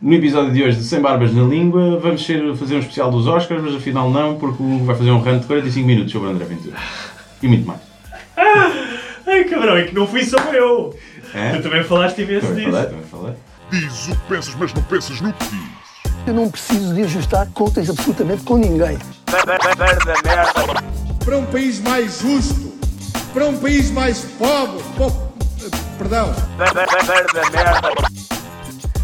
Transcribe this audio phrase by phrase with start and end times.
[0.00, 3.26] No episódio de hoje de Sem Barbas na Língua, vamos ser, fazer um especial dos
[3.26, 6.30] Oscars, mas afinal não, porque o Hugo vai fazer um rant de 45 minutos sobre
[6.30, 6.76] André Ventura.
[7.42, 7.80] E muito mais.
[9.26, 10.94] Ai cabrão, é que não fui só eu!
[11.34, 11.56] É?
[11.56, 12.76] Tu também falaste imenso Também disso.
[12.76, 13.34] falei, também falei.
[13.70, 15.78] Diz o que pensas, mas não pensas no que diz.
[16.26, 18.96] Eu não preciso de ajustar contas absolutamente com ninguém.
[21.24, 22.72] para um país mais justo,
[23.34, 25.28] para um país mais pobre, po-
[25.98, 26.32] perdão,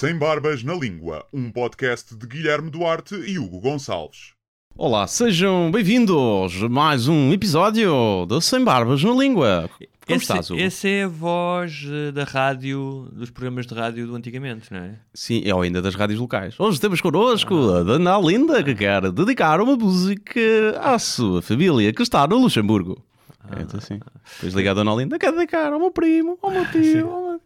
[0.00, 4.32] Sem Barbas na Língua, um podcast de Guilherme Duarte e Hugo Gonçalves.
[4.74, 9.68] Olá, sejam bem-vindos a mais um episódio do Sem Barbas na Língua.
[10.06, 10.58] Como Esse, estás, Hugo?
[10.58, 14.94] essa é a voz eh, da rádio, dos programas de rádio do antigamente, não é?
[15.12, 16.58] Sim, é ainda das rádios locais.
[16.58, 20.40] Hoje temos connosco a Dana Linda, que quer dedicar uma música
[20.80, 23.04] à sua família, que está no Luxemburgo.
[23.50, 24.00] É assim.
[24.36, 27.04] Depois liga a Dona Linda, quer dedicar ao meu primo, ao meu tio.
[27.12, 27.40] ao meu-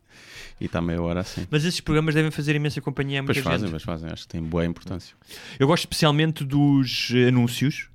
[0.61, 1.47] E está meia hora assim.
[1.51, 3.73] Mas esses programas devem fazer imensa companhia a muita Pois fazem, gente.
[3.75, 4.11] mas fazem.
[4.11, 5.15] Acho que tem boa importância.
[5.59, 7.89] Eu gosto especialmente dos eh, anúncios,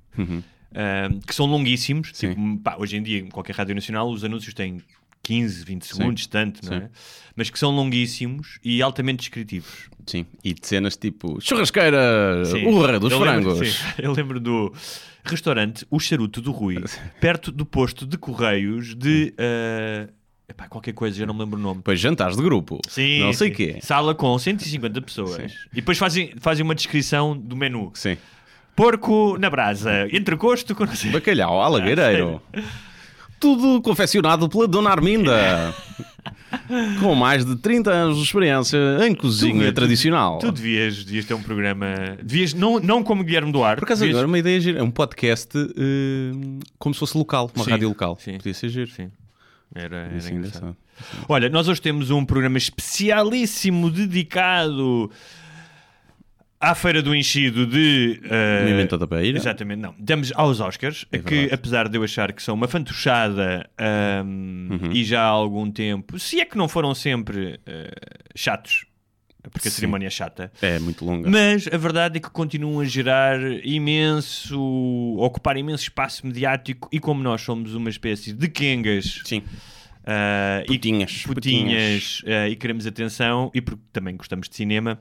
[0.74, 2.08] ah, que são longuíssimos.
[2.08, 2.14] Uhum.
[2.14, 2.28] Sim.
[2.30, 4.82] Tipo, pá, hoje em dia, em qualquer rádio nacional, os anúncios têm
[5.22, 6.84] 15, 20 segundos, tanto, não Sim.
[6.84, 6.90] é?
[7.36, 9.88] Mas que são longuíssimos e altamente descritivos.
[10.06, 10.26] Sim.
[10.42, 12.66] E de cenas tipo churrasqueira, Sim.
[12.66, 13.68] o rei dos Eu lembro- frangos.
[13.72, 13.84] sim.
[14.02, 14.72] Eu lembro do
[15.24, 16.76] restaurante O Charuto do Rui,
[17.20, 19.32] perto do posto de Correios de.
[19.38, 20.08] eh,
[20.50, 21.76] epá, qualquer coisa, já não me lembro o nome.
[21.78, 22.78] Depois jantares de grupo.
[22.88, 23.56] Sim, Não sei o sim.
[23.56, 23.78] quê.
[23.80, 25.52] Sala com 150 pessoas.
[25.72, 27.90] E depois fazem, fazem uma descrição do menu.
[27.94, 28.16] Sim.
[28.76, 30.86] Porco na brasa, entrecosto com.
[31.12, 32.40] Bacalhau, alagueireiro.
[33.38, 35.74] Tudo confeccionado pela Dona Arminda.
[37.00, 40.38] Com mais de 30 anos de experiência em cozinha Tu- tradicional.
[40.38, 41.86] Tu devias, devias ter um programa.
[42.22, 43.78] Devias, não, não como Guilherme Duarte.
[43.78, 44.80] Por acaso devias- agora uma ideia gira.
[44.80, 46.32] É um podcast eh,
[46.78, 48.18] como se fosse local, uma Sim, rádio local.
[48.20, 48.36] sim.
[48.36, 48.90] Podia ser giro.
[48.90, 49.10] Sim.
[49.74, 50.62] Era, era Podia ser engraçado.
[50.62, 51.26] engraçado.
[51.28, 55.10] Olha, nós hoje temos um programa especialíssimo dedicado
[56.60, 58.20] à Feira do Enchido de.
[58.62, 59.38] Movimento da Beira.
[59.38, 59.94] Exatamente, não.
[59.98, 64.92] Damos aos Oscars, É que apesar de eu achar que são uma fantochada ahm, Uhum.
[64.92, 67.90] e já há algum tempo, se é que não foram sempre eh,
[68.36, 68.84] chatos,
[69.48, 69.76] porque a Sim.
[69.76, 70.52] cerimónia é chata.
[70.60, 71.28] É muito longa.
[71.30, 74.56] Mas a verdade é que continuam a gerar imenso,
[75.20, 79.42] a ocupar imenso espaço mediático e como nós somos uma espécie de quengas Sim.
[80.04, 85.00] ah, e Putinhas, putinhas ah, e queremos atenção e porque também gostamos de cinema,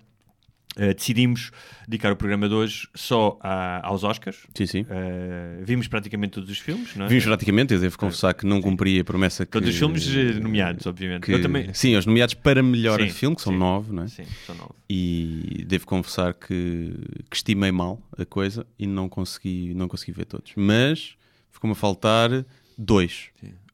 [0.80, 1.52] ah, decidimos
[1.88, 4.38] dedicar o programa de hoje só a- aos Oscars.
[4.56, 4.86] Sim, sim.
[4.90, 7.10] Ah, vimos praticamente todos os filmes, não é?
[7.10, 9.52] Vimos praticamente, eu devo confessar que não cumpri a promessa que...
[9.52, 11.24] Todos os filmes eh, nomeados, obviamente.
[11.24, 11.74] que- Eu também.
[11.74, 13.60] Sim, os nomeados para melhor Sim, filme, que são sim.
[13.60, 14.08] nove, não é?
[14.08, 14.72] Sim, são nove.
[14.90, 16.94] e devo confessar que,
[17.30, 20.52] que estimei mal a coisa e não consegui, não consegui ver todos.
[20.56, 21.16] Mas
[21.52, 22.30] ficou-me a faltar
[22.78, 23.28] dois.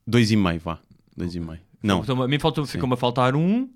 [0.07, 0.79] Dois e meio, vá.
[1.15, 1.59] Dois e meio.
[1.81, 3.69] Não, Então, a mim faltou, ficou-me a faltar um,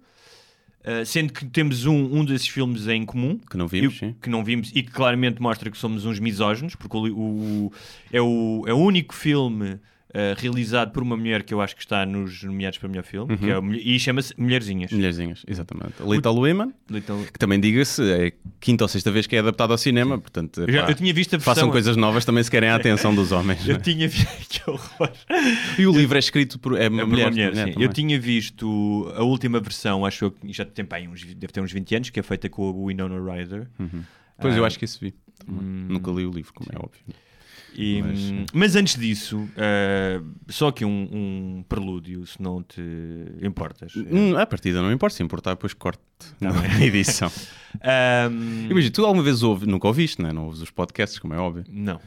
[0.84, 3.38] ah, sendo que temos um, um desses filmes em comum.
[3.50, 6.76] que não vimos, E que não vimos e que claramente mostra que somos uns misóginos,
[6.76, 7.08] porque o,
[7.68, 7.74] o-
[8.12, 9.80] é, o, é o único filme
[10.14, 13.38] eh, realizado por uma mulher que eu acho que está nos nomeados para melhor filme,
[13.38, 13.70] que é Uhum.
[13.70, 14.92] o e chama-se Mulherzinhas.
[14.92, 15.94] Mulherzinhas, exatamente.
[16.02, 19.78] Little Women, Little- que também diga-se, é quinta ou sexta vez que é adaptado ao
[19.78, 21.54] cinema, portanto, Eu, já- pá, eu tinha visto a versão.
[21.54, 23.68] façam coisas novas também se querem a atenção dos homens.
[23.68, 23.80] Eu é?
[23.80, 24.28] tinha visto.
[24.50, 25.12] que horror.
[25.78, 27.24] E o livro é escrito por é uma É mulher.
[27.26, 27.74] uma mulher, sim.
[27.80, 31.62] Eu tinha visto a última versão, acho eu que já tem aí uns, deve ter
[31.62, 33.68] uns 20 anos, que é feita com o Winona Ryder.
[34.42, 35.14] Pois eu Ah, acho que isso vi.
[35.46, 35.62] também.
[35.62, 37.02] Nunca li o livro, como é óbvio.
[37.76, 41.08] E, Mas- hum, mas, antes disso, eh, só aqui um,
[41.60, 42.82] um prelúdio, se não te
[43.42, 43.94] importas.
[43.96, 46.02] Hum, a partida não importa, se importar, depois corte
[46.40, 47.32] Tá na edição.
[47.82, 50.34] Ahm, Imagina, tu alguma vez ouves, nunca ouviste, né?
[50.34, 51.64] não ouves os podcasts, como é óbvio.
[51.70, 52.00] não.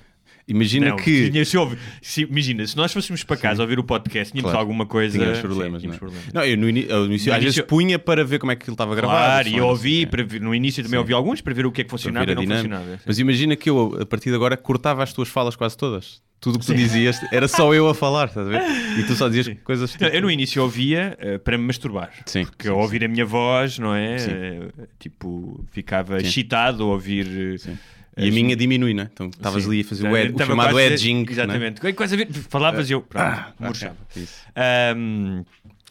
[0.49, 1.31] Imagina Não, que.
[1.31, 4.59] tinha- se ouve- se- imagina, se nós fôssemos para casa ouvir o podcast, tínhamos Claro.
[4.59, 5.13] alguma coisa.
[5.35, 5.99] Sim, problemas, tínhamos não é?
[5.99, 6.33] problemas.
[6.35, 8.57] Não, eu no, eu no início, No às início- vezes punha para ver como é
[8.57, 9.19] que ele estava gravado.
[9.19, 10.07] Claro, e eu ouvi, o quê.
[10.09, 11.01] para ver- no início também Sim.
[11.01, 12.85] ouvi alguns para ver o que é que funcionava e a não funcionava.
[12.97, 13.03] sim.
[13.07, 16.21] Mas imagina que eu, a partir de agora, cortava as tuas falas quase todas.
[16.41, 18.63] Tudo o que tu dizias era só eu a falar, estás a ver?
[18.99, 20.03] E tu só dizias coisas tipo.
[20.05, 22.11] Eu no início ouvia eh, para me masturbar.
[22.27, 24.19] Sim, Porque sim, ao ouvir a minha voz, não é?
[24.19, 24.31] Sim.
[24.33, 24.69] Eh,
[24.99, 26.27] Tipo, ficava Sim.
[26.27, 27.61] excitado ao ouvir.
[27.61, 27.79] Sim.
[28.17, 29.09] E a minha diminui, né?
[29.13, 29.71] Então estavas Sim.
[29.71, 30.27] ali a fazer o, Exatamente.
[30.27, 31.17] ed, o Estava chamado edging.
[31.25, 31.27] né?
[31.31, 31.93] Exatamente.
[31.95, 33.97] Quase a ver, falavas e eu, pronto, Ah, murchava.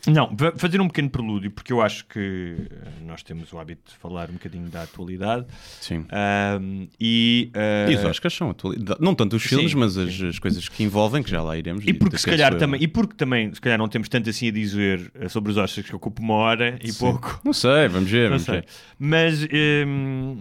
[0.07, 2.19] Não, fazer um pequeno prelúdio, porque eu acho que
[2.71, 5.45] eh, nós temos o hábito de falar um bocadinho da atualidade.
[5.79, 6.07] Sim.
[7.00, 9.00] E, eh, E os Oscars são atualidade.
[9.00, 11.83] Não tanto os filmes, Sim, mas as, as coisas que envolvem, que já lá iremos.
[11.85, 12.57] E porque se calhar eu.
[12.57, 15.57] também, e porque também, se calhar não temos tanto assim a dizer eh, sobre os
[15.57, 17.39] Oscars que ocupa uma hora e pouco.
[17.45, 18.24] Não sei, vamos ver.
[18.31, 18.56] Não Vamos sei.
[18.56, 18.65] ver.
[18.97, 19.47] Mas
[19.85, 20.38] hum,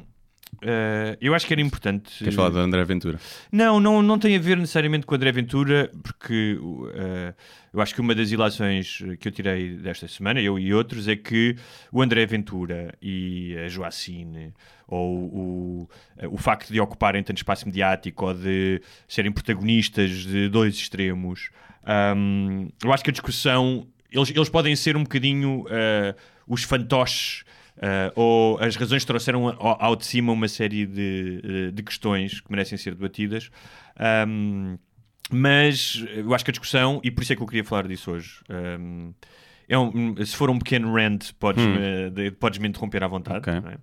[0.63, 2.19] eh, eu acho que era importante.
[2.19, 3.19] Queres falar do André Ventura?
[3.51, 7.35] Não, não, não tem a ver necessariamente com o André Ventura, porque uh,
[7.73, 11.17] eu acho que uma das ilações que eu tirei desta semana, eu e outros, é
[11.17, 11.57] que
[11.91, 14.53] o André Ventura e a Joacine,
[14.87, 15.89] ou o,
[16.31, 21.51] o facto de ocuparem tanto espaço mediático, ou de serem protagonistas de dois extremos,
[22.17, 26.15] um, eu acho que a discussão, eles, eles podem ser um bocadinho uh,
[26.47, 27.45] os fantoches
[27.81, 32.39] Uh, ou as razões trouxeram ao, ao de cima uma série de, eh, de questões
[32.39, 33.51] que merecem ser debatidas.
[34.29, 34.77] Um,
[35.33, 38.11] mas eu acho que a discussão, e por isso é que eu queria falar disso
[38.11, 38.41] hoje,
[38.79, 39.15] um,
[39.69, 43.39] é um- se for um pequeno rant, podes-me de- podes-me interromper à vontade.
[43.49, 43.53] Ok.
[43.61, 43.79] não é?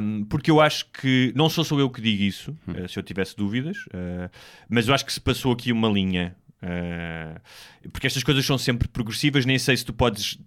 [0.00, 3.02] Um, porque eu acho que, não sou só eu que digo isso, eh, se eu
[3.02, 4.30] tivesse dúvidas, eh,
[4.68, 6.36] mas eu acho que se passou aqui uma linha.
[6.62, 7.40] eh,
[7.92, 10.38] porque estas coisas são sempre progressivas, nem sei se tu podes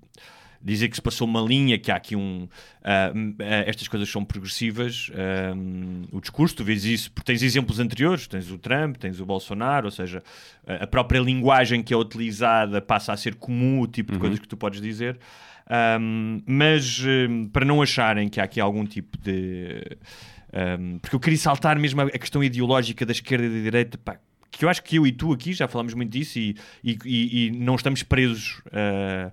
[0.64, 2.48] dizer que se passou uma linha, que há aqui um.
[2.84, 5.12] ah, ah, estas coisas são progressivas.
[5.14, 9.20] ah, hum, o discurso, tu vês isso, porque tens exemplos anteriores, tens o Trump, tens
[9.20, 10.24] o Bolsonaro, ou seja,
[10.66, 14.48] a própria linguagem que é utilizada passa a ser comum, o tipo de coisas que
[14.48, 15.20] tu podes dizer.
[15.70, 19.82] Ahm, mas hum, para não acharem que há aqui algum tipo de.
[20.52, 24.18] ahm, porque eu queria saltar mesmo a questão ideológica da esquerda e da direita, pá,
[24.52, 27.48] que eu acho que eu e tu aqui já falámos muito disso e, e, e-
[27.48, 29.32] e não estamos presos ah,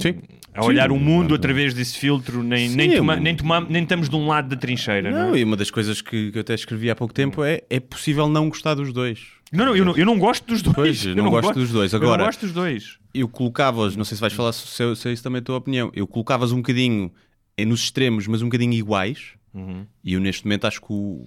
[0.00, 0.20] Sim.
[0.54, 0.96] a olhar Sim.
[0.96, 4.26] o mundo através desse filtro, nem, nem, toma- eu- nem, toma- nem estamos de um
[4.26, 5.10] lado da trincheira.
[5.10, 5.38] Não, Não, é?
[5.38, 8.28] e uma das coisas que, que eu até escrevi há pouco tempo é é possível
[8.28, 9.20] não gostar dos dois.
[9.52, 10.74] não, não, eu não, eu não gosto dos dois.
[10.74, 11.92] Pois, eu não gosto dos dois.
[11.92, 12.98] eu Agora- não gosto dos dois.
[13.12, 15.56] Eu colocava-os, não sei se vais falar se, se, se é isso também a tua
[15.56, 17.12] opinião, eu colocava-os um bocadinho
[17.56, 19.32] eh, nos extremos, mas um bocadinho iguais.
[19.52, 19.86] Uhum.
[20.02, 21.24] E eu neste momento acho que o,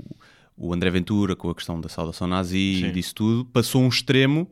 [0.58, 2.88] o André Ventura, com a questão da saudação nazi Sim.
[2.88, 4.50] e disso tudo, passou um extremo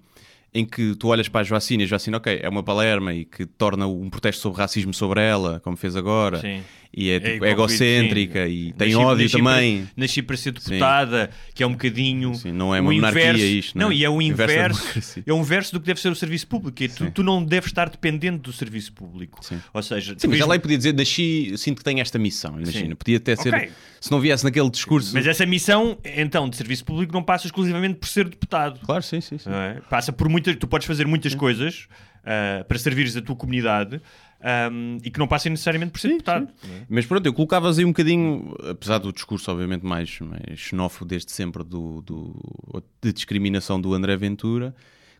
[0.56, 3.25] em que tu olhas para a Joacine e a Joacine, ok, é uma palerma e
[3.25, 6.62] que torna um protesto sobre racismo sobre ela, como fez agora, Sim.
[6.96, 8.52] e é, tipo, hipócrita, egocêntrica sim.
[8.54, 9.78] e tem Nasci- ódio nasci também.
[9.81, 12.34] Para, nasci para ser deputada, que é um bocadinho.
[12.36, 13.96] Sim, não é uma monarquia inverso, isto, Não, não é?
[13.96, 15.22] e é o Inverso.
[15.28, 16.72] É o inverso do que deve ser o serviço público.
[16.78, 19.44] que é tu, tu não deves estar dependente do serviço público.
[19.46, 19.62] Sim.
[19.74, 22.90] Ou seja, Sim, mas ela podia dizer, nasci, sinto que tenho esta missão, imagina.
[22.90, 22.96] Sim.
[22.96, 23.69] Podia até ser, Ok.
[24.06, 25.12] Se não viesse naquele discurso...
[25.16, 28.80] mas essa missão, então, de serviço público não passa exclusivamente por ser deputado.
[28.86, 29.50] Claro, sim, sim, sim.
[29.50, 29.81] é?
[29.90, 30.56] Passa por muitas.
[30.57, 31.88] Tu podes fazer muitas coisas
[32.24, 34.00] ah, para servires a tua comunidade
[34.40, 36.48] ahm, e que não passem necessariamente por ser deputado.
[36.68, 36.81] não é?
[36.88, 41.31] Mas pronto, eu colocavas aí um bocadinho, apesar do discurso obviamente mais, mais xenófobo desde
[41.31, 44.75] sempre do, do- de discriminação do André Ventura,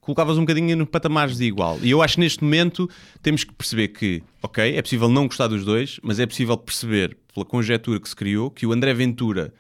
[0.06, 1.80] colocavas um bocadinho no patamares de igual.
[1.82, 2.88] E eu acho que neste momento
[3.24, 7.18] temos que perceber que, ok, é possível não gostar dos dois, mas é possível perceber,
[7.34, 9.52] pela conjetura que se criou, que o André Ventura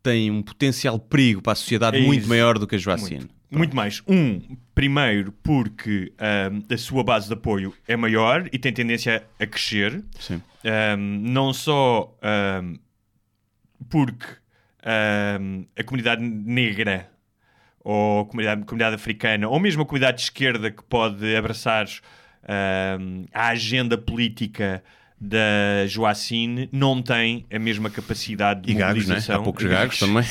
[0.00, 3.18] tem um potencial perigo para a sociedade É muito maior do que a Joacine.
[3.18, 3.38] Muito.
[3.50, 4.02] Muito mais.
[4.06, 9.46] Um, primeiro, porque ahm, a sua base de apoio é maior e tem tendência a
[9.46, 10.04] crescer.
[10.20, 10.42] Sim.
[10.62, 12.74] Ahm, não só ahm,
[13.88, 14.26] porque
[14.82, 17.10] ahm, a comunidade negra
[17.88, 21.86] ou a comunidade, comunidade africana ou mesmo a comunidade de esquerda que pode abraçar
[22.46, 24.84] ahm, a agenda política
[25.18, 29.14] da Joacine não tem a mesma capacidade de E gagos, né?
[29.14, 29.40] mobilização.
[29.40, 30.24] Há poucos gagos também.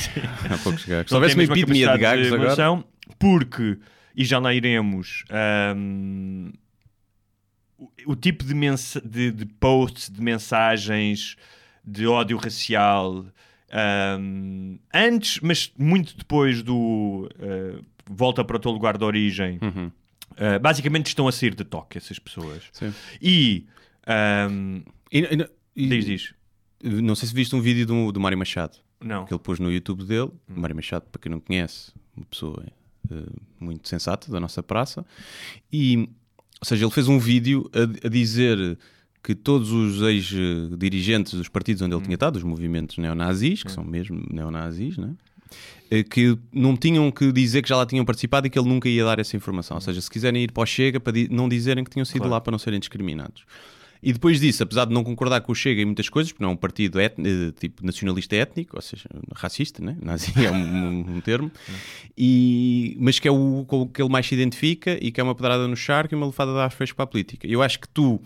[0.52, 1.10] Há poucos gagos.
[1.10, 2.42] Se houvesse uma epidemia de gagos agora...
[2.42, 2.84] mobilização,
[3.18, 3.80] Porque,
[4.16, 6.52] e já lá iremos, ahm,
[7.76, 8.54] o, o tipo de,
[9.04, 11.36] de, de posts, de mensagens
[11.84, 13.26] de ódio racial,
[13.72, 19.92] ahm, antes, mas muito depois do ah, volta para o teu lugar de origem, Uhum.
[20.38, 22.64] ah, basicamente estão a sair de toque essas pessoas.
[22.72, 22.94] Sim.
[23.22, 23.66] E,
[24.06, 24.82] ahm,
[25.12, 26.34] E- e- e- diz, diz.
[26.84, 29.26] Não sei se viste um vídeo do, do Mário Machado Não.
[29.26, 30.30] que ele pôs no YouTube dele.
[30.50, 30.60] Hum.
[30.62, 32.64] Mário Machado, para quem não conhece, uma pessoa
[33.12, 33.16] eh,
[33.60, 35.04] muito sensata da nossa praça.
[35.74, 36.08] E,
[36.62, 38.78] ou seja, ele fez um vídeo a, a dizer
[39.28, 42.06] que todos os ex-dirigentes dos partidos onde ele Hum.
[42.06, 45.14] tinha estado, os movimentos neonazis, que são mesmo neonazis, né?
[45.92, 48.88] Eh, que não tinham que dizer que já lá tinham participado e que ele nunca
[48.88, 49.76] ia dar essa informação.
[49.76, 52.32] Ou seja, se quiserem ir para o Chega, para não dizerem que tinham sido Claro.
[52.32, 53.44] lá para não serem discriminados.
[54.02, 56.52] E depois disso, apesar de não concordar com o Chega em muitas coisas, porque não
[56.52, 57.12] é um partido eh,
[57.60, 59.98] tipo nacionalista étnico, ou seja, racista, né?
[60.02, 61.52] nazi é um, um termo,
[62.18, 65.24] e, mas que é o com o que ele mais se identifica e que é
[65.24, 67.46] uma pedrada no charco e uma lefada de fresco para a política.
[67.46, 68.22] Eu acho que tu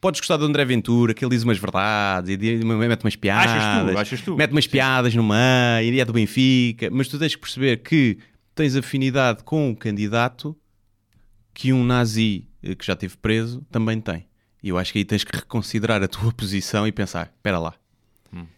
[0.00, 3.92] podes gostar do André Ventura, que ele diz umas verdades, e mete umas piadas, Achas
[3.92, 4.36] tu, achas tu?
[4.36, 8.18] mete umas piadas no meio, e é do Benfica, mas tu tens que perceber que
[8.54, 10.56] tens afinidade com o candidato
[11.52, 14.26] que um nazi eh, que já esteve preso, também tem.
[14.62, 17.74] E eu acho que aí tens que reconsiderar a tua posição e pensar: espera lá,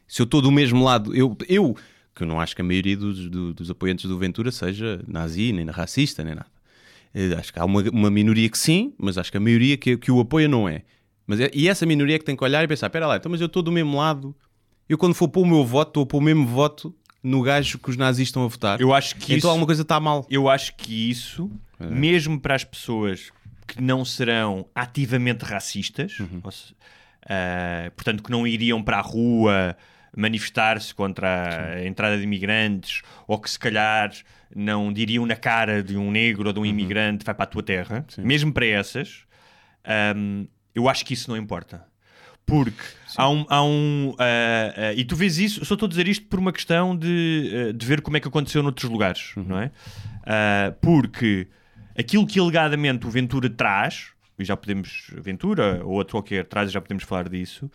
[0.07, 1.77] se eu estou do mesmo lado, eu, eu
[2.15, 5.51] que eu não acho que a maioria dos, do- dos apoiantes do Ventura seja nazi,
[5.53, 6.47] nem racista, nem nada.
[7.15, 9.97] Eh, Acho que há uma, uma minoria que sim, mas acho que a maioria que,
[9.97, 10.83] que o apoia não é.
[11.33, 13.31] Mas é- E essa minoria é que tem que olhar e pensar: espera lá, então,
[13.33, 14.35] mas eu estou do mesmo lado.
[14.89, 17.79] Eu, quando for pôr o meu voto, estou a pôr o mesmo voto no gajo
[17.79, 18.81] que os nazis estão a votar.
[18.81, 20.27] Eu acho que então isso- alguma coisa está mal.
[20.29, 23.31] Eu acho que isso, mesmo para as pessoas
[23.67, 26.75] que não serão ativamente racistas, ou se-
[27.27, 29.75] ah, portanto, que não iriam para a rua
[30.15, 34.13] manifestar-se contra a entrada de imigrantes, ou que se calhar
[34.55, 37.63] não diriam na cara de um negro ou de um imigrante vai para a tua
[37.63, 39.21] terra, mesmo para essas,
[39.85, 41.85] ahm, eu acho que isso não importa.
[42.45, 42.83] Porque
[43.17, 43.47] há um.
[43.49, 46.53] Há um ah, ah, e tu vês isso, só estou a dizer isto por uma
[46.53, 49.71] questão de, ah, de ver como é que aconteceu noutros lugares, não é?
[50.81, 51.49] Porque
[51.97, 55.11] aquilo que alegadamente o Ventura traz, e já podemos.
[55.19, 57.71] Ventura ou outro qualquer traz, e já podemos falar disso,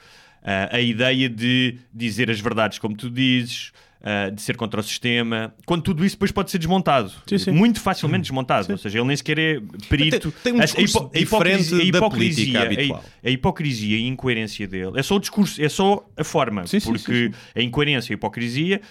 [0.72, 3.72] a ideia de dizer as verdades como tu dizes.
[4.10, 7.52] Ah, de ser contra o sistema, quando tudo isso depois pode ser desmontado, Sim, sim.
[7.52, 8.72] muito facilmente desmontado.
[8.72, 9.60] Ou seja, ele nem sequer é
[9.90, 10.32] perito.
[10.32, 13.04] Tem- tem um A- hipo- a hipocrisia- diferente a hipocrisia- habitual.
[13.26, 16.66] a hipocrisia e a incoerência dele é só o discurso, é só a forma.
[16.66, 18.82] Sim, sim, porque a incoerência e a hipocrisia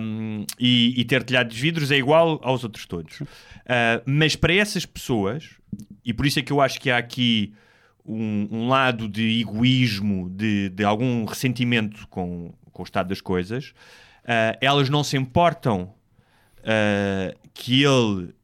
[0.00, 3.22] hum, e, e ter telhado de vidros é igual aos outros todos.
[3.66, 5.44] Ah, mas para essas pessoas,
[6.04, 7.54] e por isso é que eu acho que há aqui
[8.04, 13.72] um, um lado de egoísmo, de, de algum ressentimento com, com o estado das coisas,
[14.26, 15.92] ah, elas não se importam
[16.64, 18.34] ah, que ele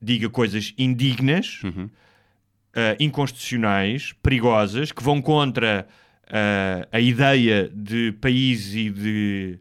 [0.00, 1.88] diga coisas indignas, Uhum.
[2.74, 5.86] ah, inconstitucionais, perigosas, que vão contra
[6.90, 9.58] a ideia de país e de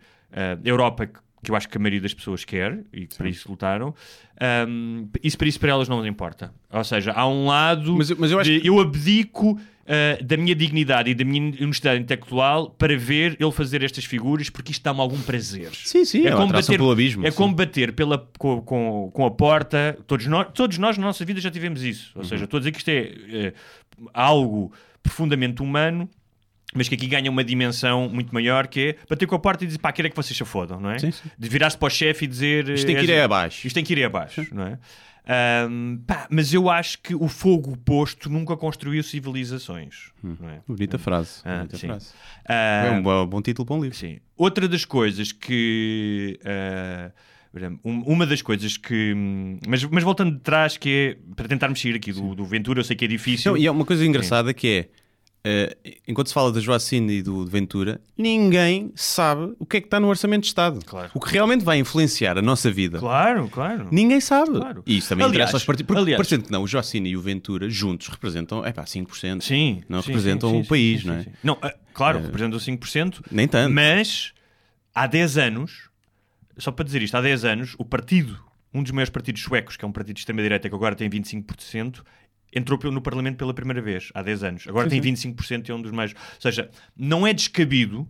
[0.64, 3.50] Europa que, que eu acho que a maioria das pessoas quer e que para isso
[3.50, 3.94] lutaram.
[4.40, 6.54] Ahm, isso para isso para elas não importa.
[6.72, 10.38] Ou seja, há um lado Mas eu- mas eu acho de eu abdico ah, da
[10.38, 14.82] minha dignidade e da minha honestidade intelectual para ver ele fazer estas figuras porque isto
[14.82, 15.70] dá-me algum prazer.
[15.74, 17.38] Sim, sim, é uma atração pelo abismo, É sim.
[17.38, 19.98] como bater pela, com, com, com a porta.
[20.08, 22.12] Todos nós, todos nós na nossa vida já tivemos isso.
[22.16, 22.28] Ou Uhum.
[22.30, 23.54] seja, estou a dizer que isto é, é,
[24.14, 24.72] algo
[25.02, 26.10] profundamente humano.
[26.76, 29.68] Mas que aqui ganha uma dimensão muito maior que é bater com a porta e
[29.68, 30.98] dizer pá, quero é que vocês se fodam, não é?
[30.98, 31.30] Sim, sim.
[31.38, 33.68] De virar-se para o chefe e dizer Isto tem que ir é abaixo.
[33.68, 34.80] Isto tem que ir abaixo, não é?
[35.26, 40.62] Ahm, pá, mas eu acho que o fogo posto nunca construiu civilizações, não é?
[40.68, 41.42] Bonita frase.
[41.46, 41.88] Ah, bonita sim.
[41.88, 42.10] frase.
[42.46, 43.98] Ah, É um bom, bom título para um livro.
[43.98, 44.20] Sim.
[44.36, 46.40] Outra das coisas que.
[47.86, 49.14] um- uma das coisas que.
[49.16, 51.34] hum, Mas, mas voltando de trás, que é.
[51.36, 53.52] Para tentarmos sair aqui do, do Ventura, eu sei que é difícil.
[53.54, 54.90] Não, e é uma coisa engraçada que é,
[55.46, 55.76] eh,
[56.08, 60.00] enquanto se fala da Joacine e do Ventura, ninguém sabe o que é que está
[60.00, 60.80] no Orçamento de Estado.
[60.86, 61.12] Claro.
[61.14, 63.00] O que realmente vai influenciar a nossa vida.
[63.00, 63.88] Claro, claro.
[63.92, 64.52] Ninguém sabe.
[64.52, 64.84] Claro.
[64.86, 65.88] E isso também Aliás, interessa aos partidos.
[65.88, 69.42] Porque, aliás- parecendo que não, o Joacine e o Ventura juntos representam, é pá, 5%.
[69.42, 69.84] Sim.
[69.90, 71.26] Não sim, representam sim, o sim, país, sim, não é?
[71.44, 73.22] Não, ah, claro, representam 5%.
[73.30, 73.74] Nem tanto.
[73.74, 74.34] Mas
[74.96, 75.90] há 10 anos,
[76.58, 78.40] só para dizer isto, há 10 anos, o partido,
[78.74, 82.02] um dos maiores partidos suecos, que é um partido de extrema-direita que agora tem 25%,
[82.56, 84.68] entrou no Parlamento pela primeira vez, há 10 anos.
[84.68, 86.12] Agora tem 25% e é um dos mais.
[86.14, 88.08] Ou seja, não é descabido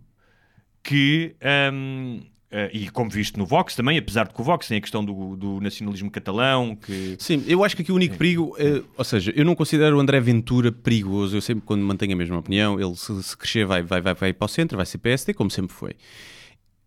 [0.82, 1.34] que.
[1.72, 2.20] hum,
[2.50, 5.04] eh, e como visto no Vox também, apesar de que o Vox tem a questão
[5.04, 7.16] do, do nacionalismo catalão, que.
[7.18, 10.00] Sim, eu acho que aqui o único perigo, eh, ou seja, eu não considero o
[10.00, 13.82] André Ventura perigoso, eu sempre quando mantenho a mesma opinião, ele se, se crescer vai,
[13.82, 15.94] vai, vai, vai para o centro, vai ser PSD, como sempre foi.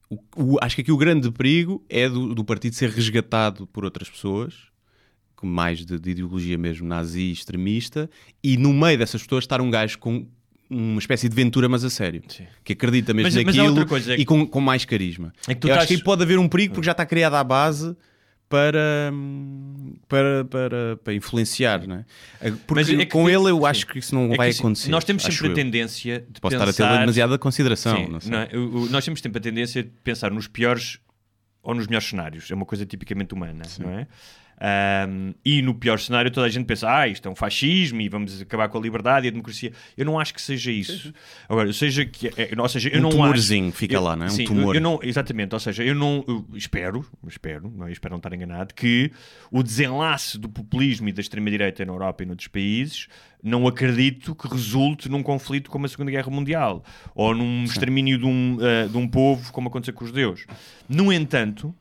[0.09, 3.83] O- o- acho que aqui o grande perigo é do, do partido ser resgatado por
[3.83, 4.53] outras pessoas,
[5.45, 8.09] mais de, de ideologia mesmo nazi, extremista,
[8.43, 10.25] e no meio dessas pessoas estar um gajo com
[10.69, 12.21] uma espécie de Ventura, mas a sério,
[12.63, 15.31] que acredita mesmo Mas- mas naquilo outra coisa, é que- e com, com mais carisma.
[15.47, 17.05] É que tu eu acho estás- que aí pode haver um perigo porque já está
[17.05, 17.95] criada a base
[18.49, 19.11] para,
[20.07, 22.05] para, para, para influenciar, não é?
[22.65, 23.65] Porque Mas é que com ele eu sim.
[23.65, 24.89] acho que isso não É vai assim, acontecer.
[24.89, 25.55] Nós temos acho sempre a eu.
[25.55, 26.69] tendência de Posso pensar...
[26.69, 27.95] estar a ter demasiada consideração.
[27.97, 28.31] Sim, não sei.
[28.31, 28.49] não é?
[28.89, 30.99] Nós temos sempre a tendência de pensar nos piores
[31.61, 32.49] ou nos melhores cenários.
[32.49, 34.07] É uma coisa tipicamente humana, não é?
[34.59, 38.09] Ahm, e no pior cenário toda a gente pensa ah, isto é um fascismo e
[38.09, 39.71] vamos acabar com a liberdade e a democracia.
[39.95, 41.13] Eu não acho que seja isso.
[41.47, 42.27] Agora, seja que...
[42.29, 44.29] É, ou seja, eu Um não tumorzinho acho, fica eu- lá, não é?
[44.29, 44.75] Um sim, tumor.
[44.75, 47.91] Eu não, exatamente, ou seja, eu não eu espero, espero, não é?
[47.91, 49.11] espero não estar enganado, que
[49.51, 53.07] o desenlace do populismo e da extrema-direita na Europa e noutros países
[53.43, 56.83] não acredito que resulte num conflito como a Segunda Guerra Mundial
[57.13, 60.45] ou num extermínio de um, eh, de um povo como aconteceu com os judeus.
[60.89, 61.73] No entanto,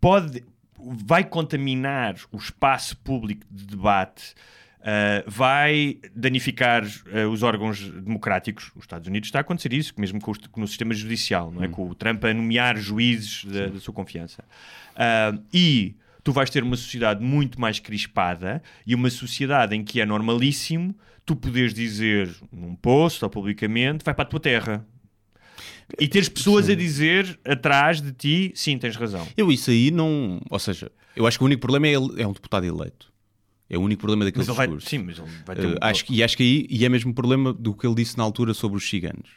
[0.00, 0.44] pode,
[0.92, 4.34] vai contaminar o espaço público de debate,
[4.80, 8.70] uh, vai danificar uh, os órgãos democráticos.
[8.76, 11.68] Os Estados Unidos está a acontecer isso, mesmo com os- no sistema judicial, não é?
[11.68, 14.44] com o Trump a nomear juízes da, da sua confiança.
[14.94, 20.00] Uh, e tu vais ter uma sociedade muito mais crispada e uma sociedade em que
[20.00, 20.94] é normalíssimo
[21.26, 24.86] tu poderes dizer num post ou publicamente, vai para a tua terra.
[26.00, 29.26] E teres pessoas a dizer atrás de ti, sim, tens razão.
[29.36, 30.40] Eu isso aí não.
[30.50, 33.12] Ou seja, eu acho que o único problema é, ele, é um deputado eleito.
[33.68, 34.88] É o único problema daquele Mas ele vai, discurso.
[34.88, 37.14] sim, mas ele vai ter Uh, acho, e acho que aí e é mesmo o
[37.14, 39.28] problema do que ele disse na altura sobre os ciganos.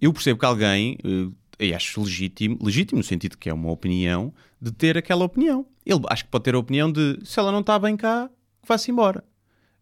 [0.00, 4.32] Eu percebo que alguém, uh, e acho legítimo, legítimo no sentido que é uma opinião,
[4.60, 5.64] de ter aquela opinião.
[5.86, 8.28] Ele acho que pode ter a opinião de se ela não está bem cá,
[8.62, 9.22] que vá-se embora.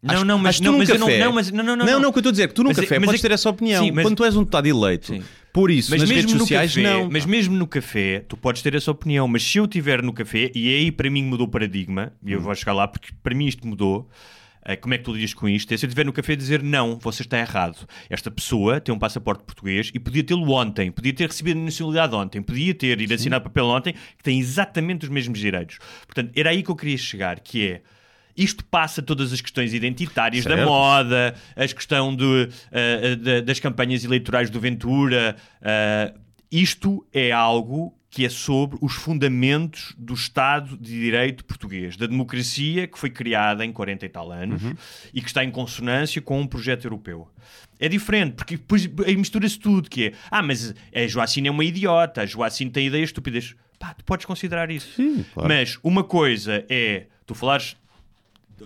[0.00, 2.10] Não, Acho- não, mas, não, mas eu não, não, mas não, não, não, Não, não,
[2.10, 3.20] o que eu estou a dizer é que tu num Mas é- café mas podes
[3.20, 3.84] é- ter essa opinião.
[3.84, 5.22] Sim, mas- Quando tu és um deputado eleito, Sim.
[5.60, 7.10] Por isso, Mas nas mesmo redes no sociais, café, não.
[7.10, 9.26] mas mesmo no café, tu podes ter essa opinião.
[9.26, 12.32] Mas se eu estiver no café, e aí para mim mudou o paradigma, e Hum.
[12.34, 14.08] eu vou chegar lá porque para mim isto mudou.
[14.64, 15.72] eh, Como é que tu lidas com isto?
[15.72, 17.88] É se eu estiver no café dizer não, você está errado.
[18.10, 22.14] Esta pessoa tem um passaporte português e podia tê-lo ontem, podia ter recebido a nacionalidade
[22.14, 25.78] ontem, podia ter ido assinar papel ontem, que tem exatamente os mesmos direitos.
[26.06, 27.82] Portanto, era aí que eu queria chegar, que é
[28.38, 30.68] isto passa todas as questões identitárias da Certo.
[30.68, 35.36] moda, a questão de, eh, da- das campanhas eleitorais do Ventura.
[35.60, 36.14] eh,
[36.50, 42.86] isto é algo que é sobre os fundamentos do Estado de Direito português, da democracia
[42.86, 44.62] que foi criada em 40 e tal anos
[45.12, 47.28] e que está em consonância com um projeto europeu.
[47.78, 51.64] É diferente, porque depois aí mistura-se tudo, que é, ah, mas a Joacine é uma
[51.64, 53.54] idiota, a Joacine tem ideias estúpidas.
[53.78, 54.90] Pá, tu podes considerar isso.
[54.96, 55.48] Sim, claro.
[55.48, 57.76] Mas uma coisa é tu falares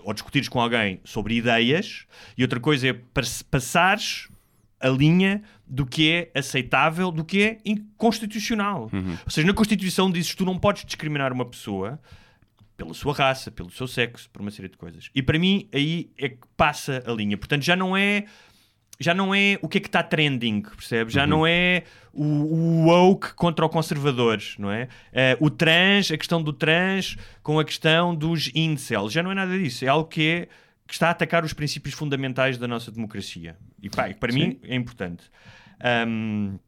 [0.02, 2.06] ou discutires com alguém sobre ideias
[2.37, 4.28] e outra coisa é pas- passares
[4.80, 8.90] a linha do que é aceitável, do que é inconstitucional.
[9.25, 12.00] Ou seja, na Constituição dizes que tu não podes discriminar uma pessoa
[12.76, 15.08] pela sua raça, pelo seu sexo, por uma série de coisas.
[15.14, 17.37] E para mim aí é que passa a linha.
[17.37, 18.25] Portanto, já não é
[19.00, 21.12] já não é o que é que está trending, percebes?
[21.14, 24.88] Já não é o, o woke contra o conservadores, não é?
[25.12, 29.12] Eh, o trans, a questão do trans com a questão dos incels.
[29.12, 29.84] Já não é nada disso.
[29.84, 30.49] É algo que, é,
[30.87, 33.56] que está a atacar os princípios fundamentais da nossa democracia.
[33.82, 35.25] E pá, para mim é importante.
[35.80, 36.58] Ahm,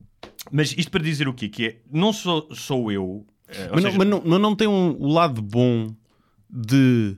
[0.51, 1.49] mas isto para dizer o quê?
[1.49, 3.25] Que é, não sou, sou eu...
[3.49, 5.95] eh, Mas, seja, não, mas, não, não tem um, o lado bom
[6.51, 7.17] de.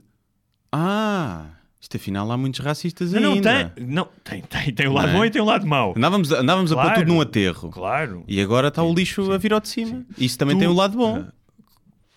[0.71, 1.45] Ah,
[1.79, 3.71] isto afinal há muitos racistas não, não, ainda.
[3.75, 5.17] tem, não, tem, tem, tem o lado Não é?
[5.17, 5.93] bom e tem o lado mau.
[5.95, 6.99] Andávamos, a- andávamos a pôr Claro.
[7.01, 7.69] tudo num aterro.
[7.69, 8.23] Claro.
[8.27, 10.03] E agora está o lixo a vir ao de cima.
[10.17, 11.25] Isso também Tu- tem o lado bom.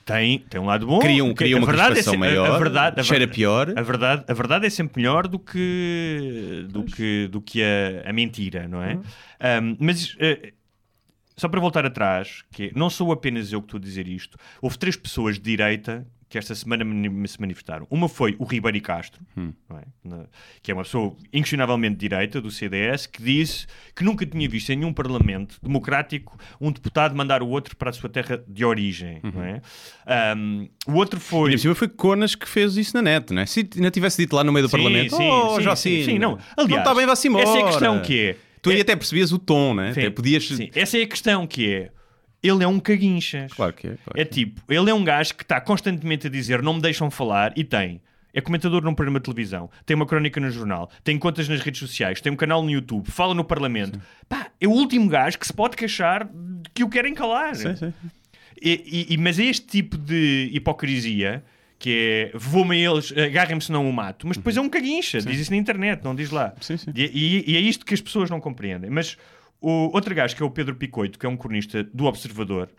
[0.05, 0.99] Tem, tem um lado bom.
[0.99, 3.73] Cria um- cria uma verdade crispação é maior, A, verdade, a cheira pior.
[3.77, 8.13] A verdade, a verdade é sempre melhor do que, do que, do que a, a
[8.13, 9.03] mentira, não Uhum.
[9.39, 9.61] é?
[9.61, 10.53] Um, mas eh,
[11.37, 14.37] só para voltar atrás, que é, não sou apenas eu que estou a dizer isto.
[14.61, 16.85] Houve três pessoas de direita que esta semana
[17.27, 17.87] se manifestaram.
[17.91, 19.53] Uma foi o Ribeiro e Castro, Hum.
[19.69, 19.83] não é?
[20.05, 20.27] Na-
[20.63, 23.67] que é uma pessoa inquestionavelmente direita, do CDS, que disse
[23.97, 27.93] que nunca tinha visto em nenhum parlamento democrático um deputado mandar o outro para a
[27.93, 29.21] sua terra de origem.
[29.25, 29.61] Não é?
[30.37, 31.49] Um, o outro Uhum.
[31.51, 31.75] E foi.
[31.75, 33.47] foi Conas que fez isso na net, não é?
[33.47, 36.19] Se ainda tivesse dito lá no meio do Sim, Parlamento, sim, oh, sim, Jacine, sim,
[36.21, 36.33] não.
[36.33, 37.43] não Aliás, está bem, embora.
[37.45, 39.93] essa é a questão que é- Tu aí é- até percebias o tom, né?
[39.95, 40.47] Sim, Até podias...
[40.47, 40.71] sim.
[40.75, 41.91] Essa é a questão que é.
[42.43, 43.53] Ele é um caguinchas.
[43.53, 43.97] Claro que é.
[44.05, 46.81] claro É que tipo, ele é um gajo que está constantemente a dizer não me
[46.81, 48.01] deixam falar e tem.
[48.33, 51.81] É comentador num programa de televisão, tem uma crónica no jornal, tem contas nas redes
[51.81, 54.01] sociais, tem um canal no YouTube, fala no Parlamento.
[54.29, 57.57] Pá, é o último gajo que se pode queixar de que o querem calar.
[57.57, 57.93] Sim, sim.
[58.63, 61.43] E, e- mas é este tipo de hipocrisia
[61.79, 65.41] que é vou-me eles, agarrem-me se não o mato, mas depois é um caguincha, diz
[65.41, 66.49] isso na internet, não diz lá.
[66.55, 66.63] Uhum.
[66.63, 66.93] Sim, sim.
[66.95, 68.91] E, e- e é isto que as pessoas não compreendem.
[68.91, 69.17] Mas
[69.61, 72.71] o outro gajo, que é o Pedro Picoito, que é um cronista do Observador,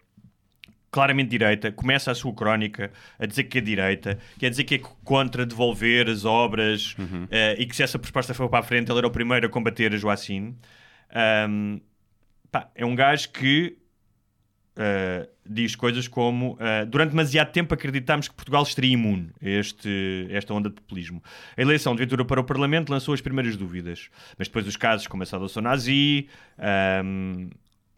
[0.92, 4.80] claramente direita, começa a sua crónica a dizer que é direita, quer dizer que é
[5.04, 7.28] contra devolver as obras Uhum.
[7.32, 9.50] eh, e que se essa proposta for para a frente, ele era o primeiro a
[9.50, 10.58] combater a Joacine.
[11.14, 11.80] Ahm,
[12.52, 13.78] pá, é um gajo que
[14.72, 20.28] Uh, diz coisas como uh, durante demasiado tempo acreditámos que Portugal estaria imune a este,
[20.30, 21.22] esta onda de populismo.
[21.58, 25.08] A eleição de Ventura para o Parlamento lançou as primeiras dúvidas, mas depois os casos
[25.08, 26.28] como a saudação nazi
[27.04, 27.50] um,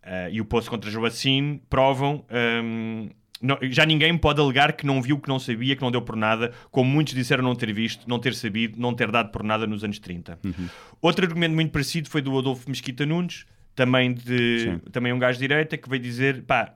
[0.05, 2.25] uh, e o poço contra Joacine provam
[2.63, 3.09] um,
[3.41, 6.15] não- já ninguém pode alegar que não viu, que não sabia, que não deu por
[6.15, 9.67] nada, como muitos disseram não ter visto, não ter sabido, não ter dado por nada
[9.67, 10.39] nos anos 30.
[11.01, 15.47] Outro argumento muito parecido foi do Adolfo Mesquita Nunes, também, de, também um gajo de
[15.47, 16.73] direita, que veio dizer: pá, eh,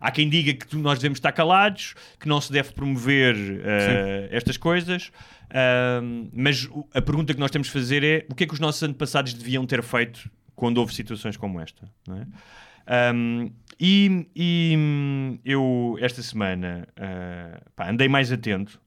[0.00, 4.56] há quem diga que nós devemos estar calados, que não se deve promover eh, estas
[4.56, 5.10] coisas,
[5.50, 8.60] ahm, mas a pergunta que nós temos de fazer é: o que é que os
[8.60, 11.88] nossos antepassados deviam ter feito quando houve situações como esta?
[12.06, 12.26] não é?
[12.86, 18.80] Ahm, e, e, eu, esta semana, ah, pá, andei mais atento.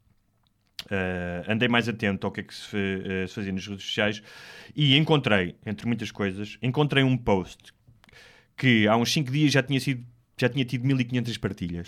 [0.89, 4.23] ah, andei mais atento ao que é que se, eh, se fazia nas redes sociais
[4.75, 7.73] e encontrei, entre muitas coisas, encontrei um post
[8.57, 10.03] que há uns 5 dias já tinha sido
[10.39, 11.87] já tinha tido 1500 partilhas.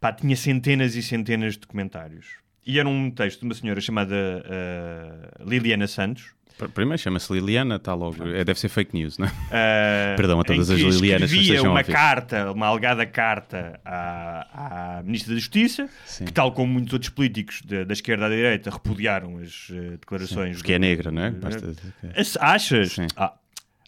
[0.00, 2.26] pá, tinha centenas e centenas de comentários.
[2.66, 6.32] E era um texto de uma senhora chamada uh, Liliana Santos.
[6.58, 8.22] Pr- Primeiro chama-se Liliana, está logo.
[8.28, 9.30] É, deve ser fake news, não é?
[9.30, 15.02] uh, Perdão a todas as Lilianas que estejam uma carta, uma alegada carta à, à
[15.02, 16.26] Ministra da Justiça, Sim.
[16.26, 20.58] que tal como muitos outros políticos da, da esquerda à direita repudiaram as eh, declarações.
[20.58, 21.30] Porque é do- negra, não é?
[21.30, 22.20] Basta dizer que é.
[22.20, 22.92] As- Achas?
[22.92, 23.06] Sim.
[23.16, 23.32] Ah,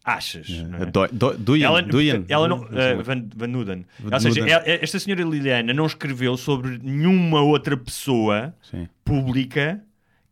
[0.04, 0.46] achas?
[0.48, 0.86] é?
[0.86, 2.94] Do- do- Duyen, Ela, não, eh.
[3.02, 3.84] Van, Van Nuden.
[4.10, 8.88] Ou seja, ela- esta senhora Liliana não escreveu sobre nenhuma outra pessoa Sim.
[9.04, 9.82] pública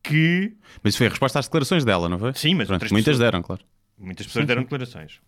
[0.02, 2.32] que Mas isso foi a resposta às declarações dela, não foi?
[2.34, 3.62] Sim, mas Pronto, muitas pessoas- deram, claro.
[3.98, 5.20] muitas pessoas deram declarações.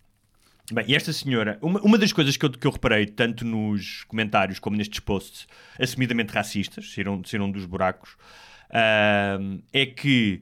[0.71, 4.03] Bem, e esta senhora, uma, uma das coisas que eu, que eu reparei, tanto nos
[4.05, 5.45] comentários como nestes posts
[5.79, 8.15] assumidamente racistas, saíram, saíram dos buracos,
[8.71, 10.41] ahm, é que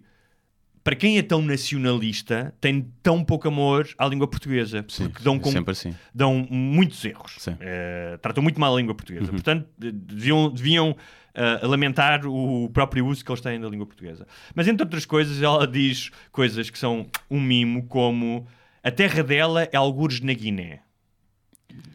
[0.83, 4.83] para quem é tão nacionalista, tem tão pouco amor à língua portuguesa.
[4.87, 5.93] Sim, porque dão, com- assim.
[6.13, 7.35] dão muitos erros.
[7.37, 7.51] Sim.
[7.51, 7.57] Uhum.
[7.61, 9.31] Eh, tratam muito mal a língua portuguesa.
[9.31, 10.95] Portanto, de- deviam, deviam
[11.33, 14.25] eh, lamentar o próprio uso que eles têm da língua portuguesa.
[14.55, 18.47] Mas, entre outras coisas, ela diz coisas que são um mimo, como
[18.83, 20.79] a terra dela é algures na Guiné.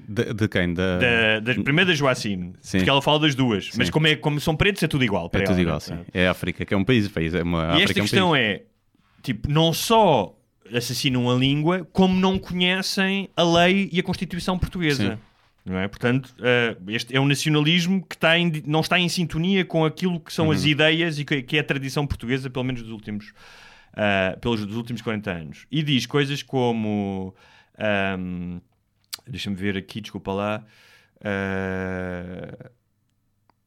[0.09, 0.73] De, de quem?
[0.73, 0.99] Da...
[0.99, 2.79] Da, das, primeiro da Joacine, Sim.
[2.79, 3.71] porque ela fala das duas.
[3.77, 3.93] Mas Sim.
[3.93, 5.29] como, é, como são pretos, é tudo igual.
[5.29, 5.81] Para É tudo ela, igual, né?
[5.81, 5.99] sim.
[6.15, 7.09] É a África, que é um país.
[7.09, 8.63] país é uma, E África esta é um questão é,
[9.27, 10.35] tipo, não só
[10.73, 15.15] assassinam a língua, como não conhecem a lei e a Constituição portuguesa.
[15.15, 15.19] Sim.
[15.65, 15.89] Não é?
[15.89, 20.21] Portanto, eh, este é um nacionalismo que está em- não está em sintonia com aquilo
[20.21, 20.69] que são as Uhum.
[20.69, 23.33] ideias e que, que é a tradição portuguesa, pelo menos dos últimos,
[23.95, 25.67] ah, pelos dos últimos 40 anos.
[25.71, 27.35] E diz coisas como.
[27.79, 28.59] ahm,
[29.29, 30.65] Deixa-me ver aqui, desculpa lá.
[31.25, 32.71] ah,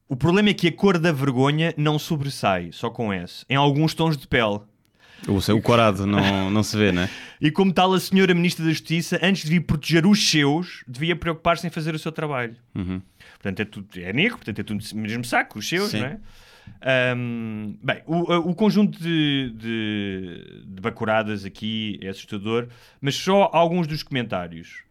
[0.08, 3.94] o problema é que a cor da vergonha não sobressai, só com S, em alguns
[3.94, 4.60] tons de pele.
[5.28, 7.08] O, seu- corado não, não se vê, né?
[7.40, 11.14] E como tal, a senhora Ministra da Justiça, antes de vir proteger os seus, devia
[11.16, 12.56] preocupar-se em fazer o seu trabalho.
[12.74, 13.00] Uhum.
[13.34, 16.00] Portanto, é, tudo, é negro, portanto, é tudo do mesmo saco, os seus, Sim.
[16.00, 16.18] não é?
[16.82, 22.68] Ahm, bem, o, o conjunto de, de, de bacuradas aqui é assustador,
[23.00, 24.82] mas só alguns dos comentários.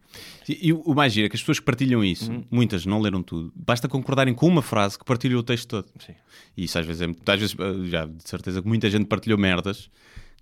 [0.48, 2.44] E, o mais giro é que as pessoas que partilham isso, Uhum.
[2.50, 5.86] muitas não leram tudo, basta concordarem com uma frase que partilham o texto todo.
[6.04, 6.14] Sim.
[6.56, 7.32] E isso às vezes é.
[7.32, 9.88] Às vezes, eh, já de certeza que muita gente partilhou merdas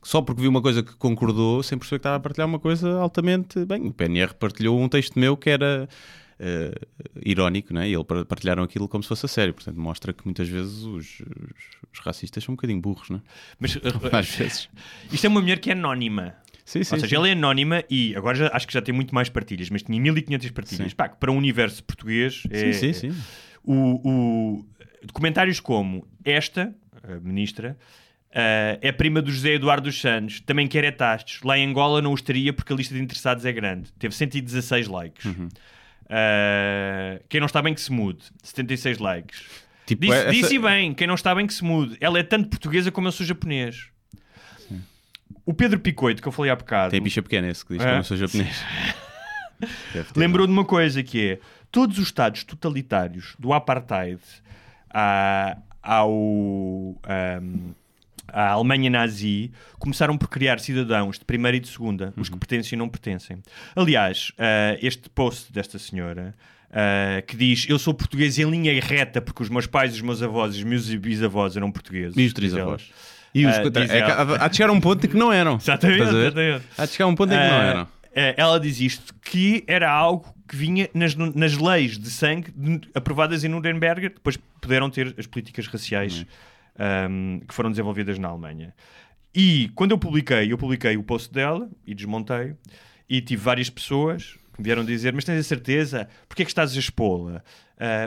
[0.09, 2.89] só porque viu uma coisa que concordou, sem perceber que estava a partilhar uma coisa
[2.99, 3.63] altamente.
[3.67, 5.87] Bem, o PNR partilhou um texto meu que era.
[6.41, 6.73] eh,
[7.27, 7.89] irónico, né?
[7.89, 9.53] e eles par- partilharam aquilo como se fosse a sério.
[9.53, 11.21] Portanto, mostra que muitas vezes os,
[11.93, 13.21] os- racistas são um bocadinho burros, né?
[13.59, 13.77] Mas
[14.13, 14.69] às vezes.
[15.13, 16.35] isto é uma mulher que é anónima.
[16.65, 16.95] Sim, sim.
[16.95, 17.17] Ou seja, sim.
[17.17, 20.01] ela é anónima e agora já- acho que já tem muito mais partilhas, mas tinha
[20.01, 20.95] 1500 partilhas.
[20.95, 23.23] Pá, para um universo português é, Sim, sim, sim.
[23.65, 23.75] O,
[24.09, 24.67] o-
[25.05, 27.77] documentários como esta, a ministra,
[28.35, 31.41] ah, é prima do José Eduardo dos Santos, também quer é tastos.
[31.43, 33.91] Lá em Angola não os teria porque a lista de interessados é grande.
[33.99, 35.25] Teve 116 likes.
[35.25, 35.49] Uhum.
[36.11, 38.25] Ah, quem não está bem que se mude.
[38.43, 39.43] 76 likes.
[39.87, 41.97] Tipo, Disse, essa- disse bem, quem não está bem que se mude.
[42.01, 43.87] Ela é tanto portuguesa como eu sou japonês.
[45.47, 47.89] O Pedro Picoito, que eu falei há bocado, Tem picha pequena esse que diz que
[47.89, 47.93] É.
[47.93, 48.63] eu não sou japonês.
[50.15, 51.39] Lembrou de uma coisa que é
[51.73, 54.21] todos os estados totalitários do apartheid
[54.91, 56.11] à, ao,
[57.09, 57.73] ahm,
[58.33, 62.77] à Alemanha nazi começaram por criar cidadãos de primeira e de segunda, os que pertencem
[62.77, 63.39] e não pertencem.
[63.75, 66.35] Aliás, ah, este post desta senhora
[66.71, 70.23] ah, que diz eu sou português em linha reta porque os meus pais, os meus
[70.23, 72.17] avós e os meus bisavós eram portugueses.
[72.17, 72.91] E os trisavós.
[73.35, 75.57] E os diz é há, de chegar a um ponto em que não eram.
[75.61, 76.83] Exatamente, a.
[76.83, 77.89] Há de chegar a um ponto em que não eram.
[78.15, 83.45] ela diz isto, que era algo que vinha nas, nas leis de sangue de- aprovadas
[83.45, 86.25] em Nuremberg, depois puderam ter as políticas raciais
[86.79, 88.75] ahm, que foram desenvolvidas na Alemanha.
[89.35, 92.55] E quando eu publiquei, eu publiquei o post dela e desmontei,
[93.09, 96.09] e tive várias pessoas que me vieram dizer: Mas tens a certeza?
[96.29, 97.43] Porquê é que estás a expô-la?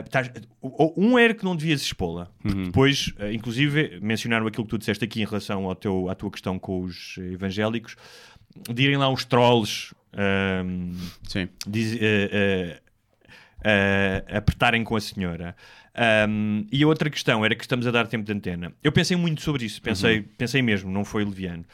[0.04, 0.30] Estás-
[0.60, 2.28] o- Um era que não devias expô-la.
[2.42, 6.14] Porque Depois, ah, inclusive, mencionaram aquilo que tu disseste aqui em relação ao teu, à
[6.14, 7.96] tua questão com os evangélicos,
[8.70, 10.92] de irem lá os trolls ahm,
[11.26, 11.48] Sim.
[11.66, 12.80] diz- eh,
[14.36, 15.56] apertarem com a senhora.
[15.94, 18.72] Ahm, e a outra questão era que estamos a dar tempo de antena.
[18.82, 21.64] Eu pensei muito sobre isso, pensei, pensei mesmo, não foi leviano.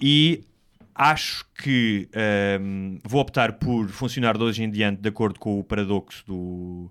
[0.00, 0.42] E
[0.94, 5.64] acho que ahm, vou optar por funcionar de hoje em diante de acordo com o
[5.64, 6.90] paradoxo do.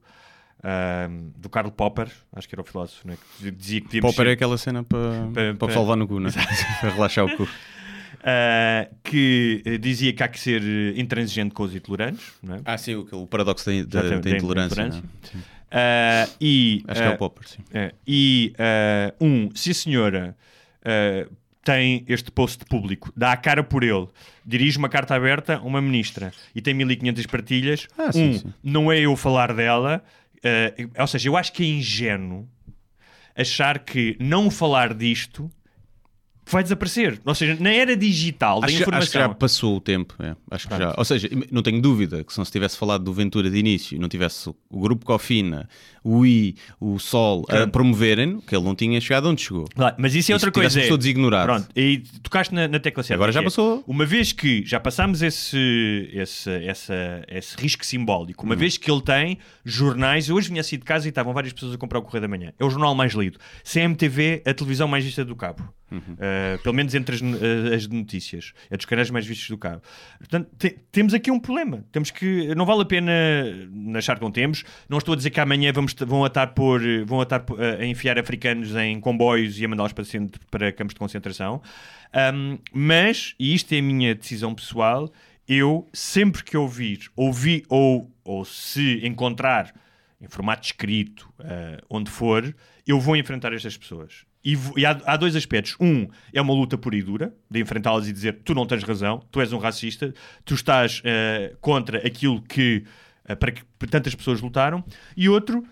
[0.63, 4.25] ahm, do Karl Popper, acho que era o filósofo, né, que dizia que devíamos Popper
[4.25, 6.29] ser- é aquela cena para, Para- para, para- o pessoal levar no cu, né?
[6.81, 7.43] para relaxar o cu.
[7.43, 12.61] uh, que uh, dizia que há que ser uh, intransigente com os intolerantes, não é?
[12.65, 14.73] Ah, sim, o, o paradoxo da, da, da da intolerância.
[14.81, 15.03] intolerância.
[15.71, 15.77] Sim.
[15.77, 17.59] Uh, e, Acho que é uh, o Popper, sim.
[17.73, 18.53] é, e
[19.19, 20.35] uh, um, se a senhora
[20.81, 24.07] uh, tem este post público, dá a cara por ele,
[24.45, 28.53] dirige uma carta aberta a uma ministra e tem 1500 partilhas, Ah, sim, um, sim.
[28.61, 30.03] não é eu falar dela,
[30.99, 32.49] ou seja, eu acho que é ingênuo
[33.35, 35.49] achar que não falar disto
[36.51, 37.19] vai desaparecer.
[37.25, 39.03] Ou seja, na era digital da Acho, que- informação.
[39.03, 40.15] acho que já passou o tempo.
[40.19, 40.35] é.
[40.49, 40.93] Acho que já.
[40.97, 43.95] Ou seja, não tenho dúvida que se não se tivesse falado do Ventura de início
[43.95, 45.67] e não tivesse o- grupo Cofina,
[46.03, 47.71] o I, o Sol a Claro.
[47.71, 49.65] promoverem, que ele não tinha chegado onde chegou.
[49.75, 50.79] Claro, mas isso é outra coisa.
[50.81, 51.45] é- todos ignorado.
[51.45, 53.15] Pronto, e tocaste na, na tecla certa.
[53.15, 53.83] Agora já que é, passou.
[53.87, 56.93] Uma vez que já passámos esse, esse, essa,
[57.27, 61.07] esse risco simbólico, uma vez que ele tem jornais, eu hoje vinha assim de casa
[61.07, 62.51] e estavam várias pessoas a comprar o Correio da Manhã.
[62.59, 63.37] É o jornal mais lido.
[63.63, 65.63] CMTV, a televisão mais vista do cabo.
[65.91, 66.13] Uhum.
[66.13, 68.53] Uh, pelo menos entre as, uh, as notícias.
[68.69, 69.81] É dos canais mais vistos do cabo.
[70.17, 71.83] Portanto, te- temos aqui um problema.
[71.91, 72.55] Temos que.
[72.55, 73.11] Não vale a pena
[73.95, 74.63] achar que não temos.
[74.87, 77.25] Não estou a dizer que amanhã vamos, vão estar por, vão a,
[77.79, 80.05] a enfiar africanos em comboios e a mandá-los para,
[80.49, 81.61] para campos de concentração.
[82.33, 85.11] Um, mas, e isto é a minha decisão pessoal,
[85.47, 89.73] eu sempre que ouvir, ouvir ou, ou se encontrar
[90.21, 92.55] em formato escrito, uh, onde for,
[92.87, 94.25] eu vou enfrentar estas pessoas.
[94.43, 95.75] E, e há, há dois aspectos.
[95.79, 99.23] Um é uma luta pura e dura, de enfrentá-las e dizer tu não tens razão,
[99.31, 102.83] tu és um racista, tu estás uh, contra aquilo que
[103.29, 104.83] uh, para que tantas pessoas lutaram.
[105.15, 105.63] E outro,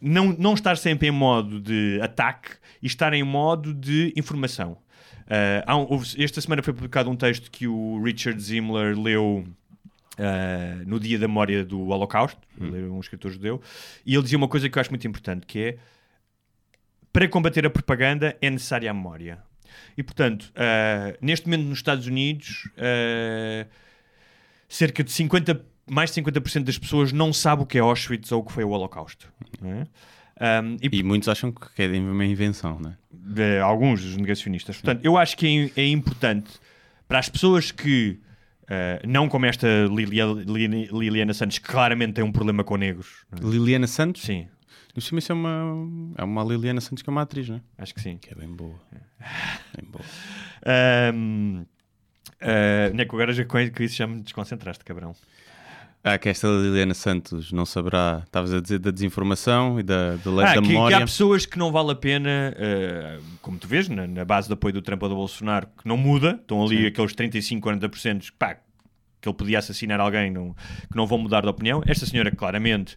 [0.00, 2.50] não, não estar sempre em modo de ataque
[2.82, 4.78] e estar em modo de informação.
[5.28, 9.46] Uh, um- houve- esta semana foi publicado um texto que o Richard Zimmler leu
[10.84, 13.62] no dia da memória do Holocausto, é um escritor judeu,
[14.04, 15.76] e ele dizia uma coisa que eu acho muito importante, que é
[17.12, 19.38] para combater a propaganda é necessária a memória.
[19.96, 23.68] E, portanto, uh, neste momento nos Estados Unidos, uh,
[24.68, 28.40] cerca de 50, mais de 50% das pessoas não sabe o que é Auschwitz ou
[28.42, 29.32] o que foi o Holocausto.
[29.60, 29.86] não é?
[30.62, 32.96] Um, e E muitos acham que é uma invenção, né?
[33.10, 34.76] de alguns dos negacionistas.
[34.76, 36.48] Portanto, eu acho que é, é importante
[37.08, 38.20] para as pessoas que,
[38.68, 43.24] eh, não como esta Lilia- Lili- Liliana Santos, que claramente tem um problema com negros.
[43.32, 43.44] é?
[43.44, 44.22] Liliana Santos?
[44.22, 44.46] Sim,
[44.98, 47.60] No cima isso é uma, é uma Liliana Santos que é uma atriz, né?
[47.78, 48.18] acho que sim.
[48.18, 48.74] Que é bem boa.
[49.76, 50.04] Bem boa.
[51.14, 51.64] Um,
[52.42, 55.14] uh, Neco, agora já com isso já me desconcentraste, cabrão.
[56.02, 58.22] Ah, que esta Liliana Santos não saberá.
[58.26, 60.96] Estavas a dizer da desinformação e da, da lei Ah, da que, que memória.
[60.96, 64.54] há pessoas que não vale a pena, eh, como tu vês, na, na base de
[64.54, 68.56] apoio do Trump ou do Bolsonaro, que não muda, estão ali aqueles 35, 40% pá,
[69.20, 70.54] que ele podia assassinar alguém, não,
[70.90, 71.82] que não vão mudar de opinião.
[71.86, 72.96] Esta senhora, claramente,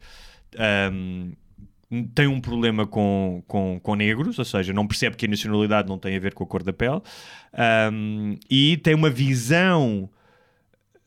[0.57, 1.33] ahm,
[2.15, 5.97] tem um problema com, com, com negros, ou seja, não percebe que a nacionalidade não
[5.97, 7.01] tem a ver com a cor da pele,
[7.54, 10.10] ahm, e tem uma visão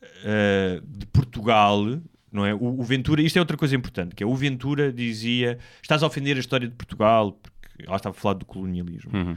[0.03, 1.83] uh, de Portugal,
[2.31, 2.53] não é?
[2.53, 6.07] O, o Ventura, isto é outra coisa importante, que é o Ventura dizia: estás a
[6.07, 9.11] ofender a história de Portugal, porque ela estava a falar do colonialismo.
[9.14, 9.37] Uhum.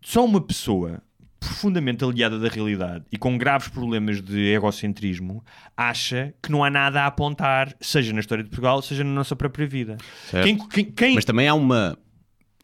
[0.00, 1.02] Só uma pessoa
[1.40, 5.42] profundamente aliada da realidade e com graves problemas de egocentrismo
[5.76, 9.34] acha que não há nada a apontar, seja na história de Portugal, seja na nossa
[9.34, 9.96] própria vida.
[10.30, 11.98] Quem, quem, quem- Mas também há uma.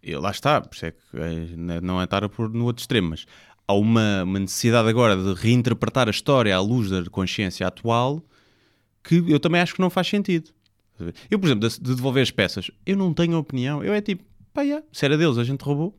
[0.07, 3.27] Lá está, por isso é que é, não é estar por no outro extremo, mas
[3.67, 8.23] há uma, uma necessidade agora de reinterpretar a história à luz da consciência atual
[9.03, 10.51] que eu também acho que não faz sentido.
[11.31, 13.83] Eu, por exemplo, de, de devolver as peças, eu não tenho opinião.
[13.83, 14.23] Eu é tipo,
[14.55, 15.99] pá, yeah, se era deles, a gente roubou.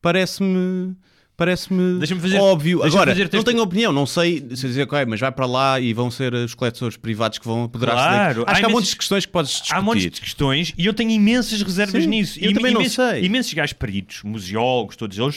[0.00, 0.96] Parece-me.
[1.40, 1.98] Parece-me
[2.38, 2.82] óbvio.
[2.82, 5.94] Agora, fazer não tenho opinião, não sei se dizer, ok, mas vai para lá e
[5.94, 8.44] vão ser os coletores privados que vão apoderar-se Claro.
[8.46, 9.74] Acho há que há montes de questões que podes discutir.
[9.74, 12.38] Há montes de questões e eu tenho imensas reservas Sim, nisso.
[12.38, 13.24] eu E também não sei.
[13.24, 15.36] Imensos gajos peritos, museólogos, todos eles,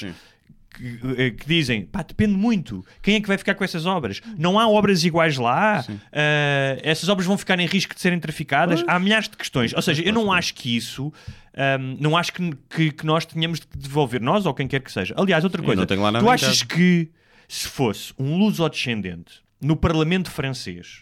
[0.74, 2.86] que, eh, que dizem, pá, depende muito.
[3.02, 4.20] Quem é que vai ficar com essas obras?
[4.38, 5.86] Não há obras iguais lá.
[6.12, 8.84] Eh, essas obras vão ficar em risco de serem traficadas.
[8.88, 9.74] Há milhares de questões.
[9.74, 11.14] Ou seja, eu não acho que isso...
[11.56, 14.92] ahm, não acho que, que, que nós tenhamos de devolver, nós ou quem quer que
[14.92, 15.14] seja.
[15.18, 15.82] Aliás, outra coisa,
[16.20, 17.10] tu achas que
[17.48, 21.02] se fosse um luso-descendente no Parlamento francês,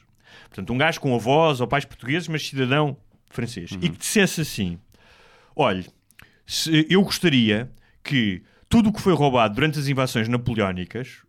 [0.50, 2.98] portanto, um gajo com avós ou pais portugueses, mas cidadão
[3.30, 4.78] francês, e que dissesse assim:
[5.56, 5.86] olha,
[6.90, 7.72] eu gostaria
[8.04, 11.20] que tudo o que foi roubado durante as invasões napoleónicas,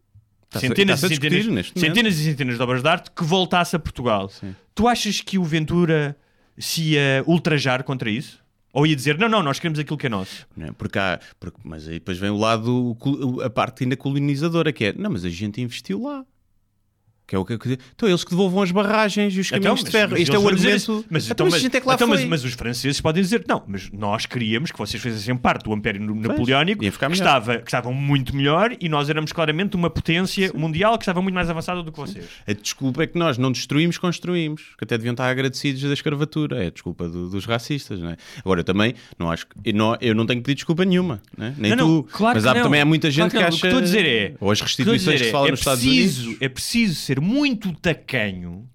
[0.50, 4.30] centenas, e centenas, centenas e centenas de obras de arte, que voltasse a Portugal.
[4.74, 6.16] Tu achas que o Ventura
[6.58, 8.41] se ia ultrajar contra isso?
[8.72, 10.46] Ou ia dizer, não, não, nós queremos aquilo que é nosso.
[10.56, 10.72] Não é?
[10.72, 12.96] Porque há, porque- mas aí depois vem o lado,
[13.44, 16.24] a parte ainda colonizadora, que é, não, mas a gente investiu lá.
[17.26, 17.58] Que é o que eu.
[17.94, 20.16] Então eles que devolvam as barragens e os caminhões de ferro.
[20.18, 21.04] Este é o argumento.
[21.08, 23.44] Mas, então, então, mas gente é que lá então, mas- mas os franceses podem dizer,
[23.48, 27.94] não, mas nós queríamos que vocês fizessem parte do Império Napoleónico, que, estava, que estavam
[27.94, 31.90] muito melhor e nós éramos claramente uma potência mundial que estava muito mais avançada do
[31.90, 32.24] que vocês.
[32.46, 34.62] A desculpa é que nós não destruímos, construímos.
[34.76, 36.62] Que até deviam estar agradecidos da escravatura.
[36.62, 38.16] É a desculpa do- dos racistas, não é?
[38.40, 39.70] Agora, eu também não acho que.
[39.70, 41.54] Eu não, eu não tenho pedido desculpa nenhuma, né?
[41.56, 42.08] nem Não, tu.
[42.12, 43.56] claro mas que há, também há muita gente Claro que, que acha.
[43.56, 45.48] O que estou a dizer é- Ou as que restituições dizer que se é, falam
[45.48, 46.42] é nos Estados preciso, Unidos.
[46.42, 48.68] É preciso ser muito tacanho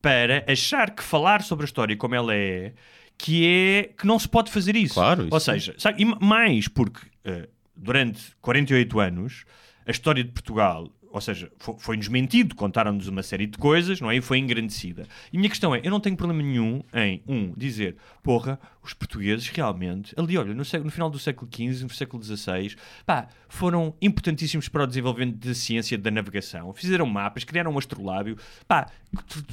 [0.00, 2.72] para achar que falar sobre a história como ela é,
[3.16, 4.94] que é que não se pode fazer isso.
[4.94, 9.44] Claro, isso Ou seja, sabe, e mais porque eh, durante 48 anos
[9.86, 14.10] a história de Portugal, ou seja, fo- foi-nos mentido, contaram-nos uma série de coisas, não
[14.10, 14.16] é?
[14.16, 15.06] E foi engrandecida.
[15.32, 18.94] E a minha questão é, eu não tenho problema nenhum em, um, dizer, porra, os
[18.94, 22.74] portugueses realmente, ali, olha, no, século- no final do século XV, no século XVI,
[23.06, 26.72] pá, foram importantíssimos para o desenvolvimento da ciência da navegação.
[26.72, 28.88] Fizeram mapas, criaram um astrolábio, pá,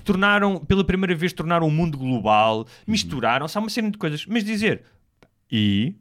[0.03, 4.25] tornaram, pela primeira vez, tornaram o mundo global, misturaram-se, há uma série de coisas.
[4.25, 4.83] Mas dizer,
[5.51, 5.95] e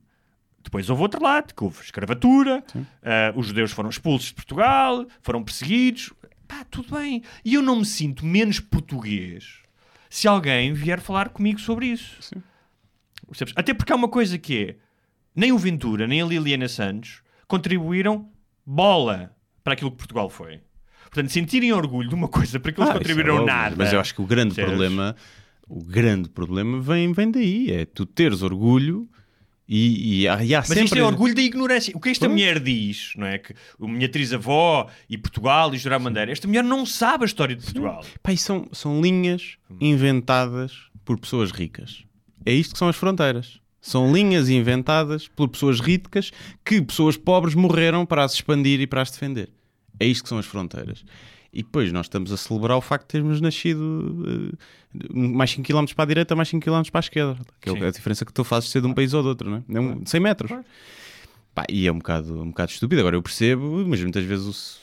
[0.63, 2.63] depois houve outro lado, que houve escravatura,
[3.03, 6.13] ah, os judeus foram expulsos de Portugal, foram perseguidos.
[6.47, 7.23] Pá, tudo bem.
[7.45, 9.63] E eu não me sinto menos português
[10.09, 12.35] se alguém vier falar comigo sobre isso.
[13.27, 13.53] Percebes?
[13.57, 14.77] Até porque há uma coisa que é:
[15.37, 18.31] nem o Ventura, nem a Liliana Santos contribuíram
[18.65, 20.61] bola para aquilo que Portugal foi.
[21.05, 23.75] Portanto, sentirem orgulho de uma coisa para que eles Ah, é contribuíram óbvio, nada.
[23.77, 25.17] Mas eu acho que o grande problema,
[25.69, 27.71] o grande problema vem, vem daí.
[27.71, 29.09] É tu teres orgulho
[29.69, 30.85] e, e há, e há Mas sempre.
[30.85, 31.95] isto é orgulho da ignorância.
[31.95, 32.33] O que esta Pois.
[32.33, 33.39] mulher diz, não é?
[33.39, 37.55] Que a minha atriz-avó e Portugal e Jurar Bandeira, esta mulher não sabe a história
[37.55, 38.03] de Portugal.
[38.23, 40.73] Pá, e são, são linhas inventadas
[41.05, 42.05] por pessoas ricas.
[42.47, 43.61] É isto que são as fronteiras.
[43.81, 46.31] São linhas inventadas por pessoas ricas
[46.65, 49.51] que pessoas pobres morreram para as expandir e para as defender.
[50.01, 51.05] É isto que são as fronteiras.
[51.53, 54.53] E depois nós estamos a celebrar o facto de termos nascido
[54.95, 57.37] eh, mais 5 km para a direita, mais 5 km para a esquerda.
[57.61, 59.49] Que é a diferença que tu fazes de ser de um país ou do outro,
[59.49, 59.77] não é?
[59.77, 60.51] É um, 100 metros.
[61.55, 63.01] Pá, e é um bocado, um bocado estúpido.
[63.01, 64.81] Agora eu percebo, mas muitas vezes o,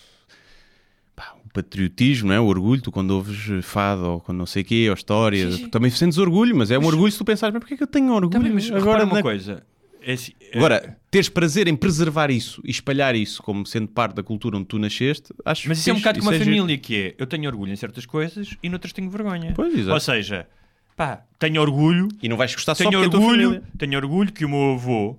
[1.15, 2.39] pá, o patriotismo, é?
[2.39, 5.57] o orgulho, tu quando ouves fado ou quando não sei o quê, ou história, Sim,
[5.57, 5.69] sim.
[5.69, 7.87] também sentes orgulho, mas é um orgulho se tu pensares, mas porquê é que eu
[7.87, 8.31] tenho orgulho?
[8.31, 9.63] Também, mas agora agora uma na- coisa.
[10.07, 14.15] É assim, é- Agora, teres prazer em preservar isso e espalhar isso como sendo parte
[14.15, 16.37] da cultura onde tu nasceste, acho Mas isso é um fixe, bocado como a é
[16.37, 16.49] giro.
[16.57, 19.53] família, que é eu tenho orgulho em certas coisas e noutras tenho vergonha.
[19.55, 19.93] Pois, exato.
[19.93, 20.47] Ou seja,
[20.95, 23.63] pá, tenho orgulho, E não vais gostar só tenho porque é a tua orgulho, família.
[23.77, 25.17] tenho orgulho que o meu avô,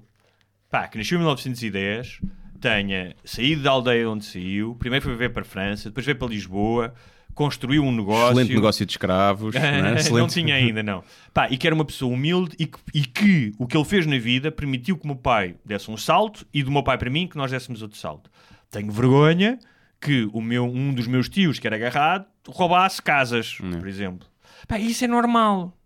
[0.71, 2.21] pá, que nasceu em 1910,
[2.61, 6.29] tenha saído da aldeia onde saiu, primeiro foi viver para a França, depois veio para
[6.29, 6.95] Lisboa,
[7.37, 8.33] construiu um negócio.
[8.33, 9.55] Excelente negócio de escravos.
[9.55, 10.21] não, é?
[10.21, 11.05] não tinha ainda, não.
[11.33, 14.07] Pá, e que era uma pessoa humilde e que, e que o que ele fez
[14.07, 17.11] na vida permitiu que o meu pai desse um salto e do meu pai para
[17.11, 18.31] mim que nós dessemos outro salto.
[18.71, 19.59] Tenho vergonha
[20.01, 24.27] que o meu, um dos meus tios, que era agarrado, roubasse casas, por exemplo.
[24.67, 25.77] Pá, isso é normal.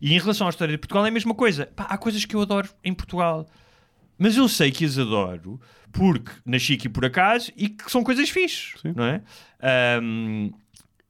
[0.00, 1.66] E em relação à história de Portugal é a mesma coisa.
[1.74, 3.46] Pá, há coisas que eu adoro em Portugal.
[4.18, 5.58] Mas eu sei que as adoro
[5.90, 9.22] porque nasci aqui por acaso e que são coisas fixes, não é?
[9.60, 10.50] Ahm,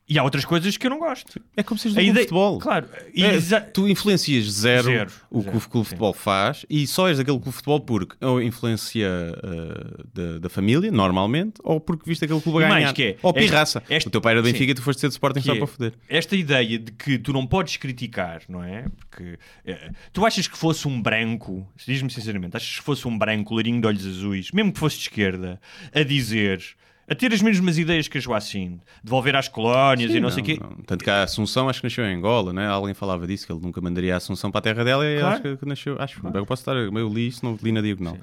[0.09, 1.41] e há outras coisas que eu não gosto.
[1.57, 2.59] É como se ideia- futebol.
[2.59, 2.89] Claro.
[3.15, 5.91] E É, exa- tu influencias zero, Zero, o que zero, o clube de sim.
[5.91, 10.49] futebol faz e só és daquele clube de futebol porque ou influência uh, da, da
[10.49, 12.81] família, normalmente, ou porque viste aquele clube a ganhar.
[12.83, 13.83] mais que é, ou esta- pirraça.
[13.89, 14.53] esta- o teu pai era do sim.
[14.53, 15.93] Benfica e tu foste ser de Sporting que só é para foder.
[16.09, 18.87] esta ideia de que tu não podes criticar, não é?
[19.09, 23.55] Porque eh, tu achas que fosse um branco, diz-me sinceramente, achas que fosse um branco,
[23.55, 25.61] larinho de olhos azuis, mesmo que fosse de esquerda,
[25.95, 26.63] a dizer,
[27.09, 30.47] a ter as mesmas ideias que a Joacine, devolver às colónias e não, sei o
[30.47, 30.59] quê.
[30.61, 30.77] não.
[30.85, 32.67] Tanto que a Assunção acho que nasceu em Angola, né?
[32.69, 35.33] Alguém falava disso, que ele nunca mandaria a Assunção para a terra dela e Claro.
[35.35, 35.97] acho que, que nasceu.
[35.99, 38.17] Acho, eu posso estar, eu li isso, não li na diagonal.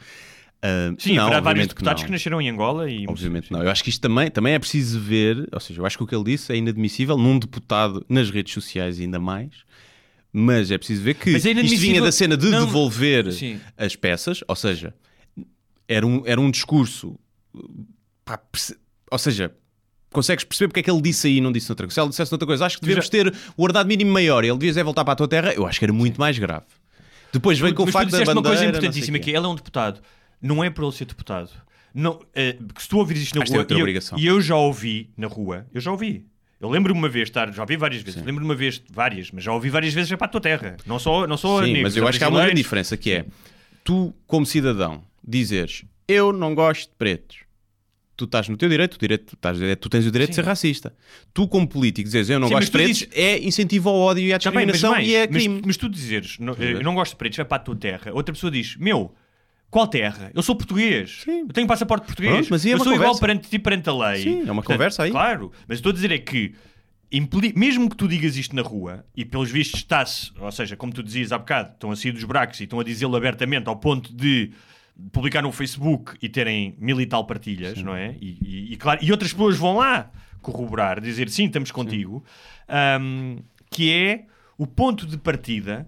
[0.62, 2.08] Ah, Sim, não, haverá vários deputados não.
[2.08, 3.62] que, nasceram em Angola e Obviamente não.
[3.62, 6.08] Eu acho que isto também, também é preciso ver, ou seja, eu acho que o
[6.08, 9.52] que ele disse é inadmissível num deputado nas redes sociais ainda mais,
[10.34, 13.60] mas é preciso ver que é isto vinha da cena de Não, devolver sim.
[13.78, 14.94] as peças, ou seja,
[15.88, 17.16] era um, era um discurso,
[18.26, 18.76] pá, perce-
[19.12, 19.56] ou seja,
[20.12, 21.94] consegues perceber porque é que ele disse aí e não disse noutra coisa.
[21.94, 24.50] Se ele dissesse noutra coisa, acho que devemos já- ter o ordenado mínimo maior e
[24.50, 26.66] ele devias é voltar para a tua terra, eu acho que era muito mais grave.
[27.32, 28.40] Depois vem com o facto da bandeira...
[28.40, 30.02] uma coisa importantíssima, que é, ele é um deputado.
[30.42, 31.50] Não é por ele ser deputado.
[31.94, 32.20] Não,
[32.74, 35.10] que se tu ouvires isto na tem rua, outra e eu, e eu já ouvi
[35.16, 36.26] na rua, eu já ouvi.
[36.60, 39.54] Eu lembro-me uma vez, estar, já ouvi várias vezes, lembro-me uma vez, várias, mas já
[39.54, 40.78] ouvi várias vezes é para a tua terra.
[40.86, 42.98] Não só, não só a Sim, negros, mas eu acho que há uma grande diferença
[42.98, 43.26] que é
[43.84, 47.38] tu, como cidadão, dizeres eu não gosto de pretos.
[48.18, 50.46] Tu estás no teu direito, o direito tu, estás, tu tens o direito de ser
[50.46, 50.96] racista.
[51.34, 53.96] Tu, como político, dizes eu não Sim, gosto mas de pretos, dizes- é incentivo ao
[53.96, 55.62] ódio e à Tá bem, mas discriminação mais, e é mas- crime.
[55.66, 58.12] Mas, tu dizeres, não, eu não gosto de pretos, vai para a tua terra.
[58.14, 59.14] Outra pessoa diz, meu,
[59.70, 60.32] qual terra?
[60.34, 61.24] Eu sou português.
[61.26, 61.42] Sim.
[61.42, 62.34] Eu tenho passaporte português.
[62.34, 63.20] Pronto, mas é eu sou igual conversa.
[63.20, 64.24] perante ti, perante a lei.
[64.24, 65.12] Sim, é uma conversa aí.
[65.12, 66.54] Claro, mas estou a dizer é que
[67.56, 71.04] mesmo que tu digas isto na rua e pelos vistos está-se, ou seja, como tu
[71.04, 74.14] dizias há bocado, estão a sair dos buracos e estão a dizê-lo abertamente ao ponto
[74.14, 74.52] de
[75.12, 78.16] publicar no Facebook e terem mil e tal partilhas, não é?
[78.22, 82.24] E, e- e claro, e outras pessoas vão lá corroborar, dizer sim, estamos contigo,
[82.68, 83.38] ahm,
[83.70, 84.26] que é
[84.58, 85.88] o ponto de partida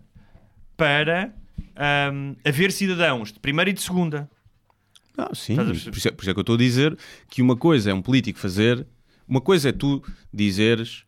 [0.76, 1.34] para
[1.76, 4.30] ahm, haver cidadãos de primeira e de segunda.
[5.18, 6.98] Ah, sim, por isso, é, por isso é que eu estou a dizer
[7.30, 8.86] que uma coisa é um político fazer,
[9.28, 10.04] uma coisa é tu
[10.34, 11.06] dizeres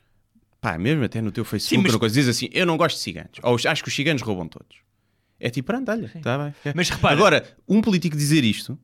[0.62, 3.02] pá, mesmo até no teu Facebook, Sim, mas- coisa, diz assim: eu não gosto de
[3.04, 3.32] ciganos.
[3.43, 4.78] Ou acho que os ciganos roubam todos.
[5.40, 6.54] É tipo, pronto, olha, está bem.
[6.66, 6.74] é.
[6.76, 8.78] Mas repara- Agora, um político dizer isto.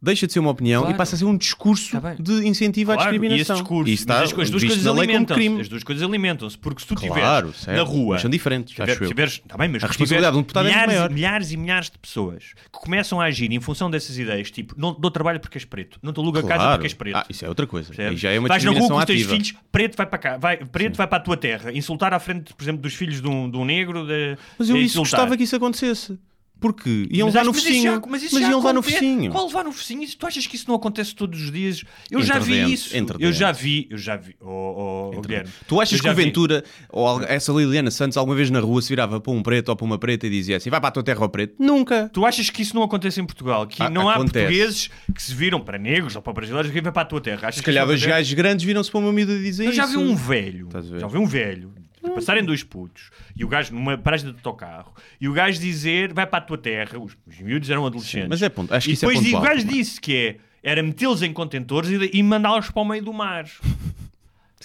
[0.00, 0.94] Deixa de ser uma opinião Claro.
[0.94, 3.56] e passa a ser um discurso Tá de incentivo à Claro, e esse discriminação.
[3.56, 5.60] discurso, Isso está as, as duas coisas crime.
[5.60, 7.14] As duas coisas alimentam-se, porque se tu Claro,
[7.48, 7.76] tiveres certo.
[7.78, 9.08] na rua, Mas são diferentes, tiver- acho eu.
[9.08, 11.10] tiveres, tá bem, mas A responsabilidade de um deputado é milhares, maior.
[11.10, 14.74] e milhares e milhares de pessoas que começam a agir em função dessas ideias, tipo,
[14.76, 16.72] não dou trabalho porque és preto, não te alugo a casa Claro.
[16.74, 17.16] porque és preto.
[17.16, 17.92] Ah, isso é outra coisa.
[17.98, 19.32] Aí já é uma Vais na rua com os teus ativa.
[19.32, 22.52] filhos, preto vai para cá, vai, preto vai para a tua terra, insultar à frente,
[22.54, 24.06] por exemplo, dos filhos de um, de um negro.
[24.06, 26.18] De, Mas eu de isso gostava que isso acontecesse.
[26.58, 28.02] Porque iam Mas levar no isso focinho.
[28.08, 29.30] Mas, isso Mas iam levar no focinho.
[29.30, 30.02] Qual levar no focinho?
[30.02, 31.84] Isso- Tu achas que isso não acontece todos os dias?
[32.10, 32.96] Eu Entre já vi dentro, isso.
[32.96, 34.34] entre Eu já vi, eu já vi.
[34.40, 35.22] Oh, oh, oh.
[35.68, 36.24] Tu achas que o vi.
[36.24, 39.76] Ventura ou essa Liliana Santos alguma vez na rua se virava para um preto ou
[39.76, 41.54] para uma preta e dizia assim: vai para a tua terra ao preto?
[41.58, 42.08] Nunca.
[42.12, 43.66] Tu achas que isso não acontece em Portugal?
[43.66, 44.46] Que Ah, não há acontece.
[44.46, 47.48] portugueses que se viram para negros ou para brasileiros que vêm para a tua terra?
[47.48, 48.08] Achas Se calhar isso acontece?
[48.10, 49.92] gajos grandes viram-se para uma miúda e dizem Eu já isso.
[49.92, 51.72] vi um velho, já vi um velho,
[52.08, 56.12] de passarem dois putos, e o gajo numa paragem do autocarro, e o gajo dizer,
[56.12, 58.28] vai para a tua terra, os, os miúdos eram adolescentes.
[58.28, 60.36] mas é ponto- acho que e isso é depois pontual o gajo disse que é,
[60.62, 63.44] era metê-los em contentores e, e mandá-los para o meio do mar.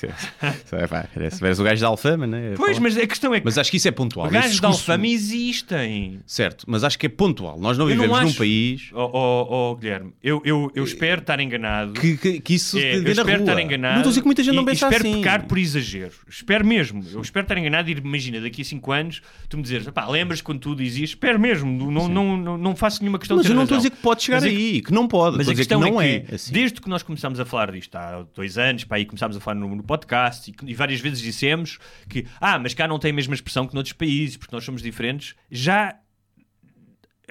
[0.71, 2.53] É, pá, parece, parece o gajo da Alfama, né?
[2.55, 4.29] Pois, mas a questão é que Mas acho que isso é pontual.
[4.29, 6.19] gajos da Alfama existem.
[6.25, 7.59] Certo, mas acho que é pontual.
[7.59, 10.83] Nós não Eu não vivemos num acho- país Oh, oh, oh, Guilherme, eu, eu, eu
[10.83, 11.93] espero estar enganado.
[11.93, 13.49] que, que, que isso É, se eu espero rua.
[13.49, 13.93] estar enganado.
[13.95, 15.17] Não estou a dizer que muita gente não e, pensa e espero assim.
[15.21, 16.13] pecar por exagero.
[16.29, 17.03] Espero mesmo.
[17.11, 20.41] Eu espero estar enganado e imagina, daqui a 5 anos, tu me dizeres, pá, lembras
[20.41, 21.09] quando tu dizias?
[21.11, 21.91] Espero mesmo.
[21.91, 23.89] Não, não, não, não faço nenhuma questão Mas de ter eu não estou a dizer
[23.91, 25.37] que pode chegar Mas é que- aí, que não pode.
[25.37, 26.53] Mas estou a que questão não é é, que, assim.
[26.53, 29.55] desde que nós começámos a falar disto, há dois anos, pá, aí começámos a falar
[29.59, 31.77] no, no podcast e, e várias vezes dissemos
[32.07, 34.81] que, ah, mas cá não tem a mesma expressão que noutros países, porque nós somos
[34.81, 35.95] diferentes, já.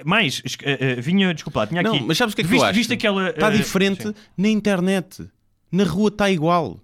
[0.03, 2.03] Mais, eh, eh, vinha, desculpa, lá, tinha Não, aqui.
[2.05, 2.77] mas sabes o que é que viste, eu acho?
[2.77, 3.29] Viste aquela.
[3.29, 4.13] Está eh, diferente sim.
[4.37, 5.27] na internet.
[5.71, 6.79] Na rua está igual.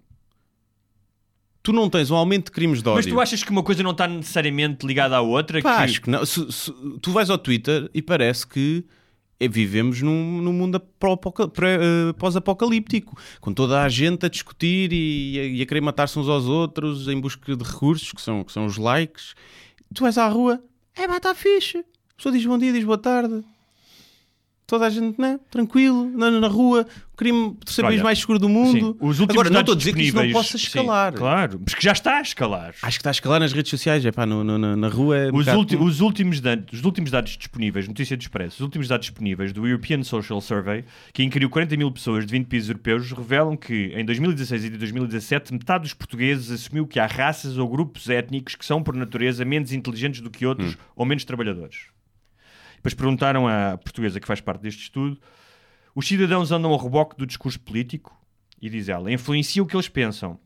[1.63, 3.03] Tu não tens um aumento de crimes de ódio.
[3.03, 5.61] Mas tu achas que uma coisa não está necessariamente ligada à outra?
[5.61, 5.83] Pá, que...
[5.83, 6.25] acho que não.
[6.25, 8.85] Se- se- tu vais ao Twitter e parece que
[9.41, 15.61] vivemos num, num mundo eh, pós-apocalíptico, com toda a gente a discutir e, a- e
[15.61, 18.77] a querer matar-se uns aos outros em busca de recursos, que são, que são os
[18.77, 19.35] likes.
[19.93, 20.63] Tu vais à rua,
[20.95, 21.79] é pá, está fixe.
[21.79, 21.83] A
[22.15, 23.43] pessoa diz bom dia, diz boa tarde.
[24.67, 25.39] Toda a gente, né?
[25.49, 28.71] Tranquilo, na, na rua, o crime terceiro país mais seguro do mundo.
[28.77, 31.13] Sim, os últimos Agora, não estou a dizer que isso não possa Sim, escalar.
[31.13, 32.75] claro, porque já está a escalar.
[32.81, 35.17] Acho que está a escalar nas redes sociais, é pá, no, no- na, na rua
[35.19, 38.59] é um Os, ulti- os últimos dados, os últimos dados disponíveis, notícia do Expresso, os
[38.61, 42.67] últimos dados disponíveis do European Social Survey, que inquiriu 40 mil pessoas de 20 países
[42.69, 47.69] europeus, revelam que em 2016 e 2017 metade dos portugueses assumiu que há raças ou
[47.69, 50.77] grupos étnicos que são, por natureza, menos inteligentes do que outros Hum.
[50.93, 51.83] ou menos trabalhadores.
[52.77, 55.19] Depois perguntaram à portuguesa que faz parte deste estudo:
[55.93, 58.15] os cidadãos andam ao reboque do discurso político?
[58.61, 60.39] E diz ela: influencia o que eles pensam.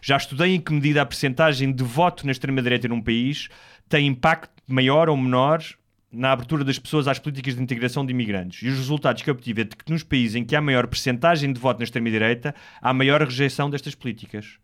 [0.00, 3.48] Já estudei em que medida a percentagem de voto na extrema-direita num país
[3.88, 5.62] tem impacto maior ou menor
[6.10, 8.62] na abertura das pessoas às políticas de integração de imigrantes.
[8.62, 11.52] E os resultados que obtive é de que nos países em que há maior percentagem
[11.52, 14.58] de voto na extrema-direita, há maior rejeição destas políticas.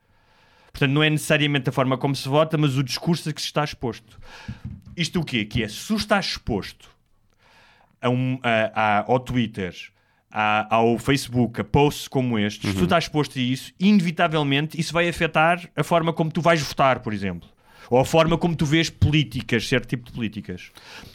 [0.73, 3.47] Portanto, não é necessariamente a forma como se vota, mas o discurso a que se
[3.47, 4.19] está exposto.
[4.97, 5.45] Isto o quê?
[5.45, 6.98] Que é, se tu estás exposto
[8.01, 9.75] a um, a- a- ao Twitter,
[10.31, 14.93] a- ao Facebook, a posts como estes, se tu estás exposto a isso, inevitavelmente isso
[14.93, 17.49] vai afetar a forma como tu vais votar, por exemplo.
[17.91, 20.71] Ou a forma como tu vês políticas, certo tipo de políticas.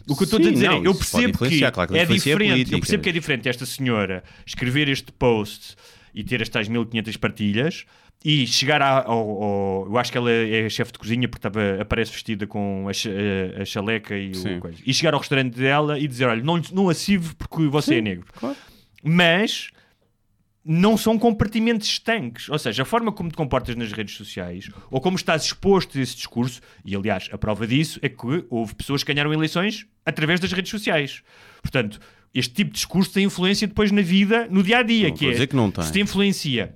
[0.09, 2.41] O que eu estou a dizer não, é, eu percebo que, claro que é diferente,
[2.41, 2.79] eu políticas.
[2.79, 5.75] percebo que é diferente esta senhora escrever este post
[6.15, 7.85] e ter estas 1500 partilhas
[8.23, 12.11] e chegar ao, ao- eu acho que ela é chefe de cozinha porque estava, aparece
[12.11, 14.57] vestida com a, a- chaleca e Sim.
[14.57, 14.77] o coisa.
[14.85, 18.01] E chegar ao restaurante dela e dizer, olha, não, não a sirvo porque você é
[18.01, 18.25] negro.
[18.33, 18.55] claro.
[19.03, 19.69] Mas
[20.65, 22.47] não são compartimentos estanques.
[22.47, 26.01] Ou seja, a forma como te comportas nas redes sociais ou como estás exposto a
[26.01, 30.39] esse discurso, e aliás, a prova disso é que houve pessoas que ganharam eleições através
[30.39, 31.21] das redes sociais.
[31.61, 31.99] Portanto,
[32.33, 35.09] este tipo de discurso tem influência depois na vida, no dia a dia.
[35.09, 35.83] Não que é, dizer que não tem.
[35.83, 36.73] Se te influencia.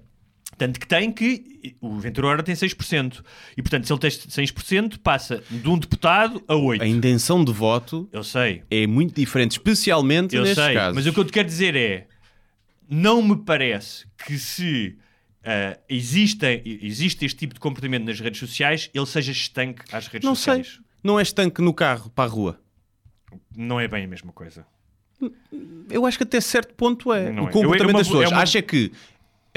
[0.57, 3.23] Tanto que tem que o Ventura Ora tem 6%.
[3.55, 6.81] E portanto, se ele tem 6%, passa de um deputado a 8%.
[6.81, 8.63] A intenção de voto Eu sei.
[8.71, 10.95] é muito diferente, especialmente Eu nestes sei, casos.
[10.95, 12.07] mas o que eu te quero dizer é:
[12.89, 14.97] não me parece que se
[15.43, 20.25] ah, exista, existe este tipo de comportamento nas redes sociais, ele seja estanque às redes
[20.25, 20.63] Não sei.
[20.63, 20.79] sociais.
[21.03, 22.59] Não é estanque no carro para a rua.
[23.55, 24.65] Não é bem a mesma coisa.
[25.89, 27.31] Eu acho que até certo ponto é.
[27.31, 27.51] Não o é.
[27.51, 28.25] comportamento Eu- é uma- das pessoas.
[28.25, 28.91] é uma- Acha que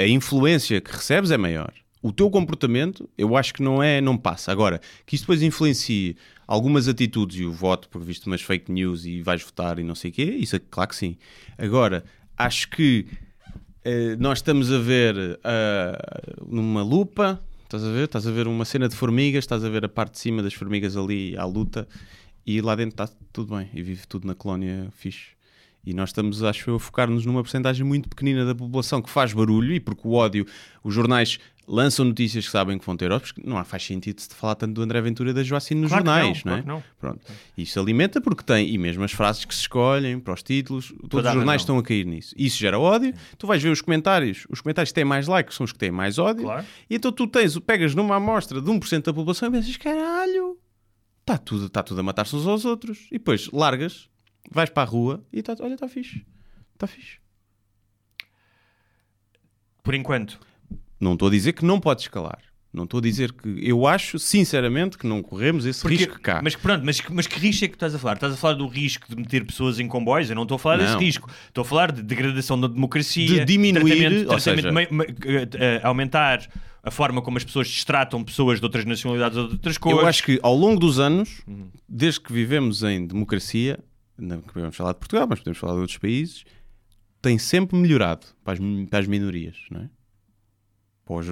[0.02, 1.72] a influência que recebes é maior.
[2.02, 4.50] O teu comportamento, eu acho que não é, não passa.
[4.50, 9.04] Agora, que isto depois influencie algumas atitudes e o voto, por visto umas fake news
[9.04, 11.16] e vais votar e não sei o quê, isso é claro que sim.
[11.58, 12.04] Agora,
[12.38, 13.06] acho que
[13.84, 15.98] eh, nós estamos a ver ah,
[16.46, 17.40] numa lupa
[17.70, 18.04] Estás a ver?
[18.06, 20.52] Estás a ver uma cena de formigas, estás a ver a parte de cima das
[20.52, 21.86] formigas ali à luta
[22.44, 25.39] e lá dentro está tudo bem e vive tudo na colónia fixe.
[25.84, 29.32] E nós estamos, acho eu, a focar-nos numa porcentagem muito pequenina da população que faz
[29.32, 30.46] barulho e porque o ódio,
[30.84, 34.56] os jornais lançam notícias que sabem que vão ter porque não faz sentido se falar
[34.56, 36.62] tanto do André Ventura e da Joacine nos Claro jornais, não, não, é?
[36.62, 37.20] claro que Pronto.
[37.56, 41.08] Isso alimenta porque tem, e mesmo as frases que se escolhem para os títulos, todos
[41.08, 42.34] Toda os jornais estão a cair nisso.
[42.36, 45.64] Isso gera ódio, tu vais ver os comentários, os comentários que têm mais likes são
[45.64, 46.66] os que têm mais ódio, Claro.
[46.90, 50.58] e então tu tens, pegas numa amostra de 1% da população e pensas, caralho,
[51.20, 53.06] está tudo, está tudo a matar-se uns aos outros.
[53.12, 54.09] E depois largas,
[54.50, 56.24] vais para a rua e está, olha, está fixe.
[56.74, 57.18] Está fixe.
[59.82, 60.38] Por enquanto.
[61.00, 62.38] Não estou a dizer que não pode escalar.
[62.72, 63.48] Não estou a dizer que.
[63.68, 66.40] Eu acho, sinceramente, que não corremos esse Porque- risco cá.
[66.42, 68.14] Mas pronto, mas, mas que risco é que estás a falar?
[68.14, 70.30] Estás a falar do risco de meter pessoas em comboios?
[70.30, 71.00] Eu não estou a falar desse Não.
[71.00, 71.28] risco.
[71.48, 76.48] Estou a falar de degradação da democracia, De diminuir, tratamento- ou tratamento seja- eh, aumentar
[76.82, 79.98] a forma como as pessoas destratam pessoas de outras nacionalidades ou de outras cores.
[79.98, 81.42] Eu acho que ao longo dos anos,
[81.88, 83.80] desde que vivemos em democracia,
[84.20, 86.44] não podemos falar de Portugal, mas podemos falar de outros países,
[87.22, 88.58] tem sempre melhorado para as,
[88.88, 89.90] para as minorias, não é?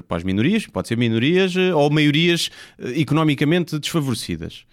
[0.03, 4.67] Para, as minorias, pode ser minorias eh, ou maiorias eh, economicamente desfavorecidas.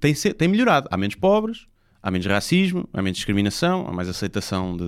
[0.00, 0.88] Tem, tem melhorado.
[0.90, 1.66] Há menos pobres,
[2.02, 4.84] há menos racismo, há menos discriminação, há mais aceitação da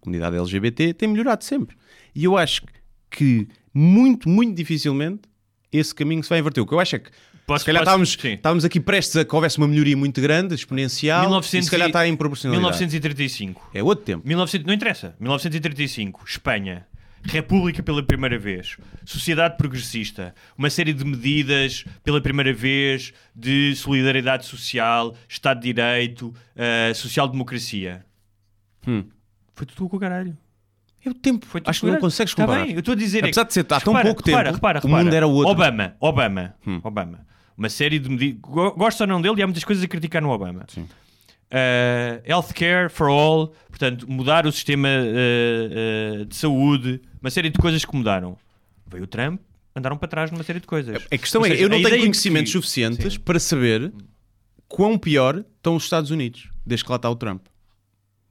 [0.00, 0.94] comunidade LGBT.
[0.94, 1.76] Tem melhorado sempre.
[2.14, 2.62] E eu acho
[3.10, 5.22] que muito, muito dificilmente
[5.70, 6.62] esse caminho se vai inverter.
[6.62, 7.10] O que eu acho é que
[7.46, 8.32] Posso- se calhar posso- estávamos, sim.
[8.32, 11.88] estávamos aqui prestes a que houvesse uma melhoria muito grande, exponencial, 1900 e se calhar
[11.88, 12.72] está em proporcionalidade.
[12.78, 13.70] 1935.
[13.74, 14.26] É outro tempo.
[14.26, 15.14] 1900, não interessa.
[15.20, 16.86] 1935, Espanha.
[17.26, 18.76] República pela primeira vez.
[19.04, 20.34] Sociedade progressista.
[20.58, 28.04] Uma série de medidas pela primeira vez de solidariedade social, Estado de Direito, eh, social-democracia.
[28.86, 29.04] Hum.
[29.54, 30.36] Foi tudo com o caralho.
[31.04, 31.46] É o tempo.
[31.46, 32.64] Foi Acho que o não consegues Tá comparar.
[32.64, 33.18] bem, eu estou a dizer.
[33.18, 35.16] é Apesar que- de ser há tão repara, pouco tempo, repara, repara, o mundo repara.
[35.16, 35.50] era outro.
[35.52, 36.80] Obama, Obama, Hum.
[36.82, 37.26] Obama.
[37.56, 38.40] Uma série de medidas.
[38.40, 40.64] Go- Gosto ou não dele e há muitas coisas a criticar no Obama.
[40.68, 40.82] Sim.
[40.82, 47.58] Uh, healthcare for all, portanto, mudar o sistema uh, uh, de saúde, uma série de
[47.58, 48.36] coisas que mudaram.
[48.90, 49.40] Veio o Trump,
[49.76, 50.96] andaram para trás numa série de coisas.
[51.12, 53.20] A questão é, seja, eu não tenho de conhecimentos que- suficientes Sim.
[53.20, 53.92] para saber
[54.66, 57.46] quão pior estão os Estados Unidos, desde que lá está o Trump.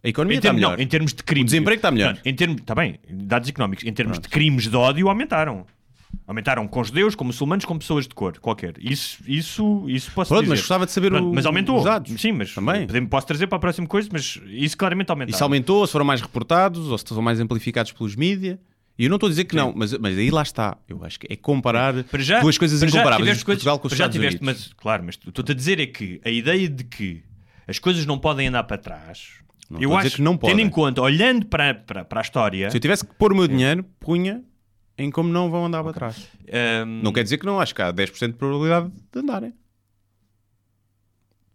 [0.04, 0.78] A economia Em, está termos, melhor.
[0.78, 1.44] não, em termos de crimes.
[1.44, 2.14] O desemprego está melhor.
[2.16, 3.86] Não, em termos, está bem, dados económicos.
[3.86, 5.66] Em termos de crimes de ódio, aumentaram.
[6.28, 8.76] Aumentaram com judeus, com muçulmanos, com pessoas de cor, qualquer.
[8.80, 10.52] Isso, isso, isso posso Pronto, dizer.
[10.52, 11.78] mas gostava de saber Pronto, o- Mas aumentou.
[11.78, 12.22] os dados.
[12.22, 12.88] Sim, mas Também.
[13.08, 15.34] posso trazer para a próxima coisa, mas isso claramente aumentou.
[15.36, 18.60] Isso aumentou, ou se foram mais reportados, ou se foram mais amplificados pelos mídia.
[18.98, 20.78] E eu não estou a dizer que não, mas, mas aí lá está.
[20.88, 23.20] Eu acho que é comparar Para já, duas coisas incomparáveis.
[23.28, 24.66] coisas- Portugal com os já Estados tiveste, Unidos.
[24.68, 27.24] mas claro, mas estou-te a dizer é que a ideia de que
[27.68, 29.30] as coisas não podem andar para trás,
[29.70, 30.66] Não eu acho que não tendo podem.
[30.66, 33.48] em conta, olhando para, para, para a história, Se eu tivesse que pôr o meu
[33.48, 34.44] dinheiro, punha
[34.98, 36.28] em como não vão andar para trás.
[36.86, 39.54] hum, Não quer dizer que não, acho que há 10% de probabilidade de andarem.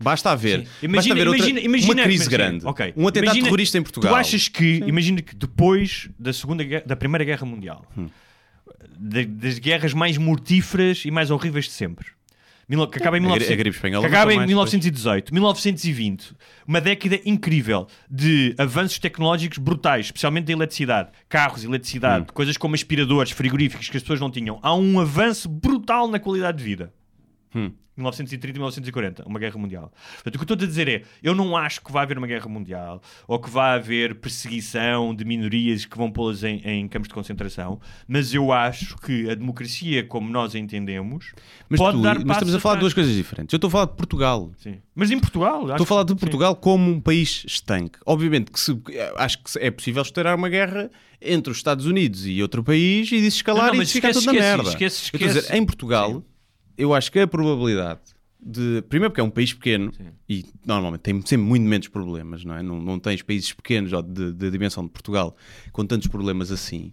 [0.00, 0.64] Basta haver, Sim.
[0.64, 2.94] basta Imagina, haver outra- imagina, imagina, uma crise sim, grande, ok.
[2.96, 4.12] um atentado Imagina- terrorista em Portugal.
[4.12, 8.08] Tu achas que, imagina que depois da segunda Guerra- da Primeira Guerra Mundial, Hum.
[8.96, 12.06] da- das guerras mais mortíferas e mais horríveis de sempre,
[12.68, 16.34] que acaba em, A gri- 1900 a gripe espanhola que acaba em mais 1918, 1920,
[16.66, 22.34] uma década incrível de avanços tecnológicos brutais, especialmente da eletricidade, carros, eletricidade, Hum.
[22.34, 24.58] coisas como aspiradores, frigoríficos que as pessoas não tinham.
[24.62, 26.92] Há um avanço brutal na qualidade de vida.
[27.54, 27.72] Hum.
[27.96, 29.92] 1930 e 1940, uma guerra mundial.
[30.14, 32.28] Portanto, o que eu estou a dizer é, eu não acho que vai haver uma
[32.28, 34.14] guerra mundial ou que vai haver
[34.48, 39.28] perseguição de minorias que vão pô-las em, em campos de concentração, mas eu acho que
[39.28, 41.32] a democracia, como nós a entendemos,
[41.68, 43.52] Mas, pode tu- dar mas estamos a falar de duas coisas diferentes.
[43.52, 44.52] Eu estou a falar de Portugal.
[44.58, 44.78] Sim.
[44.94, 46.26] Mas em Portugal, Estou a falar de que- sim.
[46.26, 47.98] Portugal como um país estanque.
[48.06, 48.80] Obviamente que se-
[49.16, 50.88] acho que é possível estourar uma guerra
[51.20, 54.24] entre os Estados Unidos e outro país e disso escalar Não, não, e ficar esquece,
[54.24, 54.70] tudo na esquece, merda.
[54.70, 55.58] esquece, Eu estou a dizer, esquece.
[55.60, 56.22] em Portugal,
[56.78, 58.00] eu acho que a probabilidade
[58.40, 58.82] de.
[58.88, 59.92] Primeiro, porque é um país pequeno
[60.28, 62.62] e normalmente tem sempre muito menos problemas, não é?
[62.62, 65.36] Não, não tens países pequenos ó, de, de dimensão de Portugal
[65.72, 66.92] com tantos problemas assim.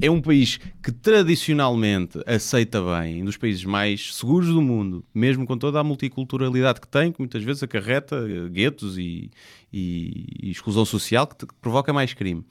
[0.00, 5.46] É um país que tradicionalmente aceita bem, um dos países mais seguros do mundo, mesmo
[5.46, 9.30] com toda a multiculturalidade que tem, que muitas vezes acarreta eh, guetos e,
[9.72, 12.44] e- e exclusão social que, te- que provoca mais crime.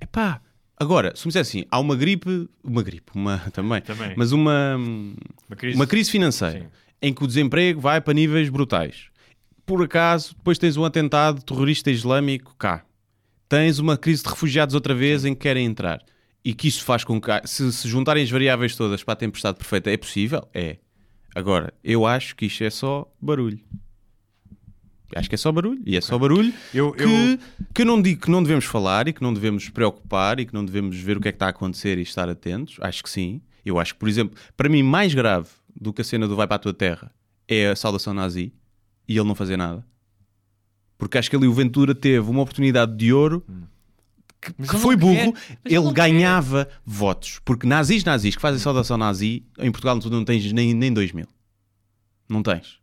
[0.00, 0.40] Epá,
[0.76, 4.14] agora, se me disser assim, há uma gripe, uma gripe, uma também, Também.
[4.16, 6.66] mas uma, Uma crise- uma crise financeira Sim.
[7.02, 9.06] em que o desemprego vai para níveis brutais.
[9.64, 12.84] Por acaso, depois tens um atentado terrorista islâmico cá.
[13.48, 16.00] Tens uma crise de refugiados outra vez em que querem entrar.
[16.44, 19.58] E que isso faz com que, se, se juntarem as variáveis todas para a tempestade
[19.58, 20.46] perfeita, é possível?
[20.54, 20.76] É.
[21.34, 23.58] Agora, eu acho que isto é só barulho.
[25.14, 25.80] Acho que é só barulho.
[25.86, 27.38] E é só barulho Eu- que, eu-
[27.72, 30.52] que eu não digo que não devemos falar e que não devemos preocupar e que
[30.52, 32.76] não devemos ver o que é que está a acontecer e estar atentos.
[32.80, 33.40] Acho que sim.
[33.64, 35.48] Eu acho que, por exemplo, para mim, mais grave
[35.80, 37.12] do que a cena do Vai para a tua terra
[37.48, 38.52] é a saudação nazi
[39.08, 39.86] e ele não fazer nada.
[40.98, 43.44] Porque acho que ali o Ventura teve uma oportunidade de ouro
[44.40, 45.00] que, Mas que ele foi quer.
[45.00, 45.34] burro.
[45.64, 47.40] Ele, ganhava votos.
[47.44, 51.12] Porque nazis, nazis que fazem saudação nazi, em Portugal tu não tens nem, nem 2
[51.12, 51.26] mil.
[52.28, 52.78] Não tens.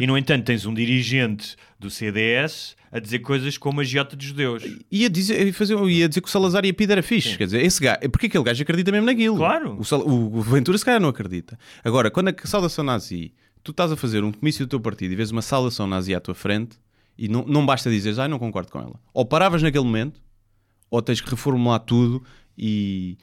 [0.00, 4.26] E no entanto tens um dirigente do CDS a dizer coisas como a giota dos
[4.26, 4.62] judeus.
[4.90, 7.38] Ia dizer, ia fazer, ia dizer que o Salazar e a Pida era fixe.
[7.38, 9.36] Quer dizer, esse gajo, porque aquele gajo acredita mesmo naquilo.
[9.36, 9.78] Claro.
[9.78, 11.58] O, Sal- o, Ventura se calhar não acredita.
[11.82, 15.16] Agora, quando a saudação nazi, tu estás a fazer um comício do teu partido e
[15.16, 16.76] vês uma saudação nazi à tua frente
[17.16, 19.00] e não, não basta dizeres, ai, não concordo com ela.
[19.14, 20.20] Ou paravas naquele momento,
[20.90, 22.22] ou tens que reformular tudo
[22.58, 23.16] e,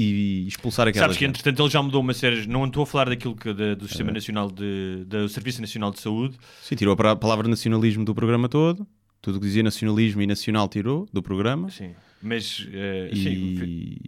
[0.00, 1.30] e expulsar aquela Sabes que gente.
[1.40, 2.46] entretanto ele já mudou uma série.
[2.46, 6.00] Não estou a falar daquilo que da- do Sistema Nacional de, do Serviço Nacional de
[6.00, 6.36] Saúde.
[6.62, 8.86] Sim, tirou a palavra nacionalismo do programa todo.
[9.20, 11.70] Tudo o que dizia nacionalismo e nacional tirou do programa.
[11.70, 11.90] Sim.
[12.22, 12.68] Mas, sim,
[13.12, 14.00] E,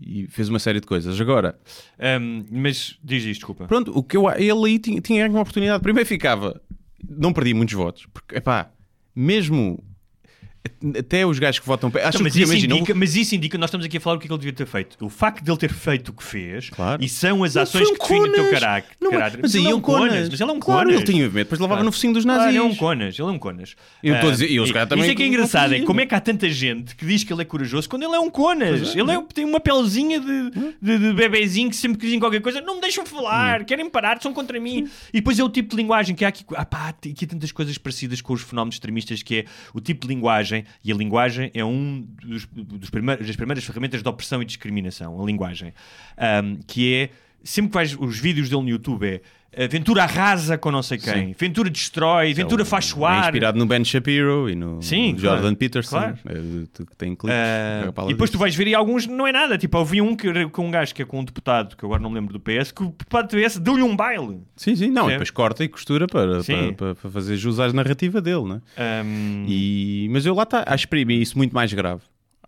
[0.00, 1.20] e fez uma série de coisas.
[1.20, 1.56] Agora,
[1.98, 3.66] Ahm, mas diz isto, desculpa.
[3.66, 5.82] Pronto, o que eu, ele aí tinha, tinha uma oportunidade.
[5.82, 6.60] Primeiro ficava,
[7.08, 8.70] não perdi muitos votos, porque, epá,
[9.14, 9.82] mesmo
[10.98, 11.90] até os gajos que votam.
[11.94, 14.18] Acho Então, mas, que, isso indica, mas isso indica, nós estamos aqui a falar o
[14.18, 14.96] que é que ele devia ter feito.
[15.04, 17.02] O facto de ele ter feito o que fez Claro.
[17.02, 18.90] e são as ações um que definem o teu caráter.
[19.00, 20.08] Não, mas aí ele é é um conas.
[20.10, 20.28] conas.
[20.30, 20.94] Mas ele é um Claro, conas.
[21.02, 21.84] ele tinha medo, depois levava Claro.
[21.86, 22.54] no focinho dos Claro, nazis.
[22.56, 23.76] ele é um conas, ele é um conas.
[24.02, 25.74] Eu estou a Ah, dizer- e os e- caras também Isso é que é engraçado,
[25.74, 28.14] é como é que há tanta gente que diz que ele é corajoso quando ele
[28.14, 28.94] é um conas.
[28.94, 30.50] ele é, tem uma pelezinha de,
[30.82, 34.20] de, de bebezinho que sempre que dizem qualquer coisa não me deixam falar, querem parar,
[34.20, 34.86] são contra mim.
[35.12, 36.44] E depois é o tipo de linguagem que há aqui.
[36.54, 39.44] Ah, pá, há aqui tantas coisas parecidas com os fenómenos extremistas que é
[39.74, 44.02] o tipo de linguagem, e a linguagem é um dos, dos primeiros, das primeiras ferramentas
[44.02, 45.72] de opressão e discriminação, a linguagem.
[46.16, 47.10] Ahm, que é
[47.42, 49.20] sempre que vais os vídeos dele no YouTube é
[49.70, 53.24] Ventura arrasa com não sei quem, Ventura destrói, Ventura faz É suar.
[53.24, 56.18] inspirado no Ben Shapiro e no, Sim, no Jordan claro, Peterson, claro.
[56.26, 57.16] é, que tem
[57.94, 58.38] fala e depois tu disso.
[58.38, 59.56] vais ver e alguns não é nada.
[59.56, 61.88] Tipo, eu vi um que, com um gajo que é com um deputado, que eu
[61.88, 64.40] agora não me lembro do PS, que o deputado do PS deu-lhe um baile.
[64.56, 65.10] Sim, sim, não, e Sim.
[65.12, 66.72] depois corta e costura para, Sim.
[66.74, 68.60] para, para- para fazer jus à narrativa dele, né?
[68.76, 72.02] Ahm, E, mas eu lá está, acho para mim isso muito mais grave.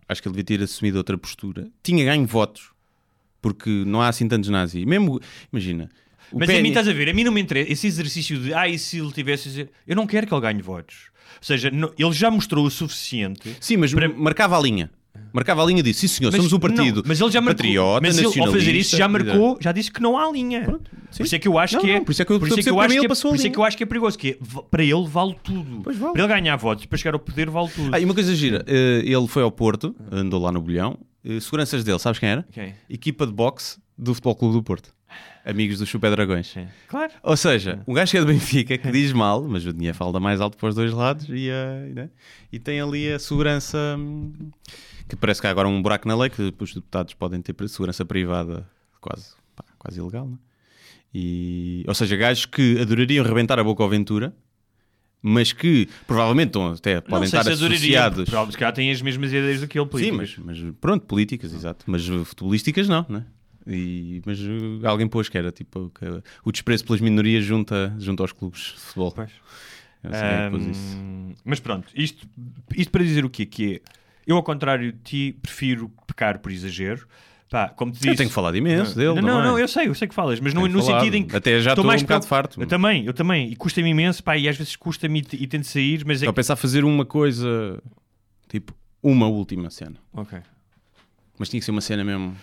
[0.09, 1.69] Acho que ele devia ter assumido outra postura.
[1.83, 2.71] Tinha ganho votos,
[3.41, 4.85] porque não há assim tantos nazis.
[4.85, 5.21] Mesmo,
[5.53, 5.89] imagina.
[6.33, 8.39] O Mas a Penny- mim estás a ver, a mim não me interessa esse exercício
[8.39, 9.49] de ah, e se ele tivesse.
[9.49, 11.11] a dizer-" Eu não quero que ele ganhe votos.
[11.39, 13.57] Ou seja, não- ele já mostrou o suficiente.
[13.61, 14.91] Sim, mas para- marcava a linha.
[15.33, 16.01] Marcava a linha disso.
[16.01, 18.53] Sim, senhor, Mas somos um partido não, mas ele já marcou, patriota, mas ele, ao
[18.53, 20.62] fazer isso já marcou, já disse que não há linha.
[20.64, 22.39] por isso é que eu acho Não, que é, não, por isso é que eu
[22.39, 23.76] por isso é que eu acho que é, a por isso é que eu acho
[23.76, 24.39] que é perigoso, que é,
[24.70, 25.83] para ele vale tudo.
[25.83, 26.12] Vale.
[26.12, 27.91] Para ele ganhar votos, para chegar ao poder vale tudo.
[27.93, 30.97] Ah, e uma coisa gira, eh, ele foi ao Porto, andou lá no bolhão.
[31.24, 32.47] eh, seguranças dele, sabes quem era?
[32.51, 32.74] Quem?
[32.89, 34.95] Equipa de boxe do Futebol Clube do Porto.
[35.45, 36.49] Amigos do Chupé Dragões.
[36.49, 36.66] Sim.
[36.89, 37.12] Claro.
[37.23, 40.21] Ou seja, um gajo que é do Benfica que diz mal, mas o dinheiro falda
[40.21, 42.11] mais alto para os dois lados e, eh, né?
[42.53, 44.51] e tem ali a segurança hum,
[45.09, 48.05] que parece que há agora um buraco na lei que os deputados podem ter segurança
[48.05, 48.69] privada
[49.01, 50.37] quase, pá, quase ilegal, né?
[51.14, 54.35] E, ou seja, gajos que adorariam rebentar a boca ao Ventura,
[55.23, 58.29] mas que provavelmente estão, até podem estar se associados.
[58.29, 60.35] porque calhar têm as mesmas ideias do que ele, Sim, políticas.
[60.45, 61.85] mas, mas pronto, políticas, exato.
[61.89, 63.25] Mas uh, futebolísticas não, né?
[63.69, 66.05] E, mas uh, alguém pôs que era tipo que
[66.43, 69.12] o desprezo pelas minorias junta, junto aos clubes de futebol.
[69.12, 69.31] Pois.
[70.03, 70.47] Eu não quem é.
[70.47, 72.27] Ahm, mas pronto, isto,
[72.75, 73.45] isto para dizer o quê?
[73.45, 73.81] Que é,
[74.27, 77.07] eu ao contrário de ti, prefiro pecar por exagero.
[77.51, 79.45] Pá, como te Eu disse, tenho falado imenso dele, Não, não não, é?
[79.45, 81.01] não, eu sei, eu sei que falas, mas no, Tenho no falado.
[81.01, 81.35] sentido em que.
[81.35, 82.61] Até já estou mais um bocado farto.
[82.61, 83.51] Eu também, eu também.
[83.51, 86.31] E custa-me imenso, pá, e às vezes custa-me e, e tento sair, mas é Estou
[86.31, 87.83] a pensar fazer uma coisa,
[88.49, 89.97] tipo, uma última cena.
[90.12, 90.39] Ok.
[91.39, 92.37] Mas tinha que ser uma cena mesmo.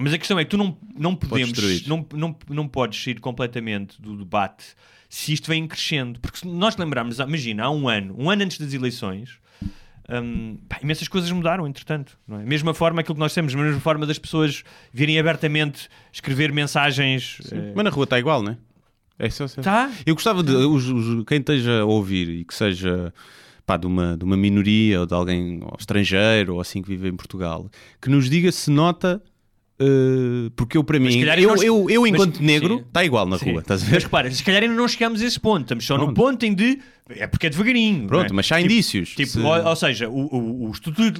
[0.00, 1.52] Mas a questão é que tu não, não podemos,
[1.88, 4.64] não, não, não podes sair completamente do debate
[5.08, 6.18] se isto vem crescendo.
[6.20, 9.38] Porque se nós lembrarmos, imagina, há um ano, um ano antes das eleições,
[10.08, 12.18] hum, pá, imensas coisas mudaram, entretanto.
[12.26, 12.44] Não é?
[12.44, 17.38] Mesma forma aquilo que nós temos, mesma forma das pessoas virem abertamente escrever mensagens.
[17.52, 18.56] eh, Mas na rua está igual, não é?
[19.18, 19.60] É só, só.
[19.60, 19.90] Tá?
[20.06, 23.12] Eu gostava de os- os- quem esteja a ouvir e que seja
[23.66, 27.08] pá, de, uma, de uma minoria ou de alguém ou estrangeiro ou assim que vive
[27.08, 27.68] em Portugal,
[28.00, 29.22] que nos diga se nota.
[29.80, 32.84] Eh, porque eu, para Mas mim, eu, nós- eu, eu, mas- enquanto negro, sim.
[32.86, 33.52] está igual na Sim.
[33.52, 34.02] rua, estás a Mas ver?
[34.02, 35.62] repara, se calhar ainda não chegamos a esse ponto.
[35.62, 36.16] Estamos só no Pronto.
[36.16, 36.78] ponto em de.
[37.12, 38.06] É porque é devagarinho.
[38.06, 38.36] Pronto, não é?
[38.36, 39.08] mas já há Tipo- indícios.
[39.16, 40.78] Tipo, Se- ou, ou seja, o- o- os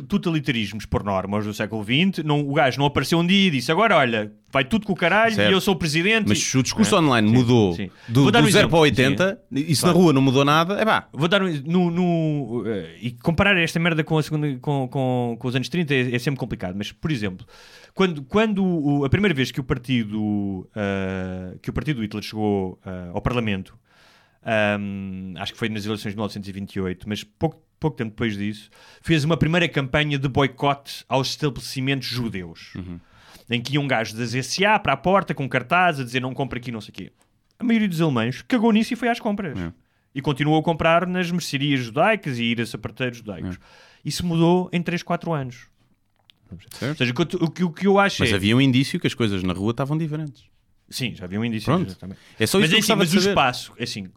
[0.08, 3.50] totalitarismos por norma os do século XX, não, o gajo não apareceu um dia e
[3.50, 5.50] disse agora olha, vai tudo com o caralho Certo.
[5.50, 6.28] e eu sou o presidente.
[6.28, 7.90] Mas e- o discurso É, online sim, mudou sim.
[8.08, 9.96] do, um 0 para o exemplo, 80 e se Claro.
[9.96, 11.08] na rua não mudou nada, é pá.
[11.12, 15.36] Vou dar um, no, no, eh, e comparar esta merda com, a segunda, com, com,
[15.40, 17.44] com os anos 30 é, é sempre complicado, mas por exemplo,
[18.00, 22.78] quando, quando o- a primeira vez que o partido ah, que o partido Hitler chegou
[22.84, 23.78] ah, ao Parlamento,
[24.42, 28.70] ahm, acho que foi nas eleições de 1928, mas pouco, pouco tempo depois disso,
[29.02, 32.72] fez uma primeira campanha de boicote aos estabelecimentos judeus.
[33.50, 36.32] em que ia um gajo das SA para a porta com cartaz a dizer não
[36.32, 37.12] compra aqui, não sei o quê.
[37.58, 39.58] A maioria dos alemães cagou nisso e foi às compras.
[39.58, 39.72] É.
[40.14, 43.58] E continuou a comprar nas mercearias judaicas e ir a sapateiro judaicos.
[44.04, 45.66] Isso mudou em 3, 4 anos.
[46.52, 46.98] Ou Certo?
[46.98, 48.34] seja, o que o que, eu acho Mas é...
[48.34, 50.44] havia um indício que as coisas na rua estavam diferentes.
[50.88, 51.66] Sim, já havia um indício.
[51.66, 51.96] Pronto.
[52.38, 54.08] É só mas isso é que eu assim, mas o espaço, é assim,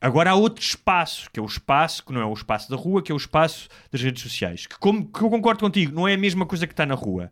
[0.00, 3.02] agora há outro espaço, que é o espaço que não é o espaço da rua,
[3.02, 4.66] que é o espaço das redes sociais.
[4.66, 7.30] Que, como, que eu concordo contigo, não é a mesma coisa que está na rua.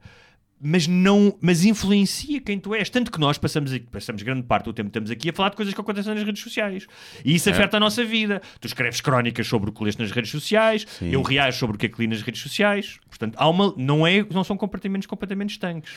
[0.66, 2.88] Mas não, mas influencia quem tu és.
[2.88, 5.50] Tanto que nós passamos, aqui- passamos grande parte do tempo que estamos aqui a falar
[5.50, 6.86] de coisas que acontecem nas redes sociais.
[7.22, 8.40] E isso afeta a nossa vida.
[8.60, 11.10] Tu escreves crónicas sobre o que lês nas redes sociais, Sim.
[11.10, 12.98] eu reajo sobre o que é que li nas redes sociais.
[13.08, 15.92] Portanto, há uma, não, é, não são comportamentos completamente estanques.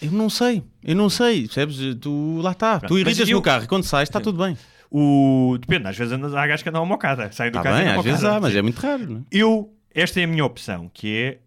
[0.00, 1.76] Eu não sei, eu não sei, percebes?
[2.00, 4.56] Tu lá está, tu irritas eu- no carro e quando sais está tudo bem.
[4.90, 5.56] O...
[5.60, 7.32] Depende, às vezes andas, há gajos que andam a mocada.
[7.32, 9.22] Saem do Está carro bem, às vezes há, mas é muito raro, não é?
[9.32, 11.38] Eu, esta é a minha opção, que é.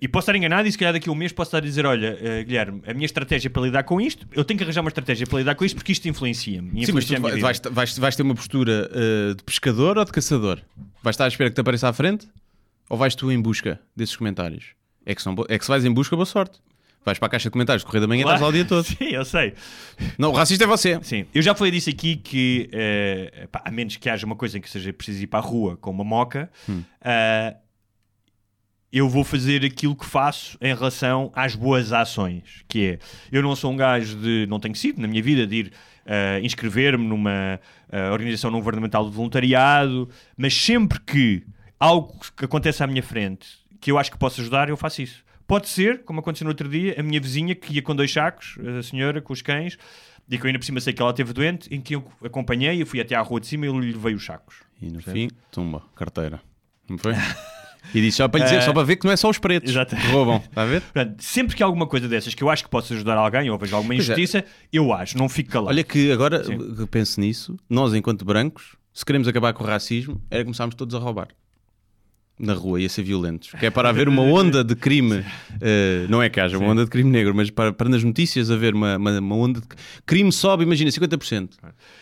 [0.00, 1.84] E posso estar enganado e se calhar daqui a um mês posso estar a dizer:
[1.84, 4.88] Olha, eh, Guilherme, a minha estratégia para lidar com isto, eu tenho que arranjar uma
[4.88, 6.68] estratégia para lidar com isto porque isto influencia-me.
[6.80, 9.98] e Sim, mas influencia tu minha vais, vais, vais ter uma postura eh, de pescador
[9.98, 10.60] ou de caçador?
[11.02, 12.28] Vais estar à espera que te apareça à frente?
[12.88, 14.66] Ou vais tu em busca desses comentários?
[15.04, 16.60] É que, são, é que se vais em busca, boa sorte.
[17.04, 18.84] Vais para a caixa de comentários, correr da manhã e estás lá o dia todo.
[18.86, 19.54] Sim, eu sei.
[20.16, 21.00] Não, o racista é você.
[21.02, 24.58] Sim, eu já falei disso aqui que, eh, pá, a menos que haja uma coisa
[24.58, 26.84] em que seja preciso ir para a rua com uma moca, Hum.
[27.04, 27.56] eh,
[28.92, 32.98] eu vou fazer aquilo que faço em relação às boas ações, que é,
[33.30, 35.72] eu não sou um gajo de, não tenho sido na minha vida de ir
[36.04, 37.58] eh, inscrever-me numa
[37.90, 41.42] eh, organização não governamental de voluntariado, mas sempre que
[41.80, 45.24] algo que acontece à minha frente que eu acho que posso ajudar, eu faço isso.
[45.46, 48.56] Pode ser, como aconteceu no outro dia, a minha vizinha que ia com dois sacos,
[48.78, 49.76] a senhora com os cães,
[50.30, 52.80] e que eu ainda por cima sei que ela esteve doente, em que eu acompanhei,
[52.80, 54.56] eu fui até à rua de cima e eu lhe levei os sacos.
[54.80, 56.40] E no fim, tumba, carteira.
[56.88, 57.14] Não foi?
[57.94, 59.38] E disse só para, lhe dizer, Eh, só para ver que não é só os
[59.38, 59.94] pretos exato.
[59.96, 60.36] que roubam.
[60.44, 60.80] Está a ver?
[60.82, 63.58] Portanto, sempre que há alguma coisa dessas que eu acho que possa ajudar alguém ou
[63.58, 63.96] vejo alguma é.
[63.98, 65.68] injustiça, eu acho, não fico calado.
[65.70, 66.58] Olha que agora Sim.
[66.74, 70.94] que penso nisso, nós enquanto brancos, se queremos acabar com o racismo, era começarmos todos
[70.94, 71.28] a roubar.
[72.38, 73.50] Na rua e a ser violentos.
[73.60, 75.22] Que é para haver uma onda de crime,
[75.60, 78.50] eh, não é que haja uma onda de crime negro, mas para, para nas notícias
[78.50, 79.66] haver uma, uma, uma onda de
[80.06, 81.50] crime sobe, imagina, 50%.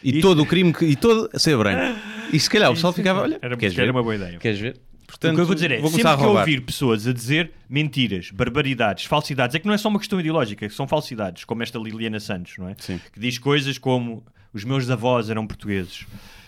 [0.03, 1.99] E Isso- todo o crime, que, e todo a ser branco.
[2.33, 3.91] E se calhar o pessoal ficava, olha, Era, queres era ver?
[3.91, 4.39] uma boa ideia.
[4.39, 4.81] Queres ver?
[5.11, 7.53] Portanto, o que eu vou dizer é, vou sempre que eu ouvir pessoas a dizer
[7.69, 11.79] mentiras, barbaridades, falsidades, é que não é só uma questão ideológica, são falsidades, como esta
[11.79, 12.77] Liliana Santos, não é?
[12.79, 13.01] Sim.
[13.13, 16.07] Que diz coisas como os meus avós eram portugueses.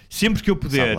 [0.09, 0.97] Sempre que eu puder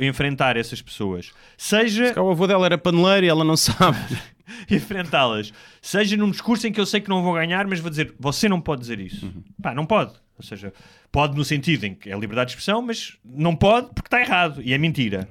[0.00, 3.98] enfrentar essas pessoas, seja Se O avô dela era paneleiro e ela não sabe.
[4.70, 8.14] enfrentá-las, seja num discurso em que eu sei que não vou ganhar, mas vou dizer,
[8.20, 9.24] você não pode dizer isso.
[9.26, 9.42] Uhum.
[9.62, 10.12] Pá, não pode.
[10.36, 10.72] Ou seja,
[11.10, 14.60] pode no sentido em que é liberdade de expressão, mas não pode porque está errado
[14.62, 15.28] e é mentira.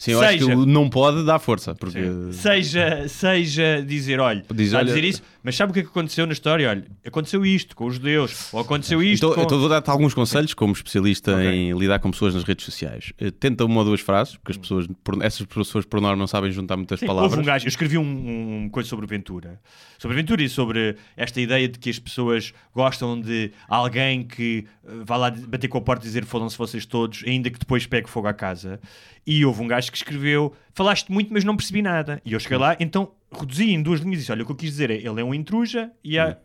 [0.00, 1.74] Sim, eu acho que Seja- o não pode dar força.
[1.74, 1.98] Porque...
[2.32, 6.26] Seja, seja dizer, olha, Diz, olha- dizer isso, mas sabe o que é que aconteceu
[6.26, 6.70] na história?
[6.70, 9.42] Olha, aconteceu isto com os judeus, ou aconteceu isto Então, com...
[9.42, 11.46] então vou dar-te alguns conselhos como especialista Ok.
[11.46, 13.12] em lidar com pessoas nas redes sociais.
[13.20, 16.26] Eh, Tenta uma ou duas frases, porque as pessoas, por- essas pessoas por norma não
[16.26, 17.32] sabem juntar muitas Sim, palavras.
[17.32, 19.60] Houve um gajo, eu escrevi um, um coisa sobre Ventura.
[19.98, 24.90] Sobre Ventura e sobre esta ideia de que as pessoas gostam de alguém que eh,
[25.04, 28.08] vá lá bater com a porta e dizer fodam-se vocês todos, ainda que depois pegue
[28.08, 28.80] fogo à casa.
[29.26, 32.20] E houve um gajo que escreveu: Falaste muito, mas não percebi nada.
[32.24, 34.56] E eu cheguei lá, então reduzi em duas linhas e disse: Olha, o que eu
[34.56, 36.36] quis dizer é: ele é um intruja e há...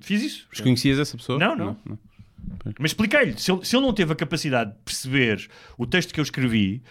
[0.00, 0.46] fiz isso.
[0.50, 1.38] Mas conhecias essa pessoa?
[1.38, 1.76] Não, não.
[2.78, 6.24] Mas expliquei-lhe, se se ele não teve a capacidade de perceber o texto que eu
[6.24, 6.82] escrevi,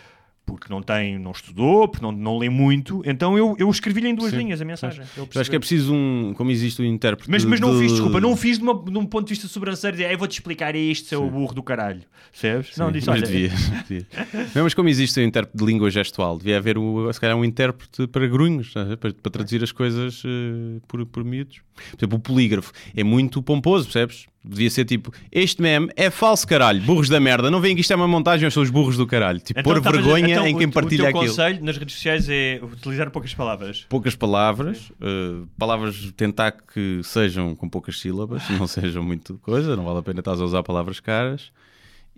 [0.48, 4.16] porque não tem, não estudou, porque não, não lê muito, então eu, eu escrevi-lhe em
[4.16, 4.38] duas Sim.
[4.38, 5.04] linhas a mensagem.
[5.36, 6.34] Acho que é preciso um.
[6.36, 7.30] Como existe o intérprete.
[7.30, 9.48] Mas, mas não de- fiz, desculpa, não fiz de, uma, de um ponto de vista
[9.48, 12.02] sobranceiro de "Ah, eu vou-te explicar isto, seu burro do caralho.
[12.32, 12.78] Percebes?
[12.78, 13.50] Não, Sim, disse, mas devia,
[13.88, 14.08] devia.
[14.56, 17.44] Não, mas como existe o intérprete de língua gestual, devia haver o, se calhar um
[17.44, 18.96] intérprete para grunhos, sabe?
[18.96, 21.60] para, para traduzir as coisas eh, por, por miúdos.
[21.92, 24.26] Por exemplo, o polígrafo é muito pomposo, percebes?
[24.48, 27.92] Devia ser tipo, este meme é falso caralho, burros da merda, não veem que isto
[27.92, 29.40] é uma montagem, são os burros do caralho.
[29.40, 31.24] Tipo, pôr estavas- vergonha então, em o- quem partilha O aquilo.
[31.24, 33.86] teu conselho nas redes sociais é utilizar poucas palavras.
[33.90, 39.84] Poucas palavras, eh, palavras tentar que sejam com poucas sílabas, não sejam muito coisa, não
[39.86, 41.52] vale a pena estás a usar palavras caras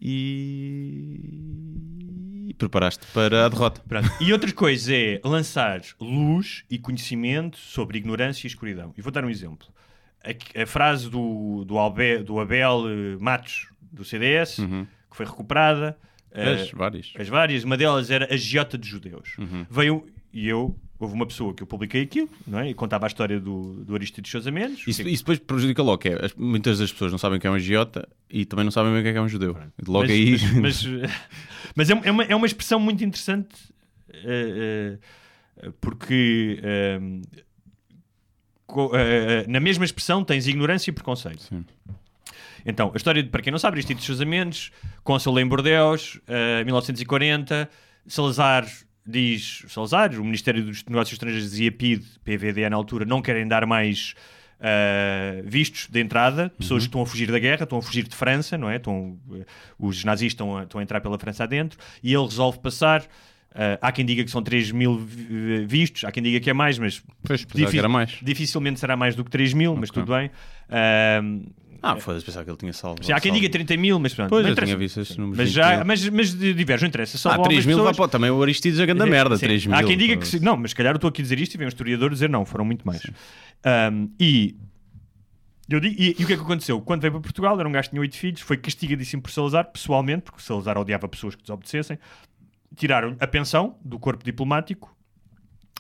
[0.01, 3.81] e, e preparaste para a derrota.
[3.87, 4.09] Pronto.
[4.21, 8.93] E outra coisa é lançar luz e conhecimento sobre ignorância e escuridão.
[8.97, 9.67] E vou dar um exemplo.
[10.23, 14.57] A, a frase do, do, Albe, do Abel eh, Matos, do CDS,
[15.09, 15.97] que foi recuperada.
[16.31, 17.13] eh, As várias.
[17.17, 19.35] as várias, uma delas era a Giota de Judeus.
[19.69, 22.69] Veio, e eu, houve uma pessoa que eu publiquei aquilo, não é?
[22.69, 24.85] E contava a história do, do Aristides Sousa Mendes.
[24.87, 27.49] Isso, que isso depois prejudica logo, é, as- muitas das pessoas não sabem que é
[27.49, 29.57] um agiota e também não sabem bem o que é, que é um judeu.
[29.87, 30.31] Logo mas, aí...
[30.61, 31.11] Mas, mas,
[31.75, 33.55] mas é, é uma, é uma expressão muito interessante
[34.13, 34.97] eh,
[35.63, 37.43] eh, porque eh, eh, eh,
[39.47, 41.47] na mesma expressão tens ignorância e preconceito.
[42.65, 44.71] Então, a história, de, para quem não sabe, Aristides Sousa Mendes,
[45.03, 47.69] cônsul em Bordeus, eh, 1940,
[48.05, 48.65] Salazar
[49.05, 53.65] diz, Salazar, o Ministério dos Negócios Estrangeiros dizia PID, PVD na altura, não querem dar
[53.65, 54.13] mais
[54.59, 58.15] eh, vistos de entrada, pessoas que estão a fugir da guerra, estão a fugir de
[58.15, 58.75] França, não é?
[58.75, 59.45] Estão, eh,
[59.79, 63.03] os nazis estão a, estão a entrar pela França adentro, e ele resolve passar.
[63.55, 66.53] Eh, há quem diga que são 3 mil vi- vistos, há quem diga que é
[66.53, 68.17] mais, mas Pois, era mais.
[68.21, 70.29] dificilmente será mais do que 3 mil, mas tudo bem.
[70.69, 71.43] Ahm,
[71.81, 73.01] Ah, foda-se, pensava que ele tinha salvo.
[73.03, 73.41] Sim, há quem salvo.
[73.41, 74.29] diga 30 mil, mas pronto.
[74.29, 75.37] Pois, não eu tinha visto esses números.
[75.37, 75.85] Mas, 20 já, mil.
[75.85, 77.17] mas, mas de diverso, não interessa.
[77.17, 77.95] Só Ah, vão 3 mil, pessoas.
[77.95, 79.45] pô, também o Aristides é grande merda, Sim.
[79.45, 79.75] 3 mil.
[79.77, 80.27] Há quem diga que.
[80.27, 82.09] se- Não, mas se calhar eu estou aqui a dizer isto e vem um historiador
[82.11, 83.01] dizer não, foram muito mais.
[83.63, 84.57] Ahm, e,
[85.69, 86.81] eu digo, e, e o que é que aconteceu?
[86.81, 89.65] Quando veio para Portugal, era um gajo que tinha 8 filhos, foi castigadíssimo por Salazar,
[89.71, 91.97] pessoalmente, porque Salazar odiava pessoas que desobedecessem.
[92.75, 94.95] Tiraram a pensão do corpo diplomático.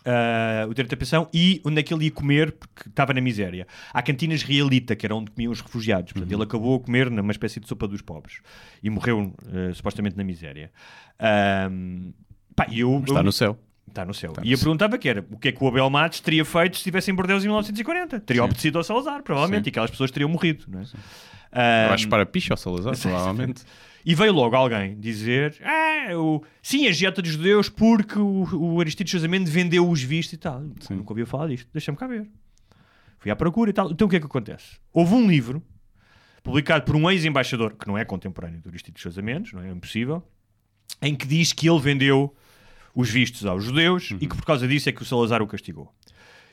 [0.05, 3.21] ah, o direito à pensão e onde é que ele ia comer porque estava na
[3.21, 3.67] miséria.
[3.93, 6.13] Há cantinas realita, que era onde comiam os refugiados.
[6.13, 8.41] Portanto, ele acabou a comer numa espécie de sopa dos pobres
[8.81, 10.71] e morreu ah, supostamente na miséria.
[11.19, 12.11] Ahm,
[12.55, 13.59] pá, eu, Está eu- no céu.
[13.87, 14.29] Está no céu.
[14.31, 16.73] Está e eu perguntava que era o que é que o Abel Matos teria feito
[16.75, 18.19] se estivesse em Bordeus em 1940.
[18.19, 19.69] Teria obedecido ao Salazar, provavelmente, Sim.
[19.69, 20.65] e aquelas pessoas teriam morrido.
[20.67, 21.87] Não é?
[21.87, 23.63] Eu acho para picha ao Salazar, provavelmente.
[24.09, 26.43] E veio logo alguém dizer: ah, o...
[26.63, 30.37] sim, a giota dos judeus porque o, o Aristides Sousa Mendes vendeu os vistos e
[30.37, 30.61] tal.
[30.89, 31.69] Nunca ouviu falar disto.
[31.71, 32.27] Deixa-me cá ver.
[33.19, 33.91] Fui à procura e tal.
[33.91, 34.79] Então o que é que acontece?
[34.91, 35.61] Houve um livro
[36.41, 40.23] publicado por um ex-embaixador, que não é contemporâneo do Aristides Sousa Mendes, não é impossível,
[41.03, 42.35] em que diz que ele vendeu
[42.95, 45.93] os vistos aos judeus e que por causa disso é que o Salazar o castigou.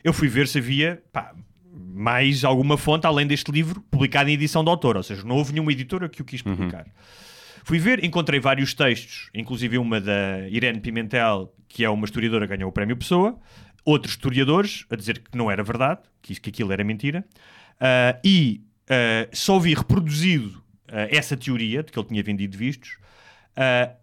[0.05, 1.35] Eu fui ver se havia pá,
[1.73, 5.55] mais alguma fonte além deste livro publicado em edição de autor, ou seja, não houve
[5.55, 6.85] nenhuma editora que o quis publicar.
[7.67, 12.57] Fui ver, encontrei vários textos, inclusive uma da Irene Pimentel, que é uma historiadora que
[12.57, 13.37] ganhou o Prémio Pessoa,
[13.85, 17.25] outros historiadores a dizer que não era verdade, que, que aquilo era mentira,
[17.81, 22.99] Ah, e ah, só vi reproduzido ah, essa teoria de que ele tinha vendido vistos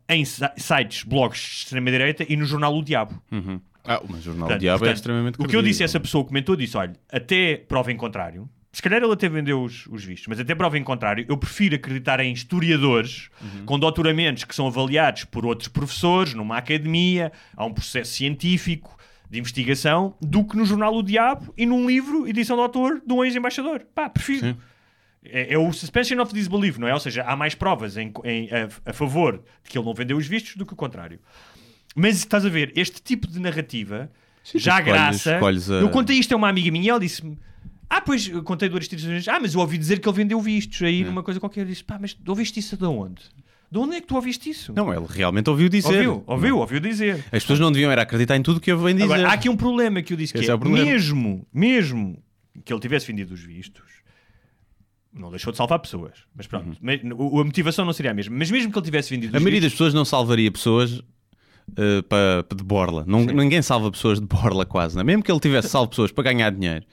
[0.10, 3.22] em si- sites, blogs de extrema-direita e no jornal O Diabo.
[3.32, 3.62] Uhum.
[3.86, 6.26] Ah, mas o jornal Portanto, Diabo é portanto, extremamente O que eu disse, essa pessoa
[6.26, 10.28] comentou, disse: olha, até prova em contrário, se calhar ele até vendeu os, os vistos,
[10.28, 13.66] mas até prova em contrário, eu prefiro acreditar em historiadores Uhum.
[13.66, 18.98] com doutoramentos que são avaliados por outros professores, numa academia, há um processo científico
[19.30, 23.14] de investigação, do que no jornal O Diabo e num livro, edição de autor, de
[23.14, 23.82] um ex-embaixador.
[23.96, 24.40] Pá, prefiro.
[24.48, 24.58] Sim.
[25.26, 26.94] É, é o suspension of disbelief, não é?
[26.94, 30.18] Ou seja, há mais provas em, em- a, a favor de que ele não vendeu
[30.18, 31.20] os vistos do que o contrário.
[31.96, 34.12] Mas estás a ver, este tipo de narrativa,
[34.56, 35.34] já a escolhes- graça.
[35.36, 37.38] escolhes a- Eu contei isto a uma amiga minha e ela disse-me:
[37.90, 39.28] Ah, pois, contei do Aristides.
[39.28, 40.86] Ah, mas eu ouvi dizer que ele vendeu vistos É.
[40.88, 41.62] aí numa coisa qualquer.
[41.62, 43.22] Eu disse: Pá, mas ouviste isso de onde?
[43.72, 44.72] De onde é que tu ouviste isso?
[44.74, 46.08] Não, ele realmente ouviu dizer.
[46.08, 47.24] ouviu, ouviu, ouviu dizer.
[47.32, 49.12] As pessoas não deviam era acreditar em tudo que eu venho dizer.
[49.14, 50.86] Agora, há aqui um problema que eu disse que Esse é, é o problema.
[50.86, 52.22] mesmo, mesmo
[52.64, 53.84] que ele tivesse vendido os vistos,
[55.12, 56.12] não deixou de salvar pessoas.
[56.36, 58.36] Mas pronto, me- o- a motivação não seria a mesma.
[58.38, 59.38] Mas mesmo que ele tivesse vendido Uhum.
[59.38, 61.02] A maioria das vistos, pessoas não salvaria pessoas
[61.78, 63.04] eh, pa- pa- de borla.
[63.08, 64.96] Não, ninguém salva pessoas de borla quase.
[64.96, 65.04] Não é?
[65.04, 66.86] Mesmo que ele tivesse salvo pessoas para ganhar dinheiro.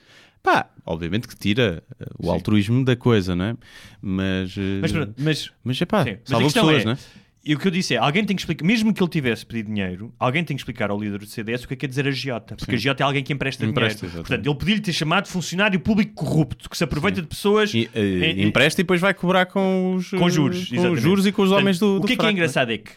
[0.42, 3.56] Pá, obviamente que tira eh, o altruísmo da coisa, não é?
[4.00, 6.98] Mas, eh, mas, pronto, mas, mas é pá, sim, salva pessoas, é, não é?
[7.42, 9.72] E o que eu disse é, alguém tem que explicar, mesmo que ele tivesse pedido
[9.72, 12.06] dinheiro, alguém tem que explicar ao líder do CDS o que é que quer dizer
[12.06, 12.54] agiota.
[12.54, 12.76] Porque Sim.
[12.76, 14.06] agiota é alguém que empresta, Empresta, dinheiro.
[14.18, 14.28] exatamente.
[14.28, 17.72] Portanto, ele podia-lhe ter chamado funcionário público corrupto, que se aproveita de pessoas...
[17.72, 20.96] E, eh, em- em- empresta e depois vai cobrar com os, com juros, com exatamente.
[20.98, 22.30] os juros e com os Portanto, homens do, do O que é que é não
[22.32, 22.90] engraçado é que,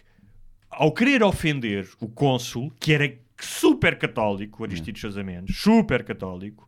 [0.69, 6.67] ao querer ofender o cônsul, que era super católico, Aristides Sousa Mendes, super católico,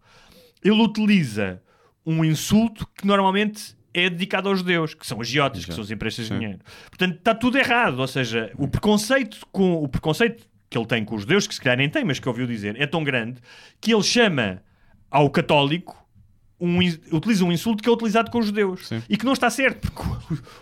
[0.65, 1.61] ele utiliza
[2.05, 6.27] um insulto que normalmente é dedicado aos judeus, que são agiotas, que são os emprestas
[6.27, 6.59] de dinheiro.
[6.89, 7.99] Portanto, está tudo errado.
[7.99, 11.61] Ou seja, o preconceito com o preconceito que ele tem com os judeus, que se
[11.61, 13.39] calhar nem tem, mas que ouviu dizer, é tão grande
[13.79, 14.61] que ele chama
[15.09, 16.05] ao católico
[16.59, 16.79] um,
[17.11, 19.03] utiliza um insulto que é utilizado com os judeus Sim.
[19.09, 20.03] e que não está certo porque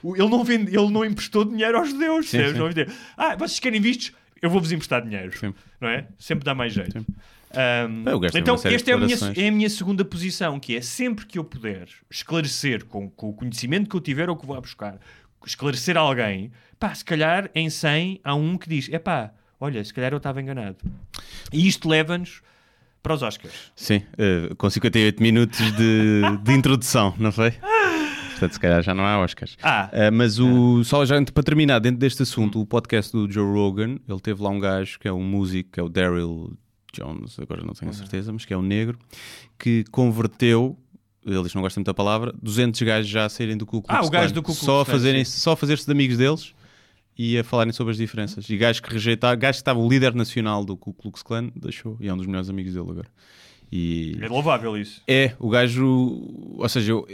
[0.03, 2.29] ele não vende, ele não emprestou dinheiro aos judeus.
[2.29, 2.53] Sim, sim.
[2.53, 2.69] Não
[3.17, 4.11] ah, vocês querem vistos?
[4.41, 5.31] Eu vou-vos emprestar dinheiro,
[5.79, 6.07] não é?
[6.19, 7.05] Sempre dá mais jeito.
[8.31, 11.37] Tem então, esta é a, minha, é a minha segunda posição, que é sempre que
[11.37, 14.99] eu puder esclarecer com, com o conhecimento que eu tiver ou que vou a buscar,
[15.45, 19.93] esclarecer alguém, pá, se calhar em 100 há um que diz, é pá, olha, se
[19.93, 20.77] calhar eu estava enganado.
[21.51, 22.41] E isto leva-nos
[23.01, 23.71] para os Oscars.
[23.75, 27.51] Sim, eh, com 58 minutos de, de introdução, não foi?
[28.31, 29.57] Portanto, se calhar já não há Oscars.
[29.61, 29.89] Ah.
[29.91, 33.97] Eh, mas o, só já para terminar, dentro deste assunto, o podcast do Joe Rogan,
[34.07, 36.57] ele teve lá um gajo que é um músico, que é o Daryl
[36.93, 38.97] Jones, agora não tenho a certeza, mas que é um negro,
[39.57, 40.77] que converteu.
[41.25, 42.33] Eles não gostam muito da palavra.
[42.41, 44.81] 200 gajos já a saírem do Ku Klux Ah, o gajo do Ku Klux Só
[44.81, 46.53] a fazerem, só a fazer-se de amigos deles
[47.17, 48.49] e a falarem sobre as diferenças.
[48.49, 51.97] E gajos que rejeitaram, gajo que estava o líder nacional do Ku Klux Klan, deixou,
[52.01, 53.07] e é um dos melhores amigos dele agora.
[53.71, 55.01] E É louvável isso.
[55.07, 55.85] é, o gajo,
[56.57, 57.07] ou seja, eu-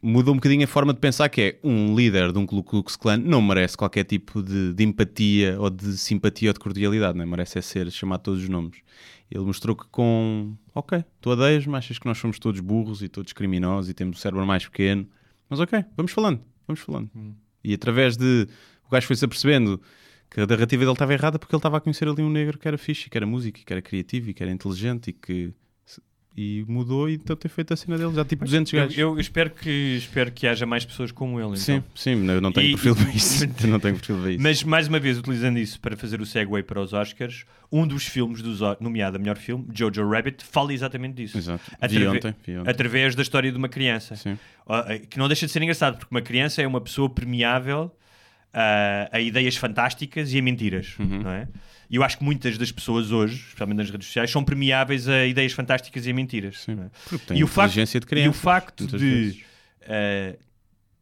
[0.00, 2.96] muda um bocadinho a forma de pensar que é um líder de um Ku Klux
[2.96, 7.24] Klan não merece qualquer tipo de, de empatia ou de simpatia ou de cordialidade, não
[7.24, 7.26] é?
[7.26, 8.78] merece é ser chamado todos os nomes.
[9.30, 13.32] Ele mostrou que com, ok, tu odeias-me, achas que nós somos todos burros e todos
[13.32, 15.06] criminosos e temos o cérebro mais pequeno,
[15.50, 17.10] mas ok, vamos falando, vamos falando.
[17.62, 18.46] E através de,
[18.86, 19.80] o gajo foi-se apercebendo
[20.30, 22.68] que a narrativa dele estava errada porque ele estava a conhecer ali um negro que
[22.68, 25.52] era fixe, que era músico, que era criativo e que era inteligente e que
[26.40, 28.96] e mudou e então tem feito a cena dele já tipo 200 Eu, gajos.
[28.98, 31.48] eu espero, que, espero que haja mais pessoas como ele.
[31.48, 31.56] Então.
[31.56, 33.44] Sim, sim, eu não tenho E- perfil para isso.
[33.66, 34.42] Não tenho perfil para isso.
[34.42, 38.04] Mas, mais uma vez, utilizando isso para fazer o segue para os Oscars, um dos
[38.06, 41.36] filmes, dos, nomeado a melhor filme, Jojo Rabbit, fala exatamente disso.
[41.38, 41.62] Exato.
[41.88, 42.70] Vi ontem, vi ontem.
[42.70, 44.14] Através da história de uma criança.
[44.14, 44.38] Sim.
[44.86, 47.90] Eh, Que não deixa de ser engraçado, porque uma criança é uma pessoa permeável
[48.54, 51.22] a, a ideias fantásticas e a mentiras, Uhum.
[51.22, 51.48] não é?
[51.90, 55.24] E eu acho que muitas das pessoas hoje, especialmente nas redes sociais, são permeáveis a
[55.24, 56.66] ideias fantásticas e a mentiras.
[56.66, 56.90] não é?
[57.08, 59.44] Porque tem e o facto, de e o crianças, facto de,
[59.82, 60.36] eh,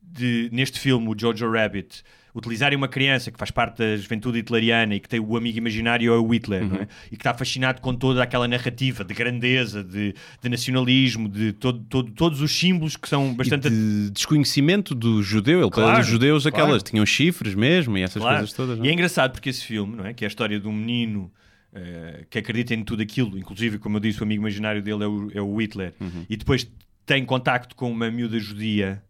[0.01, 2.05] de, neste filme, o Jojo Rabbit,
[2.37, 6.13] utilizarem uma criança que faz parte da juventude hitleriana e que tem o amigo imaginário
[6.13, 6.65] é o Hitler, é?
[6.65, 6.87] Uhum.
[7.07, 11.81] e que está fascinado com toda aquela narrativa de grandeza, de, de nacionalismo, de todo,
[11.89, 13.69] todo- todos os símbolos que são bastante.
[13.69, 15.61] E de desconhecimento do judeu.
[15.63, 16.57] Ele Claro, os judeus claro.
[16.65, 18.37] aquelas tinham chifres mesmo e essas Claro.
[18.39, 18.79] coisas todas.
[18.79, 18.91] não E é?
[18.91, 20.13] é engraçado porque esse filme, não é?
[20.13, 21.33] que é a história de um menino
[21.75, 25.07] eh, que acredita em tudo aquilo, inclusive, como eu disse, o amigo imaginário dele é
[25.07, 26.25] o, é o Hitler, Uhum.
[26.29, 26.67] e depois
[27.05, 29.03] tem contacto com uma miúda judia.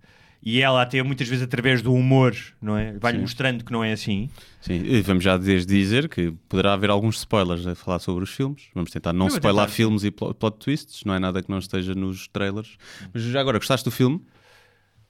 [0.48, 2.32] E ela até muitas vezes através do humor,
[2.62, 2.92] não é?
[3.00, 3.22] Vai-lhe Sim.
[3.22, 4.30] mostrando que não é assim.
[4.60, 8.30] Sim, e vamos já desde dizer que poderá haver alguns spoilers a falar sobre os
[8.30, 8.68] filmes.
[8.72, 9.74] Vamos tentar não spoiler tentar, sim.
[9.74, 12.78] filmes e plot, plot twists, não é nada que não esteja nos trailers.
[13.12, 14.22] Mas já agora, gostaste do filme?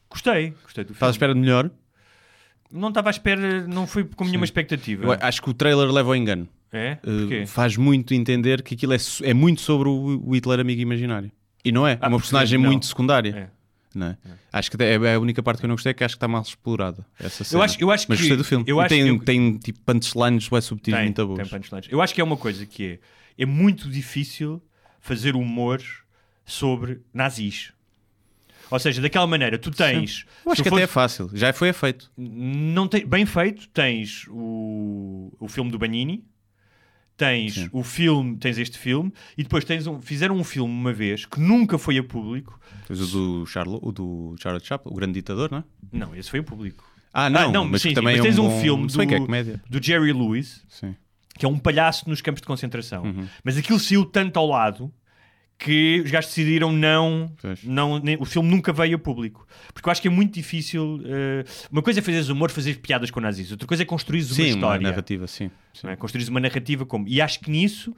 [0.09, 1.11] Gostei, gostei do Estás à filme.
[1.12, 1.70] espera de melhor?
[2.72, 5.05] Não estava à espera, não fui com nenhuma expectativa.
[5.05, 6.49] Eu acho que o trailer leva ao engano.
[6.72, 6.99] É?
[7.07, 11.30] Uh, faz muito entender que aquilo é, é muito sobre o, Hitler amigo imaginário.
[11.62, 13.51] E não é, é Ah, uma porque personagem muito secundária.
[13.53, 13.55] É.
[13.97, 14.18] Não é?
[14.53, 16.18] Acho que é é a única parte que eu não gostei é que acho que
[16.18, 17.05] está mal explorada.
[17.18, 17.64] Essa cena.
[17.64, 18.64] acho- eu acho Mas gostei do filme.
[18.68, 21.49] eu acho tem, que eu- tem tipo punchlines bem subtis Tem, muito tem boas.
[21.49, 21.88] punchlines.
[21.90, 22.84] Eu acho que é uma coisa que
[23.38, 24.62] é, é muito difícil
[25.01, 25.82] fazer humor
[26.44, 27.72] sobre nazis.
[28.70, 30.26] Ou seja, daquela maneira, tu tens.
[30.44, 31.30] Eu acho que tu até é fácil.
[31.32, 32.11] Já foi feito.
[32.16, 36.24] não tem, bem feito, tens o, o filme do Banini,
[37.16, 41.24] tens o filme, tens este filme, e depois tens um, fizeram um filme uma vez
[41.24, 42.58] que nunca foi a público.
[42.86, 45.64] Tens o do, Charlo, o do Charlie Chaplin, o grande ditador, não é?
[45.92, 46.84] Não, esse foi a público.
[47.12, 49.18] Ah, não, mas sim, que sim, também mas é tens um um bom- filme é
[49.18, 49.62] do, comédia.
[49.70, 50.94] do Jerry Lewis, Sim.
[51.38, 53.04] que é um palhaço nos campos de concentração.
[53.04, 53.26] Uhum.
[53.42, 54.92] Mas aquilo saiu tanto ao lado
[55.59, 57.64] que os gajos decidiram não, Pois.
[57.64, 59.46] não nem- o filme nunca veio a público.
[59.72, 61.00] Porque eu acho que é muito difícil.
[61.04, 64.28] eh, uma coisa é fazeres humor, fazeres piadas com nazis, outra coisa é construir uma
[64.34, 64.88] Sim, uma história.
[64.90, 65.50] narrativa, sim.
[65.72, 65.88] sim.
[65.88, 65.96] é?
[65.96, 67.09] Construires uma narrativa como.
[67.09, 67.94] E acho que nisso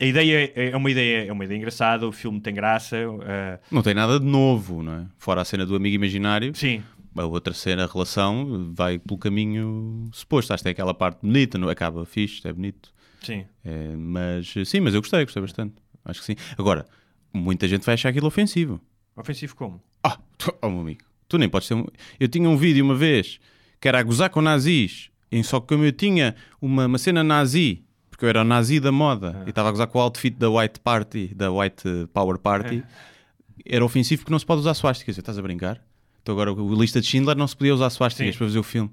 [0.00, 2.96] a ideia é é uma ideia, é uma ideia engraçada, o filme tem graça.
[2.96, 5.06] eh, Não tem nada de novo, não é?
[5.18, 6.82] Fora a cena do amigo imaginário, sim,
[7.16, 10.52] a outra cena, a relação, vai pelo caminho suposto.
[10.54, 12.92] Acho que tem aquela parte bonita, não acaba fixe, é bonito.
[13.20, 13.44] sim.
[13.64, 15.74] É, mas sim, mas eu gostei, gostei bastante.
[16.04, 16.36] Acho que sim.
[16.56, 16.86] Agora,
[17.32, 18.80] muita gente vai achar aquilo ofensivo.
[19.16, 19.82] Ofensivo como?
[20.02, 21.84] Ah, tu, oh, meu amigo, tu nem podes ter um...
[22.18, 23.38] Eu tinha um vídeo uma vez
[23.80, 25.10] que era a gozar com nazis,
[25.44, 28.92] só que como eu tinha uma, uma cena nazi, porque eu era o nazi da
[28.92, 32.84] moda, e estava a gozar com o outfit da White Party, da White Power Party,
[33.64, 35.18] era ofensivo porque não se pode usar suásticas.
[35.18, 35.82] Estás a brincar?
[36.22, 38.38] Então agora o lista de Schindler não se podia usar suásticas Sim.
[38.38, 38.90] para fazer o filme.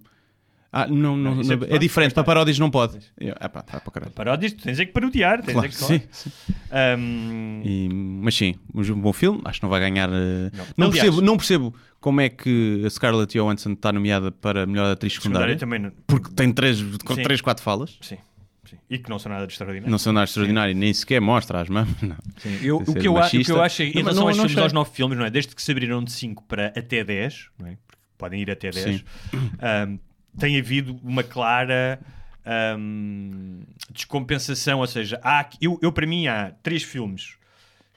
[0.72, 3.00] Ah, não, não, Não, é não- é, pronto, diferente, para paródias não pode.
[3.20, 4.12] Eu, ah, pá, tá para caralho.
[4.12, 5.42] Paródias, tu tens é que parodiar.
[5.42, 6.32] Tens Claro, é que sim, sim.
[6.72, 9.42] Ahm, E- mas sim, um bom filme.
[9.46, 10.10] Acho que não vai ganhar.
[10.10, 10.66] eh, Não.
[10.78, 15.14] Não, percebo, não percebo como é que a Scarlett Johansson está nomeada para melhor atriz
[15.14, 15.58] secundária.
[15.58, 16.04] secundária também.
[16.06, 17.24] Porque tem três, com Sim.
[17.24, 17.98] três, quatro falas.
[18.02, 18.18] Sim,
[18.66, 18.78] sim.
[18.88, 19.90] E que não são nada de extraordinário.
[19.92, 21.88] Não são nada extraordinário, nem sequer mostra as mãos.
[22.00, 22.16] Não.
[22.62, 23.52] Eu, Deve o, que eu, a- o que machista.
[23.54, 24.64] eu acho é, em Não, relação não- aos, não filmes, achei.
[24.64, 25.32] aos nove filmes, não é?
[25.32, 27.72] desde que se abriram de 5 para até 10, não é?
[27.88, 30.00] Porque podem ir até 10, Sim.
[30.38, 32.00] Tem havido uma clara
[32.46, 33.62] ahm,
[33.92, 34.80] descompensação.
[34.80, 37.38] Ou seja, há, eu, eu, para mim há três filmes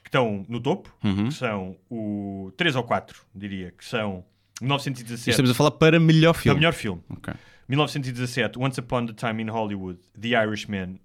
[0.03, 1.27] que estão no topo, Uhum.
[1.29, 4.23] que são o 3 ou 4, diria, que são
[4.61, 6.55] 1917, Estamos a falar para melhor para filme.
[6.55, 7.01] o melhor filme.
[7.09, 7.33] Ok.
[7.67, 10.99] 1917, Once Upon a Time in Hollywood, The Irishman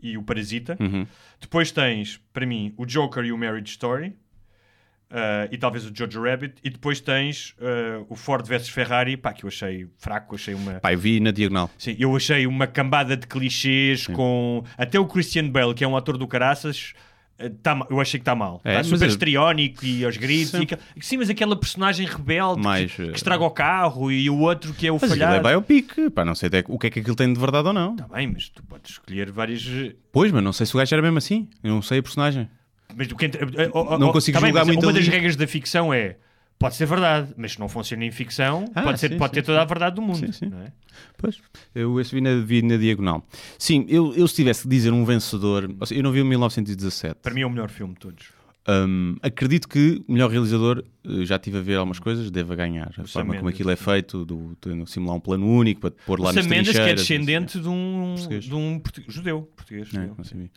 [0.00, 0.76] e o Parasita.
[0.80, 1.06] Uhum.
[1.40, 4.16] Depois tens, para mim, o Joker e o Marriage Story.
[5.14, 6.54] Uh, e talvez o Jojo Rabbit.
[6.62, 10.74] E depois tens uh, o Ford vs Ferrari, pá, que eu achei fraco, achei uma...
[10.74, 11.70] Pá, eu vi na diagonal.
[11.78, 14.64] Sim, eu achei uma cambada de clichês com...
[14.76, 16.92] Até o Christian Bale, que é um ator do caraças...
[17.38, 18.60] uh, Tá, eu achei que está mal.
[18.64, 20.50] É, Tá mas super é- estriónico e aos gritos.
[20.52, 20.66] Sim.
[20.96, 24.72] E sim, mas aquela personagem rebelde Mais, que, que estraga o carro e o outro
[24.72, 25.48] que é o Mas aquilo falhado.
[25.48, 26.10] é biopic.
[26.14, 27.96] Pá, não sei até o que é que aquilo tem de verdade ou não.
[27.96, 29.64] Tá bem, mas tu podes escolher várias.
[30.12, 31.48] Pois, mas não sei se o gajo era mesmo assim.
[31.62, 32.48] Eu não sei a personagem.
[32.96, 34.92] Mas o que eh, oh, oh, Não oh, consigo tá bem, julgar mas muito Uma
[34.92, 36.16] das regras da ficção é.
[36.58, 39.34] Pode ser verdade, mas se não funciona em ficção, Ah, pode, ser, sim, pode sim,
[39.34, 40.18] ter toda a verdade do mundo.
[40.18, 40.46] Sim, sim.
[40.46, 40.72] não é?
[41.18, 41.40] Pois,
[41.74, 43.26] eu esse vi na, vi na diagonal.
[43.58, 47.16] Sim, eu, eu se tivesse que dizer um vencedor, eu não vi o 1917.
[47.20, 48.26] Para mim é o melhor filme de todos.
[48.66, 52.90] Hum, acredito que o melhor realizador, eh, já estive a ver algumas coisas, deva ganhar.
[52.96, 56.30] A forma como aquilo é feito, do, de simular um plano único para pôr lá
[56.30, 58.44] O nas Mendes, que é descendente de um, Português.
[58.44, 59.42] de um portu- judeu.
[59.54, 60.16] Português, É, judeu.
[60.24, 60.50] sabia.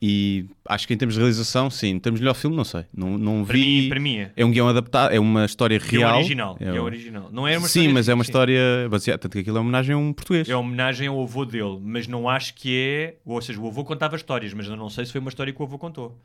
[0.00, 1.88] E acho que em termos de realização, sim.
[1.88, 2.84] Em termos de melhor filme, não sei.
[2.94, 3.82] Não, não Para vi.
[3.82, 4.32] mim- para mim é.
[4.36, 6.16] É um guião adaptado, é uma história Guião real.
[6.18, 6.56] original.
[6.60, 7.30] É o- original.
[7.32, 9.18] Não é uma Sim, mas é uma história baseada.
[9.20, 10.48] Tanto que aquilo é uma homenagem a um português.
[10.48, 13.16] É homenagem ao avô dele, mas não acho que é.
[13.24, 15.60] Ou seja, o avô contava histórias, mas eu não sei se foi uma história que
[15.60, 16.16] o avô contou.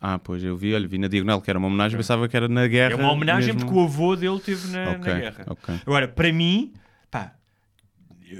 [0.00, 2.48] Ah, pois eu vi, olha, vi na diagonal que era uma homenagem, pensava que era
[2.48, 2.92] na guerra.
[2.92, 3.60] É uma homenagem mesmo.
[3.68, 5.44] porque o avô dele teve na, Ok, na guerra.
[5.46, 5.74] ok.
[5.84, 6.72] Agora, para mim,
[7.10, 7.34] pá,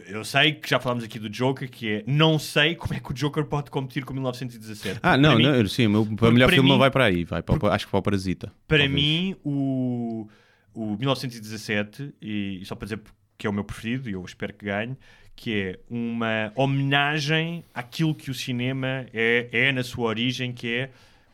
[0.06, 3.10] eu, sei que já falámos aqui do Joker, que é não sei como é que
[3.10, 5.00] o Joker pode competir com 1917.
[5.02, 7.04] Ah, não, para não, mim, sim, o porque melhor para filme mim- não vai para
[7.04, 8.46] aí, vai para, o- acho que para o Parasita.
[8.66, 8.90] Para talvez.
[8.92, 10.28] mim, o,
[10.72, 13.00] o 1917, e, e só para dizer
[13.36, 14.96] que é o meu preferido, e eu espero que ganhe,
[15.36, 20.90] que é uma homenagem àquilo que o cinema é, é na sua origem, que é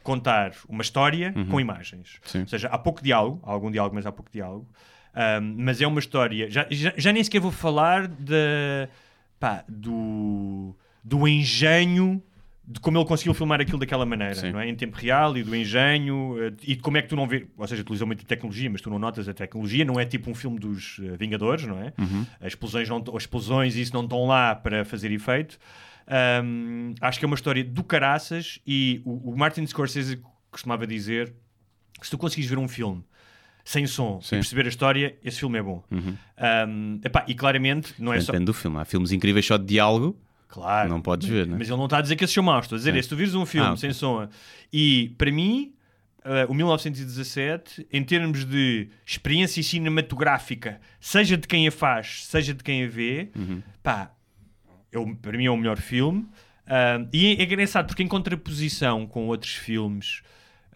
[0.06, 2.18] contar uma história com imagens.
[2.24, 2.40] Sim.
[2.40, 4.66] Ou seja, há pouco diálogo, há algum diálogo, mas há pouco diálogo.
[5.12, 6.48] Ahm, mas é uma história.
[6.48, 8.88] Já, já, já nem sequer vou falar da,
[9.40, 12.22] pá, do, do engenho
[12.68, 14.68] de como ele conseguiu filmar aquilo daquela maneira, é?
[14.68, 17.46] Em tempo real e do engenho eh, e de como é que tu não vês,
[17.56, 20.34] ou seja, utilizou muito tecnologia, mas tu não notas a tecnologia, não é tipo um
[20.34, 21.92] filme dos eh, Vingadores, não é?
[22.40, 25.58] As explosões não, as explosões isso não estão lá para fazer efeito.
[26.08, 31.34] Ahm, acho que é uma história do caraças e o, o Martin Scorsese costumava dizer
[31.98, 33.04] que se tu conseguires ver um filme
[33.64, 34.36] sem som Sim.
[34.36, 35.82] e perceber a história, esse filme é bom.
[36.38, 38.30] Ahm, epá, e claramente não é só.
[38.32, 38.78] Depende do filme.
[38.78, 40.16] Há filmes incríveis só de diálogo.
[40.48, 40.88] Claro.
[40.88, 41.56] Não podes ver, né?
[41.58, 42.66] Mas ele não está a dizer que esses são maus.
[42.66, 44.28] Estou a dizer, é, se tu vires um filme Ah, sem som
[44.72, 45.74] e para mim,
[46.24, 52.62] eh, o 1917, em termos de experiência cinematográfica, seja de quem a faz, seja de
[52.62, 53.60] quem a vê, Uhum.
[53.82, 54.12] pá,
[54.96, 56.26] eu, para mim é o melhor filme.
[56.66, 60.22] Ah, e é engraçado porque, em contraposição com outros filmes.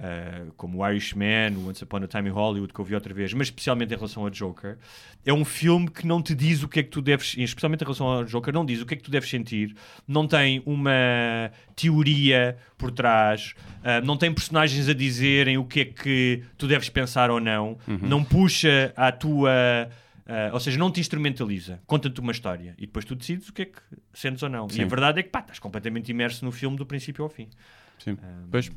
[0.02, 3.12] ah, como o Irishman, o Once Upon a Time in Hollywood, que eu vi outra
[3.12, 4.78] vez, mas especialmente em relação ao Joker,
[5.26, 7.84] é um filme que não te diz o que é que tu deves, especialmente em
[7.84, 9.76] relação ao Joker, não diz o que é que tu deves sentir,
[10.08, 13.54] não tem uma teoria por trás,
[13.84, 17.76] ah, não tem personagens a dizerem o que é que tu deves pensar ou não,
[17.86, 19.50] não puxa à tua.
[20.31, 23.62] Ah, ou seja, não te instrumentaliza, conta-te uma história e depois tu decides o que
[23.62, 23.81] é que
[24.14, 24.66] sentes ou não.
[24.68, 24.83] E Sim.
[24.83, 27.49] a verdade é que pá, estás completamente imerso no filme do princípio ao fim.
[27.99, 28.16] Sim.
[28.51, 28.70] Pois,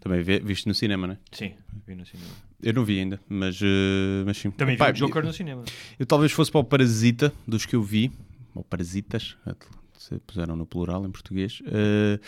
[0.00, 1.18] também vi- viste no cinema, né?
[1.30, 1.54] Sim,
[1.86, 2.30] vi no cinema.
[2.60, 4.50] Eu não vi ainda, mas, eh, mas sim.
[4.50, 5.62] Também vi o Joker no cinema.
[5.98, 8.10] Eu talvez fosse para o Parasita, dos que eu vi,
[8.54, 9.36] ou Parasitas,
[9.96, 11.62] se puseram no plural em português.
[11.66, 12.18] Eh,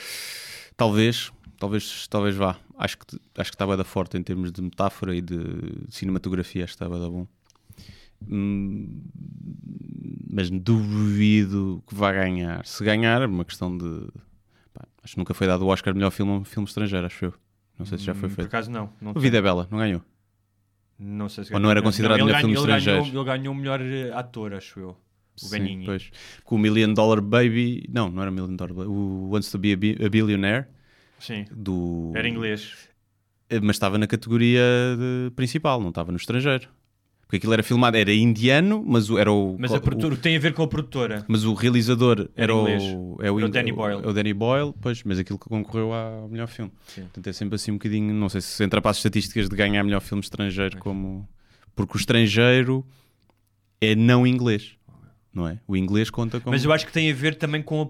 [0.76, 2.56] talvez, talvez, talvez vá.
[2.78, 3.04] Acho que
[3.36, 5.36] acho que estava da forte em termos de metáfora e de
[5.88, 7.26] cinematografia, acho que estava da bom.
[8.28, 9.02] Hum,
[10.30, 12.64] mas duvido que vá ganhar.
[12.66, 14.08] Se ganhar, é uma questão de.
[14.72, 17.24] pá, acho que nunca foi dado o Oscar melhor filme a um filme estrangeiro, acho
[17.26, 17.34] eu.
[17.78, 18.48] Não sei se já foi Hum, Por feito.
[18.48, 18.90] acaso não.
[19.00, 20.02] não O Vida é Bela, não ganhou?
[20.98, 23.02] Não sei se Ou não era considerado ele melhor filme ele estrangeiro?
[23.04, 24.90] Ganhou, ele ganhou o melhor eh, ator, acho eu.
[24.90, 24.96] O
[25.46, 25.84] Sim, Benigni.
[25.84, 26.10] pois.
[26.42, 27.84] Com o Million Dollar Baby.
[27.92, 28.88] Não, não era Million Dollar Baby.
[28.88, 30.66] O Wants to Be a, Bi- a Billionaire.
[31.18, 31.44] Sim.
[31.54, 32.12] Do...
[32.14, 32.88] Era inglês.
[33.50, 34.62] Eh, Mas estava na categoria
[34.98, 36.66] de- principal, não estava no estrangeiro.
[37.26, 39.56] Porque aquilo era filmado, era indiano, mas o- era o.
[39.58, 41.24] Mas a o- produtora, tem a ver com a produtora.
[41.26, 42.68] mas o realizador Era era, o,
[43.20, 44.00] é Era o Danny Boyle.
[44.04, 46.70] É o Danny Boyle, pois, mas aquilo que concorreu ao melhor filme.
[46.86, 47.02] Sim.
[47.02, 48.14] Portanto, é sempre assim um bocadinho.
[48.14, 51.28] Não sei se entra para as estatísticas de ganhar melhor filme estrangeiro, como.
[51.74, 52.86] Porque o estrangeiro
[53.80, 54.76] é não inglês,
[55.34, 55.58] não é?
[55.66, 56.54] O inglês conta como.
[56.54, 57.88] Mas eu acho que tem a ver também com a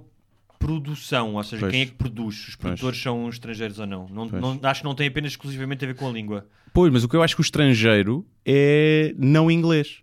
[0.66, 1.72] produção, ou seja, Pois.
[1.72, 2.48] quem é que produz?
[2.48, 4.08] Os produtores são estrangeiros ou não?
[4.08, 4.42] não, Pois.
[4.42, 6.46] não acho que não tem apenas exclusivamente a ver com a língua.
[6.72, 10.00] Pois, mas o que eu acho que o estrangeiro é não inglês.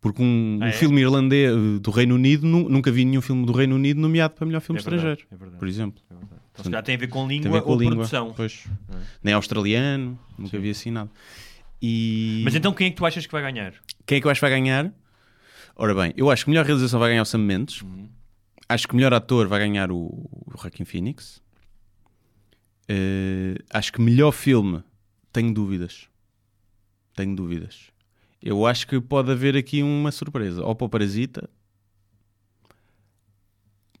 [0.00, 0.72] Porque um, Ah, um é?
[0.72, 4.34] filme irlandês eh, do Reino Unido, nu- nunca vi nenhum filme do Reino Unido nomeado
[4.34, 5.58] para melhor filme É verdade, estrangeiro, é verdade.
[5.58, 6.02] por exemplo.
[6.08, 6.40] É verdade.
[6.52, 7.94] Então, se calhar tem a ver com língua ver com ou língua.
[7.96, 8.32] produção.
[8.36, 8.64] Pois.
[8.92, 8.94] É?
[9.24, 11.10] Nem australiano, nunca vi assim nada.
[11.82, 13.72] E Mas então quem é que tu achas que vai ganhar?
[14.06, 14.92] quem é que eu acho que vai ganhar?
[15.74, 17.82] Ora bem, eu acho que melhor realização vai ganhar o Sam Mendes.
[17.82, 18.08] Uhum.
[18.68, 21.42] Acho que melhor ator vai ganhar o, o Joaquin Phoenix.
[22.88, 24.82] Eh, acho que melhor filme,
[25.32, 26.08] tenho dúvidas.
[27.14, 27.90] Tenho dúvidas.
[28.42, 30.64] Eu acho que pode haver aqui uma surpresa.
[30.64, 31.48] Ou para o Parasita.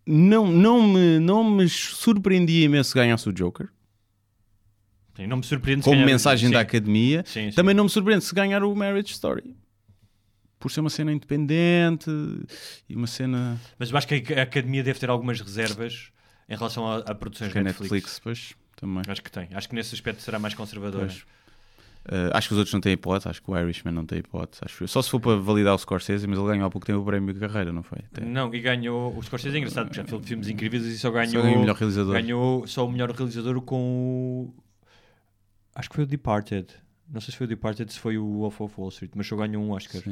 [0.06, 3.68] Não, não, me, não me surpreendia imenso se ganhasse o Joker.
[5.16, 7.24] Sim, não me surpreende se Como mensagem da academia.
[7.26, 7.56] Sim, sim.
[7.56, 9.56] Também não me surpreende se ganhar o Marriage Story.
[10.58, 12.10] Por ser uma cena independente
[12.88, 16.10] e uma cena Mas eu acho que a Academia deve ter algumas reservas
[16.48, 17.92] em relação a, a produções que a Netflix.
[17.92, 18.20] Netflix.
[18.20, 19.02] Pois, Também.
[19.06, 19.48] Acho que tem.
[19.52, 21.10] Acho que nesse aspecto será mais conservador.
[22.06, 24.62] Uh, acho que os outros não têm hipótese, acho que o Irishman não tem hipótese.
[24.64, 24.86] Acho.
[24.86, 27.34] Só se for para validar o Scorsese, mas ele ganhou há pouco tempo o prémio
[27.34, 27.98] de carreira, não foi?
[28.12, 28.24] Até.
[28.24, 29.16] Não, e ganhou.
[29.16, 31.32] O Scorsese é engraçado, porque já fez filmes incríveis e só ganhou.
[31.32, 32.12] Só ganhou o melhor realizador.
[32.12, 34.54] Ganhou só o melhor realizador com o.
[35.74, 36.68] Acho que foi o Departed.
[37.08, 39.36] Não sei se foi o Departed, se foi o Wolf of Wall Street, mas só
[39.36, 40.02] ganhou um Oscar.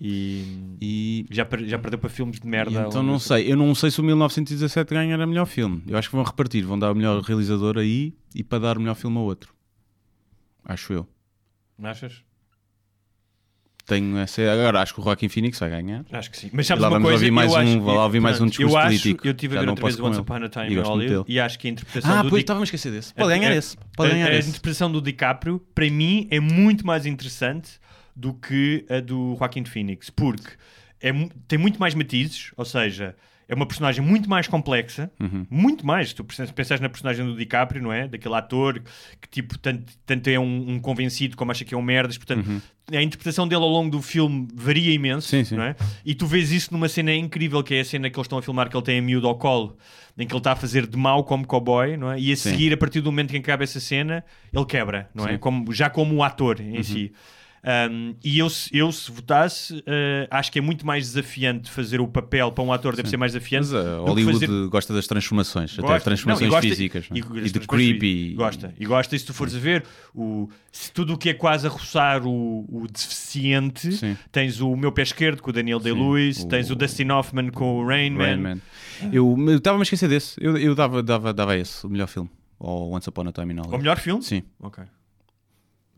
[0.00, 2.86] E, E, já, per- já perdeu para filmes de merda.
[2.88, 5.82] então não sei, eu não sei se o 1917 ganha melhor filme.
[5.86, 8.80] Eu acho que vão repartir, vão dar o melhor realizador aí e para dar o
[8.80, 9.52] melhor filme a outro.
[10.64, 11.06] Acho eu.
[11.78, 12.22] Não achas?
[13.88, 14.42] Tenho essa.
[14.52, 16.04] Agora acho que o Joaquin Phoenix vai ganhar.
[16.12, 16.50] Acho que sim.
[16.52, 17.14] Mas sabes lá uma coisa?
[17.14, 19.26] ouvir mais eu um- acho, lá ouvir mais um discurso eu acho, político.
[19.26, 20.20] Eu estive a ver outra vez Once.
[20.20, 22.44] Upon a Time E in Hollywood e acho que a interpretação Ah, do pois Di-
[22.44, 23.14] estava a esquecer desse.
[23.14, 23.76] Pode ganhar a- esse.
[23.96, 24.50] Pode a- ganhar a, esse.
[24.50, 27.80] interpretação do DiCaprio, para mim, é muito mais interessante
[28.14, 30.50] do que a do Joaquin Phoenix, porque
[31.00, 31.10] é,
[31.48, 33.16] tem muito mais matizes, ou seja,
[33.48, 35.46] é uma personagem muito mais complexa, Uhum.
[35.50, 36.10] muito mais.
[36.10, 38.06] Se tu pensas na personagem do DiCaprio, não é?
[38.06, 38.82] Daquele ator
[39.20, 42.62] que, tipo, tanto, tanto é um, um convencido como acha que é um merdas, portanto,
[42.92, 45.42] a interpretação dele ao longo do filme varia imenso, Uhum.
[45.44, 45.56] Sim, sim.
[45.56, 45.74] não é?
[46.04, 48.42] E tu vês isso numa cena incrível, que é a cena que eles estão a
[48.42, 49.78] filmar, que ele tem a miúdo ao colo,
[50.18, 52.20] em que ele está a fazer de mau como cowboy, não é?
[52.20, 52.50] E a Sim.
[52.50, 54.22] seguir, a partir do momento que acaba essa cena,
[54.52, 55.28] ele quebra, não é?
[55.28, 55.32] Sim.
[55.34, 55.38] Uhum.
[55.38, 57.12] Como, já como o ator em si.
[57.90, 59.84] Um, e eu, se- eu, se votasse, uh,
[60.30, 63.32] acho que é muito mais desafiante fazer o papel para um ator, deve ser mais
[63.34, 63.66] desafiante.
[63.66, 66.00] Mas a do que Hollywood fazer- gosta das transformações, até Gosta.
[66.00, 67.10] transformações Não, e gosta- físicas.
[67.10, 67.18] não é?
[67.18, 68.34] E, E, transformações creepy.
[68.34, 68.74] Gosta.
[68.78, 69.84] E gosta, e se tu fores a ver,
[70.14, 74.16] o, se tudo o que é quase a roçar o, o deficiente, Sim.
[74.32, 77.86] tens o meu pé esquerdo com o Daniel Day-Lewis, tens o Dustin Hoffman com o
[77.86, 78.24] Rain Man.
[78.24, 78.58] Rain Man.
[79.12, 80.36] Eu eu estava-me a esquecer desse.
[80.40, 82.30] Eu, eu dava, dava, dava esse, o melhor filme.
[82.58, 83.76] Ou Once Upon a Time in Hollywood.
[83.76, 84.22] O melhor filme?
[84.22, 84.42] Sim.
[84.60, 84.82] Ok.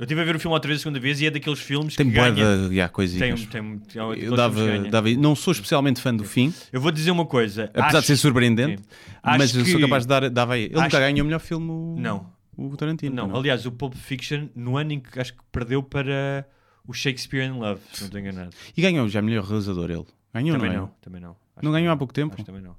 [0.00, 1.94] Eu estive a ver o filme outra vez a segunda vez e é daqueles filmes
[1.94, 2.32] Tem que ganha.
[2.32, 3.44] de yeah, coisinhas.
[3.44, 5.10] Tem, tem, eu dava, dava.
[5.10, 7.64] Não sou especialmente fã do fim, Eu vou dizer uma coisa.
[7.64, 8.82] apesar acho- de ser surpreendente,
[9.22, 10.30] mas eu sou capaz de dar.
[10.30, 10.64] Dava aí.
[10.64, 11.70] Ele nunca ganhou o melhor filme.
[11.70, 12.32] O, Não.
[12.56, 13.14] O Tarantino.
[13.14, 13.36] Não, não.
[13.36, 16.46] aliás, o Pulp Fiction, no ano em que acho que perdeu para
[16.86, 18.50] o Shakespeare in Love, se não estou enganado.
[18.74, 20.06] E ganhou já melhor realizador ele.
[20.32, 20.90] Ganhou também não, não, é?
[21.02, 21.30] também não.
[21.56, 22.34] Acho Não ganhou há pouco tempo?
[22.34, 22.74] Acho também não.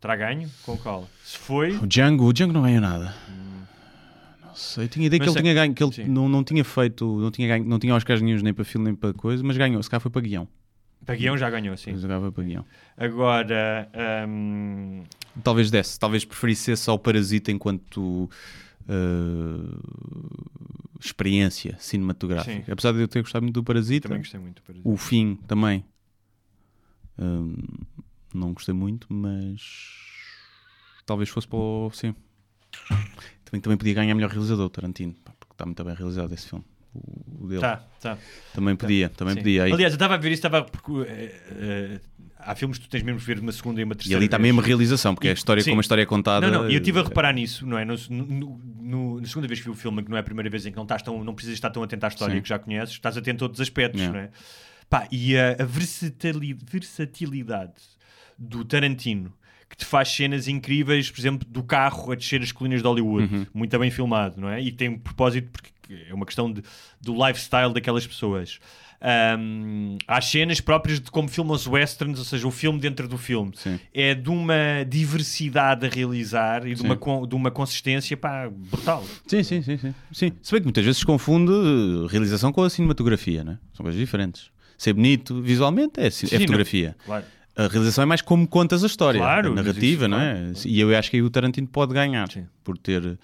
[0.00, 0.48] Terá ganho?
[0.62, 1.08] Com qual?
[1.24, 1.72] Se foi.
[1.78, 3.12] O Django, o Django não ganhou nada.
[4.50, 6.04] Não sei, eu tinha ideia Mas que ele sei- tinha ganho, que ele sim.
[6.04, 8.94] não, não tinha feito, não tinha ganho, não tinha Oscars nenhum nem para filme nem
[8.94, 10.46] para coisa, mas ganhou, se calhar foi para guião.
[11.06, 11.94] Para guião já ganhou, sim.
[12.32, 12.64] Para guião.
[12.96, 13.88] Agora.
[14.28, 15.02] hum,
[15.42, 18.28] Talvez desse, talvez preferisse esse ao Parasita enquanto
[18.88, 19.80] uh,
[21.00, 22.64] experiência cinematográfica.
[22.66, 22.72] Sim.
[22.72, 24.62] Apesar de eu ter gostado muito do Parasita, também gostei muito.
[24.62, 25.84] Para o fim também
[27.18, 27.54] hum,
[28.34, 29.62] não gostei muito, mas
[31.06, 31.90] talvez fosse para o.
[31.94, 32.14] Sim.
[33.44, 36.48] Também, também podia ganhar melhor realizador, o Tarantino, pá, porque está muito bem realizado esse
[36.48, 36.64] filme.
[36.94, 37.60] O, o dele.
[37.60, 38.18] Tá, tá.
[38.54, 39.40] Também podia, também Sim.
[39.40, 39.64] podia.
[39.64, 40.62] Aí- Aliás, eu estava a ver isso, estava.
[40.64, 42.00] Porque, eh, eh,
[42.38, 44.18] há filmes que tu tens mesmo que ver uma segunda e uma e terceira.
[44.18, 45.70] ali está mesmo a realização, porque E- é a história, sim.
[45.70, 46.48] como a história é contada.
[46.50, 47.84] Não, não, e eu estive a eh, reparar nisso, não é?
[47.84, 50.50] No, no- no- na segunda vez que vi o filme, que não é a primeira
[50.50, 52.42] vez em que não, estás tão, não precisas estar tão atento à história Sim.
[52.42, 54.18] que já conheces, estás atento a outros aspectos, Yeah.
[54.18, 54.30] não é?
[54.88, 57.74] Pá, e a, a versatili- versatilidade
[58.36, 59.32] do Tarantino,
[59.70, 63.32] que te faz cenas incríveis, por exemplo, do carro a descer as colinas de Hollywood,
[63.34, 63.46] Uhum.
[63.54, 64.60] muito bem filmado, não é?
[64.60, 65.70] E tem um propósito, porque
[66.10, 66.62] é uma questão de,
[67.00, 68.58] do lifestyle daquelas pessoas.
[69.02, 73.16] Ahm, há cenas próprias de como filmam os westerns, ou seja, o filme dentro do
[73.16, 73.52] filme.
[73.54, 73.80] Sim.
[73.94, 76.86] É de uma diversidade a realizar e de Sim.
[76.86, 79.02] uma, de uma consistência pá, brutal.
[79.26, 79.94] Sim, sim, sim, sim.
[80.12, 80.32] sim.
[80.42, 83.58] Se bem que muitas vezes se confunde eh, realização com a cinematografia, né?
[83.72, 84.50] São coisas diferentes.
[84.76, 86.40] Ser bonito visualmente é, é Sim, não.
[86.40, 86.96] fotografia.
[87.04, 87.24] Claro.
[87.64, 90.52] A realização é mais como contas a história, Claro, a narrativa, isso, não é?
[90.64, 92.46] E eu acho que aí o Tarantino pode ganhar Sim.
[92.64, 93.18] por ter,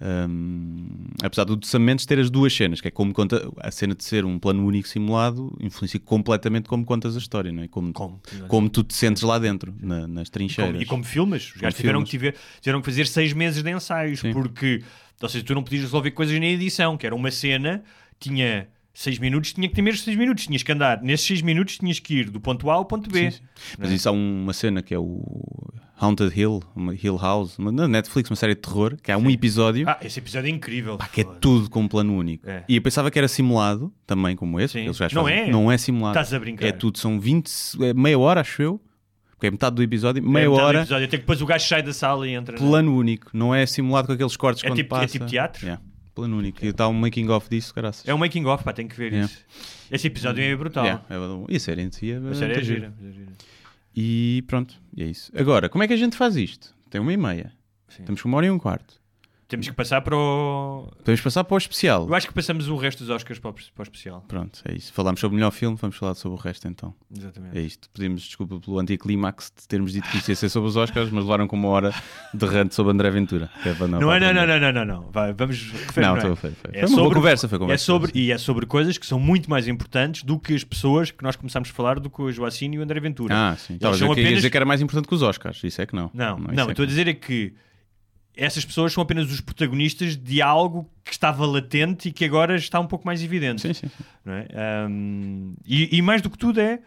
[0.00, 0.88] hum,
[1.22, 4.24] apesar do Mendes ter as duas cenas, que é como conta a cena de ser
[4.24, 7.68] um plano único simulado, influencia completamente como contas a história, não é?
[7.68, 8.20] Como, Como?
[8.48, 10.72] como tu te sentes lá dentro, na- nas E trincheiras.
[10.72, 14.20] como, e como filmes, os gajos tiveram tiver- tiveram que fazer seis meses de ensaios,
[14.20, 14.32] Sim.
[14.32, 14.82] porque,
[15.20, 17.82] ou seja, tu não podias resolver coisas na edição, que era uma cena,
[18.18, 18.68] tinha
[18.98, 21.98] seis minutos, tinha que ter mesmo seis minutos, tinhas que andar, nesses seis minutos tinhas
[21.98, 23.30] que ir do ponto A ao ponto B.
[23.30, 23.76] Sim, sim.
[23.78, 25.22] Mas isso há uma cena que é o
[25.98, 29.30] Haunted Hill, uma Hill House, uma- na Netflix, uma série de terror, que há um
[29.30, 30.96] episódio Ah, esse episódio é incrível.
[30.96, 32.48] pá, que é tudo com um plano único.
[32.48, 32.64] É.
[32.68, 34.74] E eu pensava que era simulado, também como esse.
[34.74, 34.84] Sim.
[34.84, 35.38] eles gajos Não fazem.
[35.40, 35.50] é?
[35.50, 36.18] Não é simulado.
[36.18, 36.66] Estás a brincar.
[36.66, 37.50] É tudo, são 20,
[37.82, 38.80] é meia hora, acho eu.
[39.32, 41.46] Porque é metade do episódio, meia É metade do hora, Episódio, até que depois o
[41.46, 42.56] gajo sai da sala e entra.
[42.56, 43.28] plano único.
[43.34, 45.12] Não é simulado com aqueles cortes É quando tipo- é passa.
[45.12, 45.62] tipo teatro?
[45.66, 45.82] Yeah,
[46.16, 46.64] Plano único.
[46.64, 48.08] E está um making of disso, graças.
[48.08, 49.30] É um making of, pá, tem que ver Yeah.
[49.32, 49.44] isso.
[49.92, 50.84] Esse episódio é brutal.
[50.84, 51.14] Yeah, é,
[51.52, 52.94] e a série em si é, A série é gira.
[53.06, 53.32] é gira.
[53.94, 55.30] E pronto, e é isso.
[55.36, 56.74] Agora, como é que a gente faz isto?
[56.88, 57.52] Tem uma e meia.
[57.88, 58.02] Sim.
[58.02, 58.98] Estamos com uma hora e um quarto.
[59.48, 60.88] Temos que passar para o.
[60.98, 62.06] Podemos passar para o especial.
[62.08, 64.24] Eu acho que passamos o resto dos Oscars para o, para o especial.
[64.26, 64.92] Pronto, é isso.
[64.92, 66.92] Falámos sobre o melhor filme, vamos falar sobre o resto então.
[67.16, 67.56] Exatamente.
[67.56, 67.88] É isto.
[67.90, 71.22] Pedimos desculpa pelo anticlímax de termos dito que isto ia ser sobre os Oscars, mas
[71.22, 71.94] levaram com uma hora
[72.34, 73.48] de sobre André Ventura.
[73.64, 75.10] É Não, é, não, não, não, não, não, não.
[75.12, 75.72] Vai, vamos.
[75.96, 76.20] Não, é.
[76.20, 76.70] tô- foi- foi.
[76.72, 77.84] É Foi sobre- conversa, foi É conversa.
[77.84, 81.22] sobre, e é sobre coisas que são muito mais importantes do que as pessoas que
[81.22, 83.32] nós começámos a falar, do que o Joacine e o André Ventura.
[83.32, 83.74] Ah, sim.
[83.80, 85.62] Eles eu queria apenas- dizer que era mais importante que os Oscars.
[85.62, 86.10] Isso é que não.
[86.12, 87.54] Não, isso não, é estou a dizer é que
[88.36, 92.78] essas pessoas são apenas os protagonistas de algo que estava latente e que agora está
[92.78, 93.62] um pouco mais evidente.
[93.62, 93.90] Sim, sim.
[94.24, 94.46] não é?
[94.54, 96.80] Ahm, e, e mais do que tudo é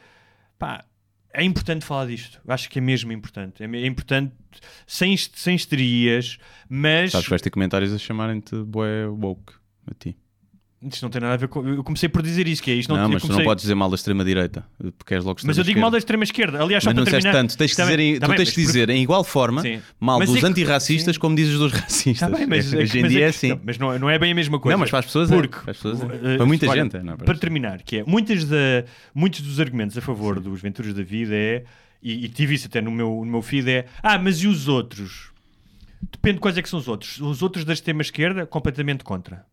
[0.58, 0.86] pá,
[1.34, 2.40] é importante falar disto.
[2.46, 3.64] Eu acho que é mesmo importante.
[3.64, 4.34] É, é importante
[4.86, 6.38] sem, sem histerias,
[6.70, 9.54] mas Sabes que vais ter comentários a chamarem-te boé woke
[9.90, 10.16] a ti.
[10.82, 11.68] Isto não tem nada a ver com.
[11.68, 12.90] Eu comecei por dizer isso, que é isto.
[12.90, 14.66] Não, Não, mas tu comecei- não podes dizer mal da extrema-direita,
[14.98, 16.52] porque és logo Mas eu digo mal da extrema-esquerda.
[16.54, 16.64] extrema esquerda.
[16.64, 17.32] Aliás, só Mas não para terminar.
[17.34, 19.82] tanto, tens de Tá dizer, em, tá tu tens de dizer em igual forma Sim.
[20.00, 21.20] mal Mas dos é que- antirracistas sim.
[21.20, 22.30] como dizes dos racistas.
[22.30, 23.50] Tá bem, mas, Hoje em dia é é que- assim.
[23.50, 24.74] não, mas não, não é bem a mesma coisa.
[24.74, 25.36] Não, mas para as pessoas é.
[25.36, 26.38] Porque, Para as pessoas é.
[26.38, 27.16] Para muita olha, gente é, não é?
[27.18, 28.58] Para Para terminar, que é muitas da,
[29.14, 31.64] muitos dos argumentos a favor dos Venturas da Vida é,
[32.02, 34.68] e, e tive isso até no meu, no meu feed, é ah, mas e os
[34.70, 35.30] outros?
[36.12, 37.20] Depende de quais é que são os outros.
[37.20, 39.46] Os outros da extrema esquerda, completamente contra.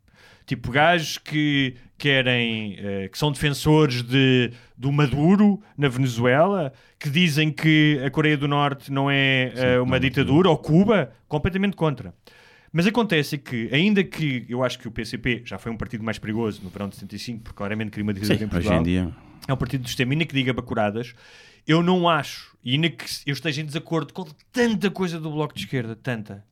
[0.47, 7.51] Tipo, gajos que querem, eh, que são defensores de, do Maduro na Venezuela, que dizem
[7.51, 12.15] que a Coreia do Norte não é eh, uma ditadura, ou Cuba, completamente contra.
[12.73, 16.19] Mas acontece que, ainda que eu acho que o PCP já foi um partido mais
[16.19, 18.85] perigoso no verão de 75, porque claramente queria uma ditadura Sim, em hoje Portugal, em
[18.85, 19.13] dia.
[19.49, 21.15] é um partido do sistema, ainda que diga bacuradas,
[21.67, 25.55] eu não acho, e ainda que eu esteja em desacordo com tanta coisa do Bloco
[25.55, 26.45] de Esquerda, tanta,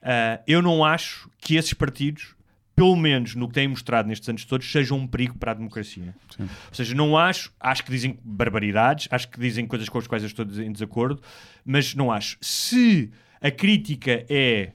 [0.00, 2.35] ah, eu não acho que esses partidos,
[2.76, 6.14] pelo menos no que têm mostrado nestes anos todos, sejam um perigo para a democracia.
[6.38, 10.22] Ou seja, não acho, acho que dizem barbaridades, acho que dizem coisas com as quais
[10.22, 11.22] eu estou em desacordo,
[11.64, 12.36] mas não acho.
[12.42, 14.72] Se a crítica é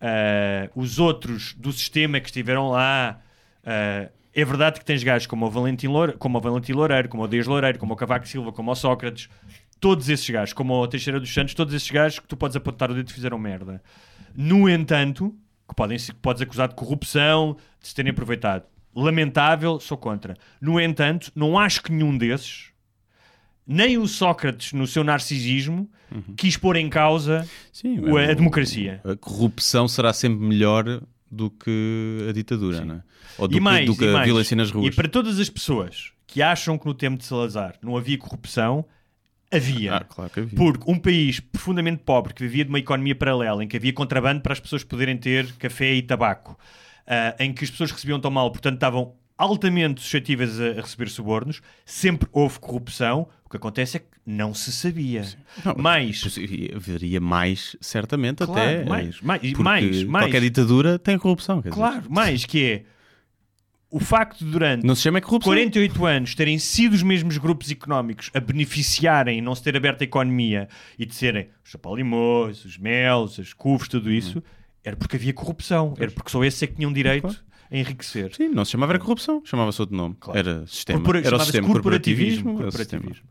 [0.00, 3.20] ah, os outros do sistema que estiveram lá.
[3.64, 7.24] ah, é verdade que tens gajos como o Valentim, Loure, como o Valentim Loureiro, como
[7.24, 9.28] o Dias Loureiro, como o Cavaco Silva, como o Sócrates,
[9.80, 12.88] todos esses gajos, como o Teixeira dos Santos, todos esses gajos que tu podes apontar
[12.88, 13.82] o dedo e fizeram merda.
[14.36, 15.34] No entanto,
[15.68, 18.64] que, podem, ser- que podes acusar de corrupção, de se terem aproveitado.
[18.94, 20.34] Lamentável, sou contra.
[20.60, 22.70] No entanto, não acho que nenhum desses,
[23.66, 25.88] nem o Sócrates, no seu narcisismo,
[26.36, 29.00] quis pôr em causa Sim, é a o- democracia.
[29.04, 33.02] A corrupção será sempre melhor do que a ditadura, não é?
[33.36, 34.24] Ou do e que, mais, do que a mais.
[34.26, 34.92] violência nas ruas.
[34.92, 38.84] E para todas as pessoas que acham que no tempo de Salazar não havia corrupção,
[39.52, 39.96] havia.
[39.96, 40.56] Ah, claro que havia.
[40.56, 44.40] Porque um país profundamente pobre, que vivia de uma economia paralela, em que havia contrabando
[44.40, 46.58] para as pessoas poderem ter café e tabaco,
[47.06, 51.60] ah, em que as pessoas recebiam tão mal, portanto estavam altamente suscetíveis a, receber subornos,
[51.86, 53.28] sempre houve corrupção.
[53.44, 55.22] O que acontece é que não se sabia.
[55.64, 58.84] Não, Mas, possi- Haveria mais, certamente, Claro, até.
[58.84, 60.24] mais, mais, porque mais, mais.
[60.26, 61.62] Qualquer ditadura tem corrupção.
[61.62, 61.80] Quer dizer.
[61.80, 62.82] claro, mais que é
[63.90, 65.50] o facto de durante Não se chama corrupção.
[65.52, 70.02] 48 anos terem sido os mesmos grupos económicos a beneficiarem e não se ter aberto
[70.02, 74.42] a economia e de serem os Chapalimós, os Melos, as Cuvos, tudo isso,
[74.84, 75.94] era porque havia corrupção.
[75.98, 77.34] Era porque só esses é que tinham direito
[77.70, 78.34] a enriquecer.
[78.34, 80.16] Sim, não se chamava era corrupção, chamava-se outro nome.
[80.20, 80.38] Claro.
[80.38, 80.98] Era sistema.
[80.98, 82.58] Corpora- era o chamava-se sistema corporativismo.
[82.60, 83.02] era o sistema.
[83.02, 83.28] corporativismo.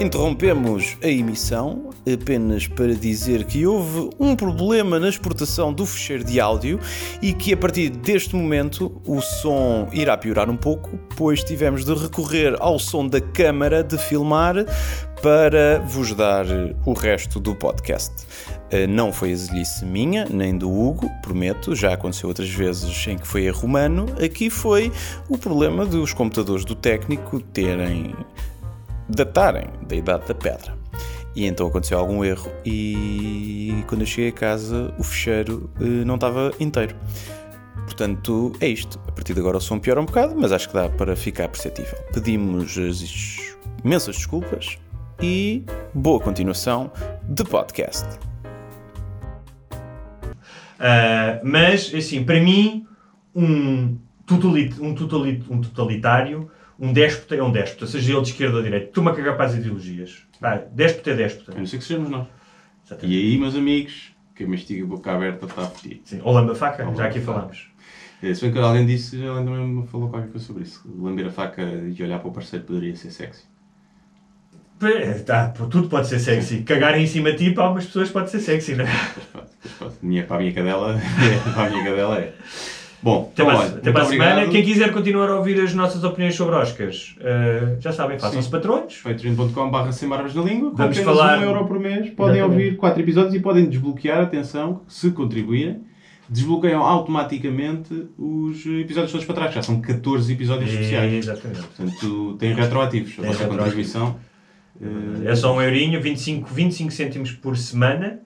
[0.00, 6.40] Interrompemos a emissão apenas para dizer que houve um problema na exportação do fecheiro de
[6.40, 6.80] áudio
[7.20, 11.92] e que a partir deste momento o som irá piorar um pouco, pois tivemos de
[11.92, 14.64] recorrer ao som da câmara de filmar
[15.22, 16.46] para vos dar
[16.86, 18.26] o resto do podcast.
[18.70, 23.26] Eh, Não foi exilice minha, nem do Hugo, prometo, já aconteceu outras vezes em que
[23.26, 24.06] foi a romano.
[24.24, 24.90] Aqui foi
[25.28, 28.14] o problema dos computadores do técnico terem
[29.10, 30.78] datarem da idade da pedra.
[31.34, 36.16] E então aconteceu algum erro e quando eu cheguei a casa o fecheiro eh, não
[36.16, 36.96] estava inteiro.
[37.84, 39.00] Portanto, é isto.
[39.06, 41.48] A partir de agora o som piora um bocado, mas acho que dá para ficar
[41.48, 41.96] perceptível.
[42.12, 44.78] Pedimos as imensas desculpas
[45.22, 45.64] e
[45.94, 46.90] boa continuação
[47.28, 48.06] de podcast.
[50.78, 52.86] Ah, mas, assim, para mim,
[53.34, 56.50] um, totalit, um, totalit, um totalitário,
[56.80, 58.86] um déspota é um déspota, seja ele de esquerda ou de direita.
[58.86, 60.22] Estou-me a cagar para as ideologias.
[60.40, 61.52] Pá, déspota é déspota.
[61.52, 62.26] A não ser que sejamos nós.
[62.86, 63.14] Exatamente.
[63.14, 66.00] E aí, meus amigos, quem mastiga a boca aberta está fedido.
[66.04, 67.68] Sim, ou lamba faca, Ou já aqui falámos.
[68.22, 70.82] É, Se bem que alguém disse, alguém também me falou qualquer coisa sobre isso.
[70.98, 73.44] Lamber a faca e olhar para o parceiro poderia ser sexy.
[74.82, 76.62] É, tá, tudo pode ser sexy.
[76.62, 78.88] Cagar em cima de ti para algumas pessoas pode ser sexy, não é?
[78.88, 79.94] Mas pode, mas pode.
[80.00, 82.32] Minha, para a minha cadela, é, para a minha cadela é.
[83.02, 84.30] Bom, Até então, para, olha, até para a semana.
[84.32, 84.52] obrigado.
[84.52, 88.96] Quem quiser continuar a ouvir as nossas opiniões sobre Oscars, eh, já sabem, façam-se patrões.
[89.02, 90.72] patreon.com.br sem barbas na língua.
[90.74, 92.42] Vamos falar- um euro por mês podem Exatamente.
[92.64, 95.80] ouvir quatro episódios e podem desbloquear, atenção, se contribuírem,
[96.28, 99.54] desbloqueiam automaticamente os episódios todos para trás.
[99.54, 101.12] Já são 14 episódios especiais.
[101.12, 101.62] Exatamente.
[101.62, 103.12] Portanto, têm retroativos.
[103.12, 103.92] A Tem vossa retroativos.
[103.94, 104.16] contribuição.
[105.26, 108.20] É só um eurinho, 25, 25 cêntimos por semana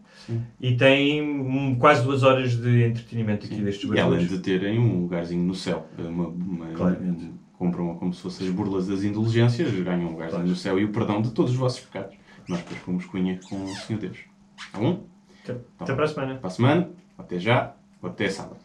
[0.60, 5.00] e tem um, quase duas horas de entretenimento aqui destes E além de terem um
[5.02, 5.86] lugarzinho no céu.
[5.98, 7.30] Uma, uma- Claramente.
[7.58, 10.88] compram como se fossem as burlas das indulgências, ganham um lugarzinho no céu e o
[10.92, 12.16] perdão de todos os vossos pecados.
[12.48, 14.18] Nós depois fomos cunha com o Senhor Deus.
[14.72, 15.04] Tá bom?
[15.42, 16.34] Até, até para a semana.
[16.36, 18.56] Para a semana, até já, ou até sábado.